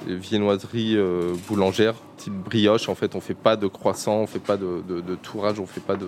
des 0.06 0.16
viennoiseries 0.16 0.96
euh, 0.96 1.34
boulangères, 1.48 1.96
type 2.18 2.34
brioche. 2.34 2.90
En 2.90 2.96
fait, 2.96 3.16
on 3.16 3.22
fait 3.22 3.34
pas 3.34 3.56
de 3.56 3.68
croissant, 3.68 4.18
on 4.18 4.28
fait 4.28 4.40
pas 4.40 4.58
de, 4.58 4.82
tourage, 5.22 5.60
on 5.60 5.66
fait 5.66 5.82
pas 5.82 5.96
de, 5.96 6.08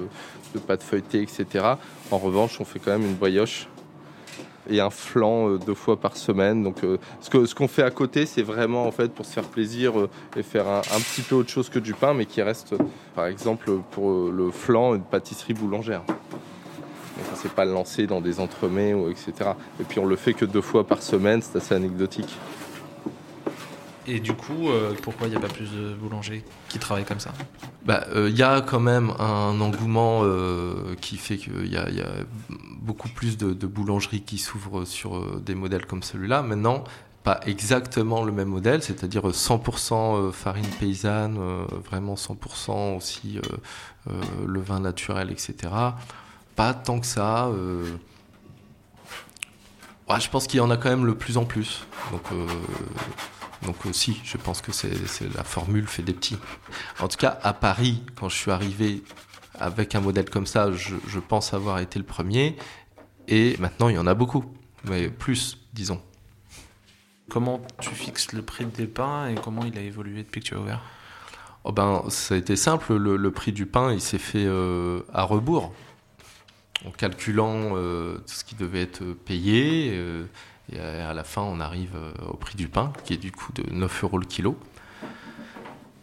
de 0.54 0.60
pâte 0.60 0.84
feuilletée, 0.84 1.22
etc. 1.22 1.66
En 2.12 2.18
revanche, 2.18 2.60
on 2.60 2.66
fait 2.66 2.80
quand 2.80 2.92
même 2.92 3.06
une 3.06 3.16
brioche 3.16 3.68
et 4.70 4.80
un 4.80 4.90
flan 4.90 5.50
euh, 5.50 5.58
deux 5.58 5.74
fois 5.74 6.00
par 6.00 6.16
semaine. 6.16 6.64
Donc, 6.64 6.84
euh, 6.84 6.98
ce 7.22 7.30
que 7.30 7.46
ce 7.46 7.56
qu'on 7.56 7.68
fait 7.68 7.84
à 7.84 7.92
côté, 7.92 8.26
c'est 8.26 8.42
vraiment 8.42 8.86
en 8.86 8.92
fait 8.92 9.12
pour 9.12 9.26
se 9.26 9.34
faire 9.34 9.44
plaisir 9.44 10.00
euh, 10.00 10.10
et 10.36 10.44
faire 10.44 10.68
un, 10.68 10.82
petit 10.82 11.22
peu 11.22 11.36
autre 11.36 11.50
chose 11.50 11.70
que 11.70 11.80
du 11.80 11.94
pain, 11.94 12.14
mais 12.14 12.26
qui 12.26 12.42
reste, 12.42 12.76
par 13.16 13.26
exemple, 13.26 13.72
pour 13.92 14.32
le 14.32 14.52
flan, 14.52 14.96
une 14.96 15.04
pâtisserie 15.04 15.54
boulangère. 15.54 16.04
Donc, 16.08 16.18
on 17.32 17.36
ne 17.36 17.42
sait 17.42 17.50
pas 17.50 17.66
le 17.66 17.74
lancer 17.74 18.08
dans 18.08 18.22
des 18.22 18.40
entremets, 18.40 18.94
ou 18.94 19.10
etc. 19.10 19.52
Et 19.80 19.84
puis, 19.84 20.00
on 20.00 20.06
le 20.06 20.16
fait 20.16 20.34
que 20.34 20.46
deux 20.46 20.62
fois 20.62 20.86
par 20.86 21.02
semaine, 21.02 21.42
c'est 21.42 21.58
assez 21.58 21.76
anecdotique. 21.76 22.38
Et 24.08 24.20
du 24.20 24.34
coup, 24.34 24.70
euh, 24.70 24.94
pourquoi 25.02 25.28
il 25.28 25.32
n'y 25.32 25.36
a 25.36 25.40
pas 25.40 25.48
plus 25.48 25.72
de 25.72 25.94
boulangers 25.94 26.44
qui 26.70 26.80
travaillent 26.80 27.06
comme 27.06 27.20
ça? 27.20 27.32
Bah, 27.86 28.06
euh, 28.10 28.30
il 28.30 28.38
y 28.38 28.44
a 28.44 28.62
quand 28.62 28.80
même 28.80 29.12
un 29.20 29.60
engouement 29.62 30.22
euh, 30.24 30.96
qui 31.00 31.18
fait 31.18 31.38
qu'il 31.38 31.72
y 31.72 31.78
a, 31.78 31.90
il 31.90 32.04
beaucoup 32.82 33.10
plus 33.10 33.38
de, 33.38 33.54
de 33.54 33.68
boulangeries 33.68 34.22
qui 34.22 34.38
s'ouvrent 34.38 34.86
sur 34.86 35.18
euh, 35.18 35.42
des 35.46 35.54
modèles 35.54 35.86
comme 35.86 36.02
celui-là. 36.02 36.42
Maintenant, 36.42 36.84
pas 37.24 37.40
exactement 37.46 38.24
le 38.24 38.32
même 38.32 38.48
modèle, 38.48 38.82
c'est-à-dire 38.82 39.28
100% 39.28 39.94
euh, 39.94 40.32
farine 40.32 40.66
paysanne, 40.80 41.38
vraiment 41.86 42.16
100% 42.16 42.98
aussi 42.98 43.40
le 44.08 44.60
vin 44.62 44.80
naturel, 44.80 45.30
etc. 45.30 45.56
Pas 46.56 46.74
tant 46.74 47.00
que 47.00 47.06
ça. 47.06 47.50
Ouais, 50.10 50.20
je 50.20 50.30
pense 50.30 50.48
qu'il 50.48 50.58
y 50.58 50.62
en 50.62 50.72
a 50.72 50.78
quand 50.78 50.90
même 50.90 51.06
le 51.06 51.14
plus 51.14 51.38
en 51.38 51.46
plus. 51.46 51.86
Donc, 52.12 52.24
donc 53.64 53.76
euh, 53.86 53.94
si, 53.94 54.22
je 54.24 54.38
pense 54.38 54.62
que 54.62 54.72
c'est 54.72 54.92
la 55.36 55.44
formule 55.44 55.88
fait 55.88 56.04
des 56.04 56.14
petits. 56.14 56.38
En 57.00 57.08
tout 57.08 57.18
cas, 57.18 57.40
à 57.44 57.54
Paris, 57.54 58.04
quand 58.16 58.30
je 58.30 58.36
suis 58.36 58.52
arrivé 58.52 59.04
avec 59.60 59.96
un 59.96 60.00
modèle 60.00 60.30
comme 60.30 60.46
ça, 60.46 60.72
je, 60.72 60.96
je 61.08 61.20
pense 61.20 61.54
avoir 61.54 61.80
été 61.80 62.00
le 62.00 62.06
premier. 62.06 62.56
Et 63.28 63.58
maintenant, 63.60 63.90
il 63.90 63.96
y 63.96 64.00
en 64.00 64.08
a 64.08 64.14
beaucoup, 64.14 64.46
mais 64.86 65.10
plus, 65.10 65.58
disons. 65.74 66.02
Comment 67.30 67.62
tu 67.80 67.90
fixes 67.90 68.34
le 68.34 68.42
prix 68.42 68.66
des 68.66 68.88
pains 68.88 69.28
et 69.28 69.36
comment 69.36 69.64
il 69.64 69.78
a 69.78 69.82
évolué 69.82 70.24
depuis 70.24 70.42
que 70.42 70.48
tu 70.48 70.56
as 70.56 70.60
ouvert? 70.60 70.82
Oh 71.64 71.72
ben, 71.72 72.04
ça 72.10 72.34
a 72.34 72.38
été 72.38 72.56
simple. 72.56 72.96
Le, 72.96 73.18
le 73.18 73.32
prix 73.32 73.52
du 73.52 73.66
pain, 73.66 73.94
il 73.94 74.02
s'est 74.02 74.18
fait 74.18 74.46
euh, 74.46 75.02
à 75.14 75.24
rebours, 75.24 75.74
en 76.88 76.92
calculant 76.92 77.76
euh, 77.76 78.18
tout 78.18 78.34
ce 78.34 78.44
qui 78.44 78.56
devait 78.56 78.82
être 78.82 79.04
payé. 79.04 79.92
euh, 79.94 80.26
et 80.72 80.80
à, 80.80 81.14
la 81.14 81.24
fin, 81.24 81.42
on 81.42 81.60
arrive 81.60 81.96
euh, 81.96 82.12
au 82.32 82.38
prix 82.38 82.56
du 82.56 82.68
pain, 82.68 82.94
qui 83.04 83.14
est 83.14 83.18
du 83.18 83.32
coup 83.32 83.52
de 83.54 83.64
9 83.72 84.04
euros 84.04 84.18
le 84.18 84.26
kilo. 84.26 84.58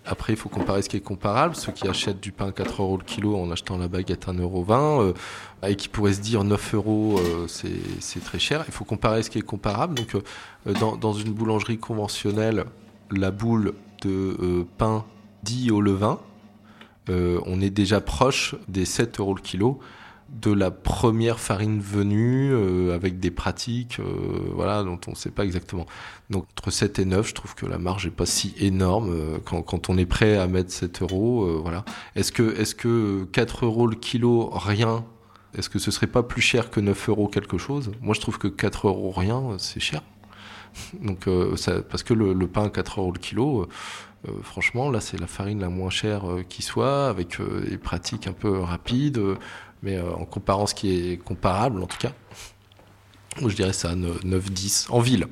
Après, 0.08 0.32
il 0.32 0.36
faut 0.36 0.48
comparer 0.48 0.82
ce 0.82 0.88
qui 0.88 0.96
est 0.96 1.00
comparable. 1.00 1.56
Ceux 1.56 1.72
qui 1.72 1.88
achètent 1.88 2.20
du 2.20 2.30
pain 2.30 2.48
à 2.48 2.52
4 2.52 2.80
euros 2.80 2.96
le 2.96 3.02
kilo 3.02 3.36
en 3.36 3.50
achetant 3.50 3.76
la 3.76 3.88
baguette 3.88 4.28
à 4.28 4.32
1,20 4.32 4.40
euro, 4.40 4.64
euh, 5.02 5.14
et 5.66 5.74
qui 5.74 5.88
pourraient 5.88 6.12
se 6.12 6.20
dire 6.20 6.44
9 6.44 6.74
euros, 6.74 7.18
euh, 7.18 7.46
c'est 7.48 8.24
très 8.24 8.38
cher. 8.38 8.64
Il 8.68 8.72
faut 8.72 8.84
comparer 8.84 9.22
ce 9.24 9.30
qui 9.30 9.38
est 9.38 9.42
comparable. 9.42 9.94
Donc, 9.94 10.14
euh, 10.14 10.72
dans, 10.72 11.12
une 11.12 11.32
boulangerie 11.32 11.78
conventionnelle, 11.78 12.64
la 13.10 13.30
boule 13.32 13.74
de 14.02 14.36
euh, 14.40 14.66
pain 14.78 15.04
dit 15.42 15.70
au 15.70 15.80
levain, 15.80 16.20
euh, 17.08 17.40
on 17.46 17.60
est 17.60 17.70
déjà 17.70 18.00
proche 18.00 18.54
des 18.68 18.84
7 18.84 19.20
euros 19.20 19.34
le 19.34 19.40
kilo 19.40 19.78
de 20.28 20.52
la 20.52 20.70
première 20.70 21.38
farine 21.38 21.80
venue 21.80 22.50
euh, 22.52 22.94
avec 22.94 23.20
des 23.20 23.30
pratiques 23.30 24.00
euh, 24.00 24.04
voilà, 24.52 24.82
dont 24.82 24.98
on 25.06 25.12
ne 25.12 25.16
sait 25.16 25.30
pas 25.30 25.44
exactement. 25.44 25.86
Donc 26.30 26.46
entre 26.56 26.70
7 26.70 26.98
et 26.98 27.04
9, 27.04 27.28
je 27.28 27.34
trouve 27.34 27.54
que 27.54 27.66
la 27.66 27.78
marge 27.78 28.06
n'est 28.06 28.12
pas 28.12 28.26
si 28.26 28.54
énorme 28.58 29.10
euh, 29.12 29.38
quand, 29.44 29.88
on 29.88 29.96
est 29.96 30.06
prêt 30.06 30.36
à 30.36 30.46
mettre 30.48 30.72
7 30.72 31.02
euros. 31.02 31.60
voilà. 31.62 31.84
Est-ce 32.16 32.32
que, 32.32 32.60
est 32.60 32.74
que 32.74 33.24
4 33.32 33.66
euros 33.66 33.86
le 33.86 33.96
kilo, 33.96 34.50
rien 34.52 35.04
Est-ce 35.56 35.70
que 35.70 35.78
ce 35.78 35.90
serait 35.90 36.08
pas 36.08 36.24
plus 36.24 36.42
cher 36.42 36.70
que 36.70 36.80
9 36.80 37.08
euros 37.08 37.28
quelque 37.28 37.58
chose? 37.58 37.92
Moi 38.00 38.14
je 38.14 38.20
trouve 38.20 38.38
que 38.38 38.48
4 38.48 38.88
euros 38.88 39.12
rien, 39.12 39.42
c'est 39.58 39.80
cher. 39.80 40.02
Donc, 41.00 41.26
ça, 41.56 41.80
parce 41.82 42.02
que 42.02 42.12
le, 42.12 42.34
le 42.34 42.46
pain 42.48 42.64
à 42.64 42.68
4 42.68 43.00
euros 43.00 43.12
le 43.12 43.18
kilo, 43.18 43.68
franchement, 44.42 44.90
là, 44.90 45.00
c'est 45.00 45.18
la 45.18 45.26
farine 45.26 45.60
la 45.60 45.68
moins 45.68 45.90
chère 45.90 46.30
euh, 46.30 46.42
qui 46.42 46.62
soit, 46.62 47.08
avec 47.08 47.40
euh, 47.40 47.66
des 47.68 47.78
pratiques 47.78 48.26
un 48.26 48.32
peu 48.32 48.58
rapides, 48.60 49.18
euh, 49.18 49.36
mais 49.82 49.96
euh, 49.96 50.12
en 50.14 50.24
comparant 50.24 50.66
ce 50.66 50.74
qui 50.74 51.12
est 51.12 51.16
comparable, 51.16 51.82
en 51.82 51.86
tout 51.86 51.98
cas, 51.98 52.12
je 53.40 53.54
dirais 53.54 53.72
ça, 53.72 53.94
9-10, 53.94 54.90
en 54.90 55.00
ville, 55.00 55.26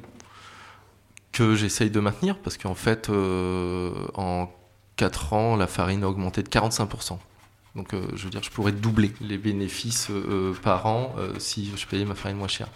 que 1.32 1.54
j'essaye 1.54 1.90
de 1.90 2.00
maintenir, 2.00 2.38
parce 2.38 2.56
qu'en 2.56 2.74
fait, 2.74 3.08
euh, 3.08 3.92
en 4.14 4.50
4 4.96 5.32
ans, 5.32 5.56
la 5.56 5.66
farine 5.66 6.04
a 6.04 6.08
augmenté 6.08 6.42
de 6.42 6.48
45%. 6.48 7.18
Donc, 7.74 7.92
euh, 7.92 8.06
je 8.14 8.24
veux 8.24 8.30
dire, 8.30 8.42
je 8.42 8.50
pourrais 8.50 8.72
doubler 8.72 9.12
les 9.20 9.38
bénéfices 9.38 10.08
euh, 10.10 10.54
par 10.62 10.86
an 10.86 11.14
euh, 11.18 11.32
si 11.38 11.72
je 11.76 11.86
payais 11.86 12.04
ma 12.04 12.14
farine 12.14 12.36
moins 12.36 12.48
chère. 12.48 12.68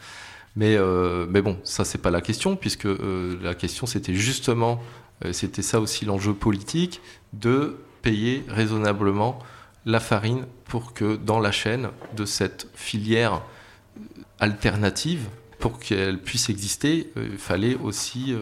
Mais, 0.56 0.76
euh, 0.76 1.26
mais 1.30 1.40
bon, 1.40 1.56
ça, 1.62 1.84
c'est 1.84 1.98
pas 1.98 2.10
la 2.10 2.20
question, 2.20 2.56
puisque 2.56 2.86
euh, 2.86 3.38
la 3.42 3.54
question, 3.54 3.86
c'était 3.86 4.14
justement, 4.14 4.80
euh, 4.80 5.07
c'était 5.32 5.62
ça 5.62 5.80
aussi 5.80 6.04
l'enjeu 6.04 6.34
politique, 6.34 7.00
de 7.32 7.78
payer 8.02 8.44
raisonnablement 8.48 9.38
la 9.86 10.00
farine 10.00 10.46
pour 10.64 10.92
que 10.92 11.16
dans 11.16 11.40
la 11.40 11.52
chaîne 11.52 11.88
de 12.16 12.24
cette 12.24 12.68
filière 12.74 13.42
alternative, 14.38 15.26
pour 15.58 15.78
qu'elle 15.78 16.20
puisse 16.20 16.50
exister, 16.50 17.10
il 17.16 17.38
fallait 17.38 17.74
aussi 17.74 18.34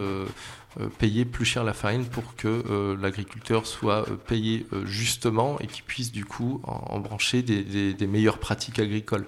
payer 0.99 1.25
plus 1.25 1.45
cher 1.45 1.63
la 1.63 1.73
farine 1.73 2.05
pour 2.05 2.35
que 2.35 2.95
l'agriculteur 3.01 3.65
soit 3.65 4.05
payé 4.27 4.67
justement 4.85 5.59
et 5.59 5.67
qu'il 5.67 5.83
puisse 5.83 6.11
du 6.11 6.25
coup 6.25 6.61
embrancher 6.63 7.41
des, 7.41 7.93
des 7.93 8.07
meilleures 8.07 8.37
pratiques 8.37 8.79
agricoles. 8.79 9.25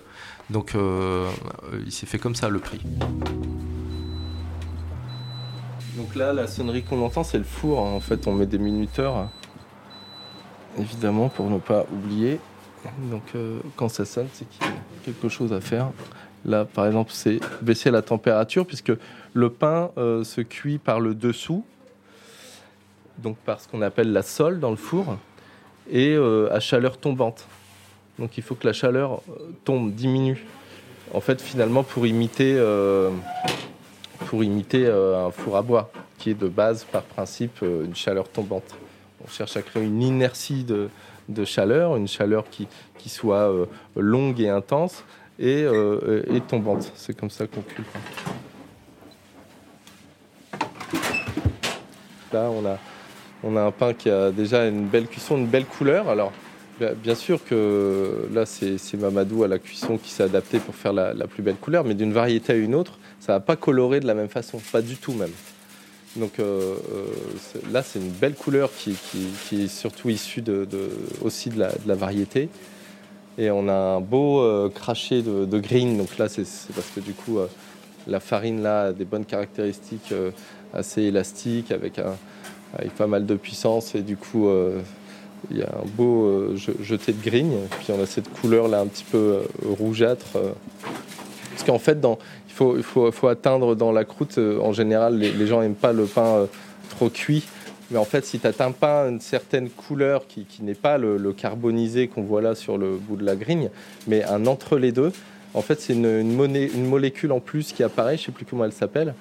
Donc 0.49 0.75
il 0.75 1.91
s'est 1.91 2.05
fait 2.05 2.19
comme 2.19 2.35
ça 2.35 2.49
le 2.49 2.59
prix. 2.59 2.81
Donc 5.99 6.15
là, 6.15 6.31
la 6.31 6.47
sonnerie 6.47 6.83
qu'on 6.83 7.03
entend, 7.03 7.25
c'est 7.25 7.37
le 7.37 7.43
four. 7.43 7.79
En 7.79 7.99
fait, 7.99 8.25
on 8.25 8.31
met 8.31 8.45
des 8.45 8.57
minuteurs, 8.57 9.27
évidemment, 10.79 11.27
pour 11.27 11.49
ne 11.49 11.59
pas 11.59 11.85
oublier. 11.91 12.39
Donc 13.11 13.23
euh, 13.35 13.59
quand 13.75 13.89
ça 13.89 14.05
sonne, 14.05 14.29
c'est 14.31 14.47
qu'il 14.47 14.65
y 14.65 14.69
a 14.69 14.73
quelque 15.03 15.27
chose 15.27 15.51
à 15.51 15.59
faire. 15.59 15.89
Là, 16.45 16.63
par 16.63 16.87
exemple, 16.87 17.11
c'est 17.13 17.41
baisser 17.61 17.91
la 17.91 18.01
température, 18.01 18.65
puisque 18.65 18.93
le 19.33 19.49
pain 19.49 19.91
euh, 19.97 20.23
se 20.23 20.39
cuit 20.39 20.77
par 20.77 21.01
le 21.01 21.13
dessous, 21.13 21.65
donc 23.17 23.35
par 23.35 23.59
ce 23.59 23.67
qu'on 23.67 23.81
appelle 23.81 24.13
la 24.13 24.21
sole 24.21 24.61
dans 24.61 24.71
le 24.71 24.77
four, 24.77 25.17
et 25.91 26.13
euh, 26.15 26.47
à 26.53 26.61
chaleur 26.61 26.97
tombante. 26.97 27.45
Donc 28.19 28.37
il 28.37 28.43
faut 28.43 28.55
que 28.55 28.65
la 28.65 28.73
chaleur 28.73 29.21
tombe, 29.65 29.93
diminue. 29.93 30.45
En 31.13 31.19
fait, 31.19 31.41
finalement, 31.41 31.83
pour 31.83 32.07
imiter 32.07 32.57
pour 34.27 34.43
imiter 34.43 34.85
euh, 34.85 35.27
un 35.27 35.31
four 35.31 35.57
à 35.57 35.61
bois, 35.61 35.91
qui 36.17 36.31
est 36.31 36.39
de 36.39 36.47
base, 36.47 36.83
par 36.83 37.03
principe, 37.03 37.59
euh, 37.63 37.85
une 37.85 37.95
chaleur 37.95 38.29
tombante. 38.29 38.75
On 39.23 39.27
cherche 39.27 39.57
à 39.57 39.61
créer 39.61 39.83
une 39.83 40.01
inertie 40.01 40.63
de, 40.63 40.89
chaleur, 41.45 41.95
une 41.95 42.07
chaleur 42.07 42.45
qui, 42.49 42.67
soit 43.09 43.51
euh, 43.51 43.65
longue 43.95 44.39
et 44.39 44.49
intense 44.49 45.03
et, 45.39 45.65
tombante. 46.47 46.91
C'est 46.95 47.17
comme 47.17 47.29
ça 47.29 47.47
qu'on 47.47 47.61
cuit. 47.61 47.83
Là, 52.31 52.49
on 52.51 52.65
a, 52.65 52.77
on 53.43 53.55
a 53.55 53.61
un 53.61 53.71
pain 53.71 53.93
qui 53.93 54.09
a 54.09 54.31
déjà 54.31 54.67
une 54.67 54.85
belle 54.85 55.07
cuisson, 55.07 55.37
une 55.37 55.47
belle 55.47 55.65
couleur. 55.65 56.09
Alors, 56.09 56.31
Bien 57.03 57.15
sûr 57.15 57.43
que 57.43 58.29
là, 58.33 58.45
c'est 58.45 58.93
Mamadou 58.95 59.43
à 59.43 59.49
la 59.49 59.59
cuisson 59.59 59.97
qui 59.97 60.11
s'est 60.11 60.23
adapté 60.23 60.59
pour 60.59 60.75
faire 60.75 60.93
la, 60.93 61.13
plus 61.27 61.43
belle 61.43 61.57
couleur, 61.57 61.83
mais 61.83 61.93
d'une 61.93 62.13
variété 62.13 62.53
à 62.53 62.55
une 62.55 62.73
autre, 62.73 62.98
ça 63.19 63.33
va 63.33 63.39
pas 63.39 63.55
colorer 63.55 63.99
de 63.99 64.07
la 64.07 64.13
même 64.13 64.29
façon, 64.29 64.59
pas 64.71 64.81
du 64.81 64.95
tout 64.95 65.13
même. 65.13 65.31
Donc 66.15 66.39
euh, 66.39 66.75
euh, 66.93 67.05
là, 67.71 67.83
c'est 67.83 67.99
une 67.99 68.09
belle 68.09 68.33
couleur 68.33 68.71
qui, 68.75 68.95
est 69.51 69.67
surtout 69.67 70.09
issue 70.09 70.41
de, 70.41 70.67
aussi 71.21 71.49
de 71.49 71.59
la, 71.59 71.95
variété. 71.95 72.49
Et 73.37 73.51
on 73.51 73.69
a 73.69 73.73
un 73.73 74.01
beau 74.01 74.41
euh, 74.41 74.69
craché 74.69 75.21
de, 75.21 75.59
green. 75.59 75.97
Donc 75.97 76.17
là, 76.17 76.27
c'est 76.29 76.45
parce 76.73 76.89
que 76.95 76.99
du 76.99 77.13
coup, 77.13 77.37
la 78.07 78.19
farine 78.19 78.63
là 78.63 78.85
a 78.85 78.93
des 78.93 79.05
bonnes 79.05 79.25
caractéristiques 79.25 80.13
assez 80.73 81.03
élastiques, 81.03 81.71
avec, 81.71 81.99
avec 82.73 82.95
pas 82.95 83.07
mal 83.07 83.25
de 83.25 83.35
puissance. 83.35 83.93
Et 83.93 84.01
du 84.01 84.17
coup, 84.17 84.49
il 85.51 85.57
y 85.57 85.61
a 85.61 85.69
un 85.69 85.87
beau 85.95 86.55
jeté 86.55 87.13
de 87.13 87.21
grigne, 87.21 87.55
puis 87.81 87.93
on 87.95 88.01
a 88.01 88.07
cette 88.07 88.29
couleur 88.29 88.67
là 88.67 88.79
un 88.79 88.87
petit 88.87 89.05
peu 89.05 89.41
rougeâtre. 89.63 90.37
Euh. 91.59 91.65
Parce 91.65 91.69
qu'en 91.69 91.79
fait, 91.79 91.97
il, 92.47 92.83
faut, 92.83 93.27
atteindre 93.27 93.75
dans 93.75 93.91
la 93.91 94.05
croûte, 94.05 94.37
en 94.37 94.73
général, 94.73 95.17
les, 95.17 95.47
gens 95.47 95.61
n'aiment 95.61 95.73
pas 95.75 95.93
le 95.93 96.05
pain 96.05 96.47
trop 96.89 97.09
cuit. 97.09 97.45
Mais 97.91 97.97
en 97.97 98.05
fait, 98.05 98.23
si 98.23 98.39
tu 98.39 98.45
n'atteins 98.45 98.71
pas 98.71 99.07
une 99.07 99.19
certaine 99.19 99.69
couleur 99.69 100.27
qui, 100.27 100.45
n'est 100.61 100.75
pas 100.75 100.97
le, 100.97 101.33
carbonisé 101.33 102.07
qu'on 102.07 102.21
voit 102.21 102.41
là 102.41 102.55
sur 102.55 102.77
le 102.77 102.97
bout 102.97 103.15
de 103.15 103.25
la 103.25 103.35
grigne, 103.35 103.69
mais 104.07 104.23
un 104.23 104.45
entre 104.45 104.77
les 104.77 104.91
deux, 104.91 105.11
en 105.53 105.61
fait, 105.61 105.81
c'est 105.81 105.93
une, 105.93 106.31
molécule 106.87 107.31
en 107.31 107.39
plus 107.39 107.73
qui 107.73 107.83
apparaît, 107.83 108.17
je 108.17 108.21
ne 108.21 108.25
sais 108.27 108.31
plus 108.31 108.45
comment 108.45 108.65
elle 108.65 108.73
s'appelle, 108.73 109.15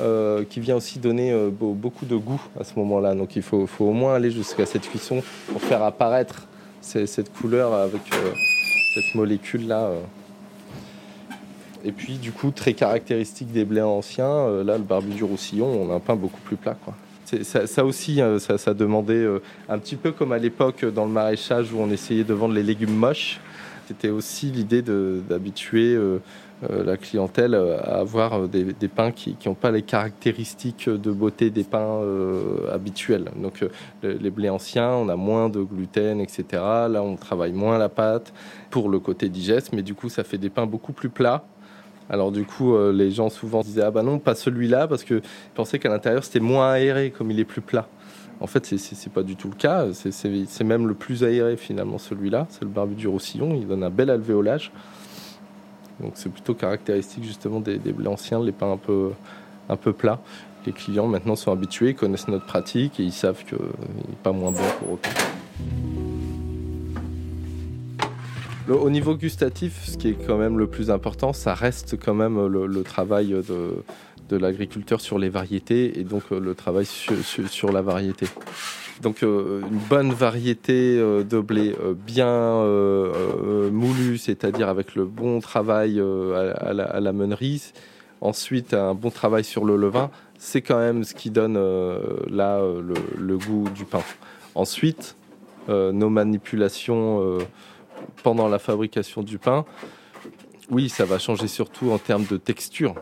euh, 0.00 0.44
qui 0.48 0.60
vient 0.60 0.76
aussi 0.76 0.98
donner 0.98 1.32
euh, 1.32 1.50
beaucoup 1.50 2.06
de 2.06 2.16
goût 2.16 2.42
à 2.58 2.64
ce 2.64 2.74
moment-là. 2.76 3.14
Donc 3.14 3.36
il 3.36 3.42
faut, 3.42 3.66
au 3.80 3.92
moins 3.92 4.14
aller 4.14 4.30
jusqu'à 4.30 4.66
cette 4.66 4.88
cuisson 4.88 5.22
pour 5.50 5.60
faire 5.62 5.82
apparaître 5.82 6.46
cette 6.80 7.32
couleur 7.32 7.74
avec 7.74 8.02
euh, 8.12 8.32
cette 8.94 9.14
molécule-là. 9.14 9.92
Et 11.84 11.92
puis 11.92 12.14
du 12.14 12.32
coup, 12.32 12.50
très 12.50 12.74
caractéristique 12.74 13.52
des 13.52 13.64
blés 13.64 13.82
anciens, 13.82 14.62
là 14.64 14.76
le 14.76 14.84
barbu 14.84 15.12
du 15.12 15.24
roussillon, 15.24 15.66
on 15.66 15.90
a 15.92 15.94
un 15.94 16.00
pain 16.00 16.16
beaucoup 16.16 16.40
plus 16.40 16.56
plat. 16.56 16.76
Ça, 17.42 17.84
aussi, 17.84 18.20
ça, 18.38 18.56
ça, 18.56 18.72
demandait 18.72 19.26
un 19.68 19.78
petit 19.78 19.96
peu 19.96 20.12
comme 20.12 20.30
à 20.30 20.38
l'époque 20.38 20.84
dans 20.84 21.04
le 21.04 21.10
maraîchage 21.10 21.72
où 21.72 21.78
on 21.80 21.90
essayait 21.90 22.22
de 22.22 22.34
vendre 22.34 22.54
les 22.54 22.62
légumes 22.62 22.94
moches. 22.94 23.40
C'était 23.88 24.10
aussi 24.10 24.46
l'idée 24.46 24.82
d'habituer 24.82 25.96
euh, 26.62 26.84
la 26.84 26.96
clientèle 26.96 27.54
euh, 27.54 27.78
à 27.80 27.98
avoir 27.98 28.32
euh, 28.32 28.46
des, 28.46 28.88
pains 28.88 29.12
qui 29.12 29.36
n'ont 29.44 29.52
pas 29.52 29.70
les 29.70 29.82
caractéristiques 29.82 30.88
de 30.88 31.10
beauté 31.10 31.50
des 31.50 31.64
pains 31.64 32.00
habituels. 32.72 33.30
Donc 33.36 33.64
les 34.02 34.30
blés 34.30 34.48
anciens, 34.48 34.90
on 34.90 35.08
a 35.08 35.16
moins 35.16 35.48
de 35.50 35.60
gluten, 35.60 36.20
etc. 36.20 36.44
Là, 36.52 37.02
on 37.02 37.16
travaille 37.16 37.52
moins 37.52 37.76
la 37.76 37.88
pâte 37.88 38.32
pour 38.70 38.88
le 38.88 38.98
côté 39.00 39.28
digeste, 39.28 39.72
mais 39.72 39.82
du 39.82 39.94
coup, 39.94 40.08
ça 40.08 40.24
fait 40.24 40.38
des 40.38 40.48
pains 40.48 40.66
beaucoup 40.66 40.92
plus 40.92 41.10
plats. 41.10 41.44
Alors 42.08 42.30
du 42.30 42.44
coup, 42.44 42.76
les 42.92 43.10
gens 43.10 43.28
souvent 43.28 43.62
disaient 43.62 43.82
ah 43.82 43.90
bah 43.90 44.02
non, 44.02 44.18
pas 44.18 44.34
celui-là 44.34 44.86
parce 44.86 45.02
que 45.02 45.22
pensaient 45.54 45.78
qu'à 45.78 45.88
l'intérieur 45.88 46.22
c'était 46.22 46.40
moins 46.40 46.70
aéré 46.70 47.10
comme 47.10 47.30
il 47.30 47.40
est 47.40 47.44
plus 47.44 47.60
plat. 47.60 47.88
En 48.40 48.46
fait, 48.46 48.66
c'est 48.66 49.12
pas 49.12 49.22
du 49.22 49.34
tout 49.36 49.48
le 49.48 49.54
cas. 49.54 49.86
C'est 49.92 50.64
même 50.64 50.86
le 50.86 50.94
plus 50.94 51.24
aéré 51.24 51.56
finalement 51.56 51.98
celui-là. 51.98 52.46
C'est 52.50 52.62
le 52.62 52.68
barbu 52.68 52.94
du 52.94 53.08
Roussillon. 53.08 53.54
Il 53.54 53.66
donne 53.66 53.82
un 53.82 53.90
bel 53.90 54.10
alvéolage. 54.10 54.72
Donc 56.00 56.12
c'est 56.16 56.30
plutôt 56.30 56.54
caractéristique 56.54 57.24
justement 57.24 57.60
des, 57.60 57.78
blés 57.78 58.08
anciens, 58.08 58.42
les 58.42 58.52
pains 58.52 58.72
un 58.72 58.76
peu, 58.76 59.12
un 59.68 59.76
peu 59.76 59.92
plats. 59.92 60.20
Les 60.66 60.72
clients 60.72 61.06
maintenant 61.06 61.36
sont 61.36 61.52
habitués, 61.52 61.94
connaissent 61.94 62.28
notre 62.28 62.46
pratique 62.46 63.00
et 63.00 63.04
ils 63.04 63.12
savent 63.12 63.44
qu'il 63.44 63.58
n'est 63.58 64.16
pas 64.22 64.32
moins 64.32 64.50
bon 64.50 64.64
pour 64.80 64.92
autant. 64.94 65.10
Au 68.68 68.90
niveau 68.90 69.14
gustatif, 69.14 69.84
ce 69.86 69.96
qui 69.96 70.08
est 70.08 70.26
quand 70.26 70.38
même 70.38 70.58
le 70.58 70.66
plus 70.66 70.90
important, 70.90 71.32
ça 71.32 71.54
reste 71.54 71.96
quand 72.02 72.14
même 72.14 72.46
le, 72.46 72.82
travail 72.82 73.28
de, 74.28 74.36
l'agriculteur 74.36 75.00
sur 75.00 75.18
les 75.18 75.28
variétés 75.28 75.98
et 76.00 76.04
donc 76.04 76.24
euh, 76.32 76.40
le 76.40 76.54
travail 76.54 76.84
sur 76.86 77.72
la 77.72 77.82
variété. 77.82 78.26
Donc 79.02 79.22
euh, 79.22 79.60
une 79.70 79.78
bonne 79.78 80.12
variété 80.12 80.96
euh, 80.98 81.22
de 81.22 81.38
blé 81.38 81.76
bien 82.06 82.64
moulu, 83.70 84.18
c'est-à-dire 84.18 84.68
avec 84.68 84.94
le 84.94 85.04
bon 85.04 85.40
travail 85.40 86.00
à, 86.00 86.72
la, 86.72 87.12
meunerie. 87.12 87.72
Ensuite, 88.20 88.74
un 88.74 88.94
bon 88.94 89.10
travail 89.10 89.44
sur 89.44 89.64
le 89.64 89.76
levain, 89.76 90.10
c'est 90.38 90.62
quand 90.62 90.78
même 90.78 91.04
ce 91.04 91.14
qui 91.14 91.30
donne 91.30 91.54
là 92.28 92.60
le, 93.18 93.38
goût 93.38 93.68
du 93.74 93.84
pain. 93.84 94.02
Ensuite, 94.54 95.16
nos 95.68 96.08
manipulations 96.08 97.38
pendant 98.22 98.48
la 98.48 98.58
fabrication 98.58 99.22
du 99.22 99.38
pain, 99.38 99.64
oui, 100.70 100.88
ça 100.88 101.04
va 101.04 101.18
changer 101.18 101.48
surtout 101.48 101.90
en 101.90 101.98
termes 101.98 102.24
de 102.24 102.36
texture 102.36 102.94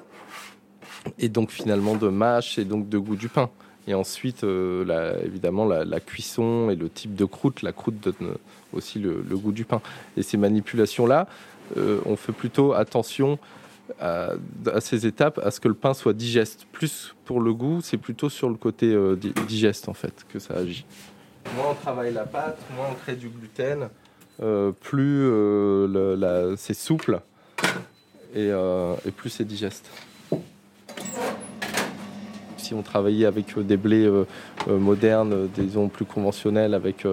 et 1.19 1.29
donc 1.29 1.51
finalement 1.51 1.97
de 1.97 2.09
mâche 2.09 2.59
et 2.59 2.65
donc 2.65 2.89
de 2.89 2.99
goût 2.99 3.17
du 3.17 3.29
pain. 3.29 3.51
Et 3.87 3.95
ensuite, 3.95 4.45
euh, 4.45 5.21
évidemment, 5.25 5.67
la, 5.67 6.01
cuisson 6.01 6.71
et 6.71 6.75
le 6.75 6.89
type 6.89 7.15
de 7.15 7.25
croûte. 7.25 7.63
La 7.63 7.73
croûte 7.73 8.01
donne 8.01 8.37
aussi 8.73 8.99
le, 8.99 9.23
goût 9.37 9.53
du 9.53 9.65
pain. 9.65 9.83
Et 10.17 10.23
ces 10.23 10.39
manipulations-là, 10.39 11.27
euh, 11.77 12.01
on 12.07 12.17
fait 12.17 12.33
plutôt 12.33 12.73
attention 12.73 13.39
à, 14.01 14.33
ces 14.81 15.07
étapes, 15.07 15.39
à 15.45 15.51
ce 15.51 15.61
que 15.61 15.69
le 15.69 15.75
pain 15.75 15.93
soit 15.93 16.15
digeste. 16.15 16.67
Plus 16.73 17.15
pour 17.27 17.41
le 17.41 17.53
goût, 17.53 17.81
c'est 17.83 17.99
plutôt 17.99 18.31
sur 18.31 18.49
le 18.49 18.55
côté 18.55 18.87
euh, 18.87 19.17
digeste, 19.47 19.89
en 19.91 19.95
fait, 19.95 20.25
que 20.33 20.39
ça 20.39 20.55
agit. 20.55 20.87
Moins 21.55 21.73
on 21.73 21.75
travaille 21.75 22.13
la 22.13 22.25
pâte, 22.25 22.59
moins 22.75 22.87
on 22.91 22.95
crée 22.95 23.17
du 23.17 23.29
gluten, 23.29 23.91
plus 24.81 25.31
c'est 26.57 26.75
souple 26.75 27.21
et 28.35 28.51
plus 29.17 29.31
c'est 29.31 29.45
digeste 29.45 29.91
si 32.65 32.75
on 32.75 32.83
travaillait 32.83 33.27
avec 33.27 33.57
euh, 33.57 33.63
des 33.63 33.77
blés 33.77 34.07
euh, 34.07 34.25
euh, 34.69 34.79
modernes, 34.79 35.49
disons 35.55 35.89
plus 35.89 36.07
conventionnels, 36.07 36.75
avec 36.75 37.07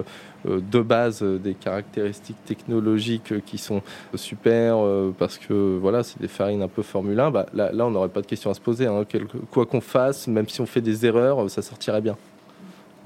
de 0.44 0.80
base 0.80 1.22
des 1.22 1.54
caractéristiques 1.54 2.44
technologiques 2.44 3.44
qui 3.44 3.58
sont 3.58 3.80
super 4.16 4.76
parce 5.16 5.38
que 5.38 5.78
voilà 5.80 6.02
c'est 6.02 6.20
des 6.20 6.26
farines 6.26 6.62
un 6.62 6.68
peu 6.68 6.82
Formule 6.82 7.20
1 7.20 7.30
bah, 7.30 7.46
là, 7.54 7.70
on 7.86 7.92
n'aurait 7.92 8.08
pas 8.08 8.22
de 8.22 8.26
question 8.26 8.50
à 8.50 8.54
se 8.54 8.60
poser 8.60 8.86
hein. 8.86 9.04
quoi 9.52 9.66
qu'on 9.66 9.80
fasse 9.80 10.26
même 10.26 10.48
si 10.48 10.60
on 10.60 10.66
fait 10.66 10.80
des 10.80 11.06
erreurs 11.06 11.48
ça 11.48 11.62
sortirait 11.62 12.00
bien 12.00 12.16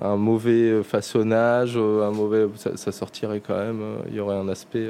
un 0.01 0.17
mauvais 0.17 0.83
façonnage 0.83 1.77
un 1.77 2.11
mauvais 2.11 2.47
ça, 2.57 2.93
sortirait 2.93 3.41
quand 3.41 3.57
même 3.57 3.83
il 4.09 4.15
y 4.15 4.21
aurait 4.21 4.37
un 4.37 4.49
aspect 4.49 4.89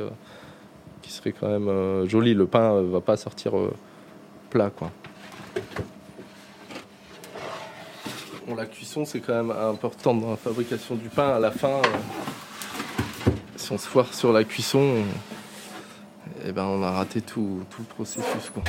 qui 1.02 1.12
serait 1.12 1.32
quand 1.32 1.48
même 1.48 2.06
joli 2.08 2.34
le 2.34 2.46
pain 2.46 2.82
va 2.82 3.00
pas 3.00 3.16
sortir 3.16 3.52
plat 4.50 4.70
quoi 4.70 4.90
la 8.56 8.66
cuisson, 8.66 9.04
c'est 9.04 9.20
quand 9.20 9.34
même 9.34 9.50
important 9.50 10.14
dans 10.14 10.30
la 10.30 10.36
fabrication 10.36 10.94
du 10.94 11.08
pain. 11.08 11.36
À 11.36 11.38
la 11.38 11.50
fin, 11.50 11.68
euh, 11.68 13.30
si 13.56 13.72
on 13.72 13.78
se 13.78 13.86
foire 13.86 14.12
sur 14.14 14.32
la 14.32 14.44
cuisson, 14.44 15.04
eh 16.44 16.52
ben, 16.52 16.64
on 16.64 16.82
a 16.82 16.90
raté 16.90 17.20
tout, 17.20 17.62
tout 17.70 17.82
le 17.82 17.94
processus. 17.94 18.50
Quoi. 18.52 18.62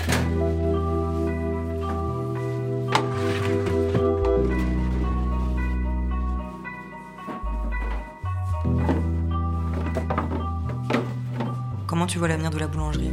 Tu 12.17 12.19
vois 12.19 12.29
l'avenir 12.29 12.49
de 12.49 12.57
la 12.57 12.65
boulangerie 12.65 13.11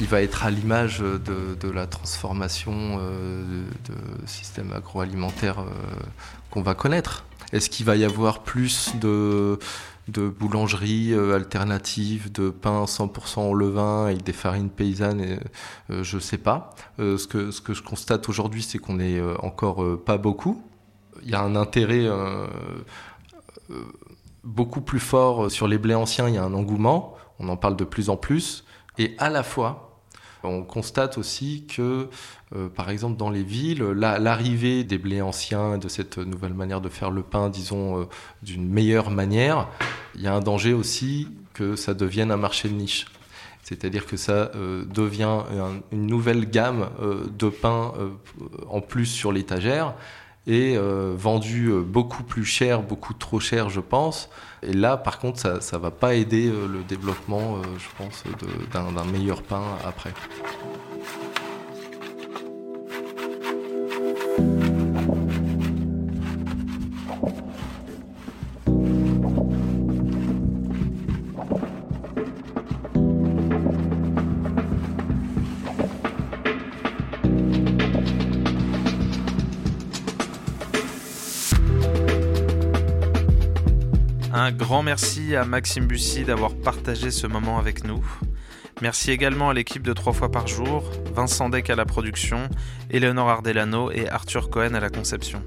il 0.00 0.06
va 0.06 0.20
être 0.20 0.44
à 0.44 0.50
l'image 0.50 0.98
de, 0.98 1.70
la 1.70 1.86
transformation 1.86 2.98
euh, 3.00 3.64
de, 3.86 3.94
de 3.94 4.26
système 4.26 4.70
agroalimentaire 4.72 5.60
euh, 5.60 5.70
qu'on 6.50 6.60
va 6.60 6.74
connaître. 6.74 7.24
Est-ce 7.54 7.70
qu'il 7.70 7.86
va 7.86 7.96
y 7.96 8.04
avoir 8.04 8.42
plus 8.42 8.94
de, 8.96 9.58
de 10.08 10.28
boulangeries 10.28 11.14
euh, 11.14 11.34
alternatives, 11.34 12.30
de 12.30 12.50
pain 12.50 12.84
100% 12.84 13.48
au 13.48 13.54
levain 13.54 14.04
avec 14.04 14.22
des 14.24 14.34
farines 14.34 14.68
paysannes 14.68 15.38
euh, 15.88 16.02
Je 16.02 16.16
ne 16.16 16.20
sais 16.20 16.38
pas. 16.38 16.74
Ce 16.98 17.26
que 17.26 17.72
je 17.72 17.82
constate 17.82 18.28
aujourd'hui, 18.28 18.62
c'est 18.62 18.76
qu'on 18.76 18.96
n'est 18.96 19.22
encore 19.38 19.82
pas 20.04 20.18
beaucoup. 20.18 20.62
Il 21.22 21.30
y 21.30 21.34
a 21.34 21.40
un 21.40 21.56
intérêt 21.56 22.06
beaucoup 24.44 24.80
plus 24.80 25.00
fort 25.00 25.50
sur 25.50 25.68
les 25.68 25.78
blés 25.78 25.94
anciens, 25.94 26.28
il 26.28 26.34
y 26.34 26.38
a 26.38 26.44
un 26.44 26.54
engouement, 26.54 27.14
on 27.38 27.48
en 27.48 27.56
parle 27.56 27.76
de 27.76 27.84
plus 27.84 28.10
en 28.10 28.16
plus. 28.16 28.64
Et 28.98 29.14
à 29.18 29.30
la 29.30 29.42
fois, 29.42 30.00
on 30.42 30.62
constate 30.62 31.18
aussi 31.18 31.66
que, 31.66 32.08
euh, 32.54 32.68
par 32.68 32.90
exemple, 32.90 33.16
dans 33.16 33.30
les 33.30 33.42
villes, 33.42 33.82
l'arrivée 33.82 34.84
des 34.84 34.98
blés 34.98 35.22
anciens, 35.22 35.78
de 35.78 35.88
cette 35.88 36.18
nouvelle 36.18 36.54
manière 36.54 36.80
de 36.80 36.88
faire 36.88 37.10
le 37.10 37.22
pain, 37.22 37.48
disons, 37.48 38.00
euh, 38.00 38.04
d'une 38.42 38.68
meilleure 38.68 39.10
manière, 39.10 39.68
il 40.14 40.20
y 40.20 40.26
a 40.26 40.34
un 40.34 40.40
danger 40.40 40.74
aussi 40.74 41.28
que 41.54 41.76
ça 41.76 41.94
devienne 41.94 42.30
un 42.30 42.36
marché 42.36 42.68
de 42.68 42.74
niche. 42.74 43.06
C'est-à-dire 43.64 44.04
que 44.04 44.18
ça 44.18 44.50
euh, 44.54 44.84
devient 44.84 45.22
un, 45.22 45.80
une 45.90 46.06
nouvelle 46.06 46.48
gamme 46.48 46.90
euh, 47.00 47.24
de 47.26 47.48
pain 47.48 47.94
euh, 47.98 48.10
en 48.68 48.82
plus 48.82 49.06
sur 49.06 49.32
l'étagère 49.32 49.94
et 50.46 50.76
euh, 50.76 51.14
vendu 51.16 51.72
beaucoup 51.86 52.22
plus 52.22 52.44
cher, 52.44 52.82
beaucoup 52.82 53.14
trop 53.14 53.40
cher, 53.40 53.70
je 53.70 53.80
pense. 53.80 54.28
Et 54.62 54.72
là, 54.72 54.96
par 54.96 55.18
contre, 55.18 55.38
ça 55.38 55.76
ne 55.76 55.82
va 55.82 55.90
pas 55.90 56.14
aider 56.14 56.48
euh, 56.48 56.66
le 56.66 56.82
développement, 56.82 57.56
euh, 57.56 57.62
je 57.78 58.02
pense, 58.02 58.24
d'un 58.72 59.04
meilleur 59.04 59.42
pain 59.42 59.62
après. 59.86 60.12
Un 84.44 84.52
grand 84.52 84.82
merci 84.82 85.34
à 85.36 85.46
Maxime 85.46 85.86
Bussy 85.86 86.24
d'avoir 86.24 86.54
partagé 86.54 87.10
ce 87.10 87.26
moment 87.26 87.58
avec 87.58 87.84
nous. 87.84 88.04
Merci 88.82 89.10
également 89.10 89.48
à 89.48 89.54
l'équipe 89.54 89.82
de 89.82 89.94
3 89.94 90.12
fois 90.12 90.30
par 90.30 90.46
jour, 90.46 90.84
Vincent 91.14 91.48
Deck 91.48 91.70
à 91.70 91.76
la 91.76 91.86
production, 91.86 92.50
Eleonore 92.90 93.30
Ardelano 93.30 93.90
et 93.90 94.06
Arthur 94.06 94.50
Cohen 94.50 94.74
à 94.74 94.80
la 94.80 94.90
conception. 94.90 95.42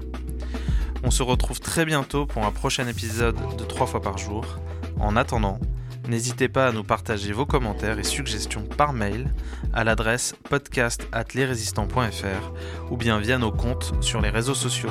On 1.04 1.12
se 1.12 1.22
retrouve 1.22 1.60
très 1.60 1.84
bientôt 1.84 2.26
pour 2.26 2.44
un 2.44 2.50
prochain 2.50 2.88
épisode 2.88 3.36
de 3.56 3.64
3 3.64 3.86
fois 3.86 4.02
par 4.02 4.18
jour. 4.18 4.58
En 4.98 5.14
attendant, 5.14 5.60
n'hésitez 6.08 6.48
pas 6.48 6.66
à 6.66 6.72
nous 6.72 6.82
partager 6.82 7.32
vos 7.32 7.46
commentaires 7.46 8.00
et 8.00 8.04
suggestions 8.04 8.64
par 8.64 8.92
mail 8.92 9.32
à 9.72 9.84
l'adresse 9.84 10.34
podcast@lesrésistants.fr 10.50 12.90
ou 12.90 12.96
bien 12.96 13.20
via 13.20 13.38
nos 13.38 13.52
comptes 13.52 13.94
sur 14.00 14.20
les 14.20 14.30
réseaux 14.30 14.54
sociaux. 14.54 14.90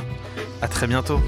À 0.61 0.69
très 0.69 0.87
bientôt. 0.87 1.19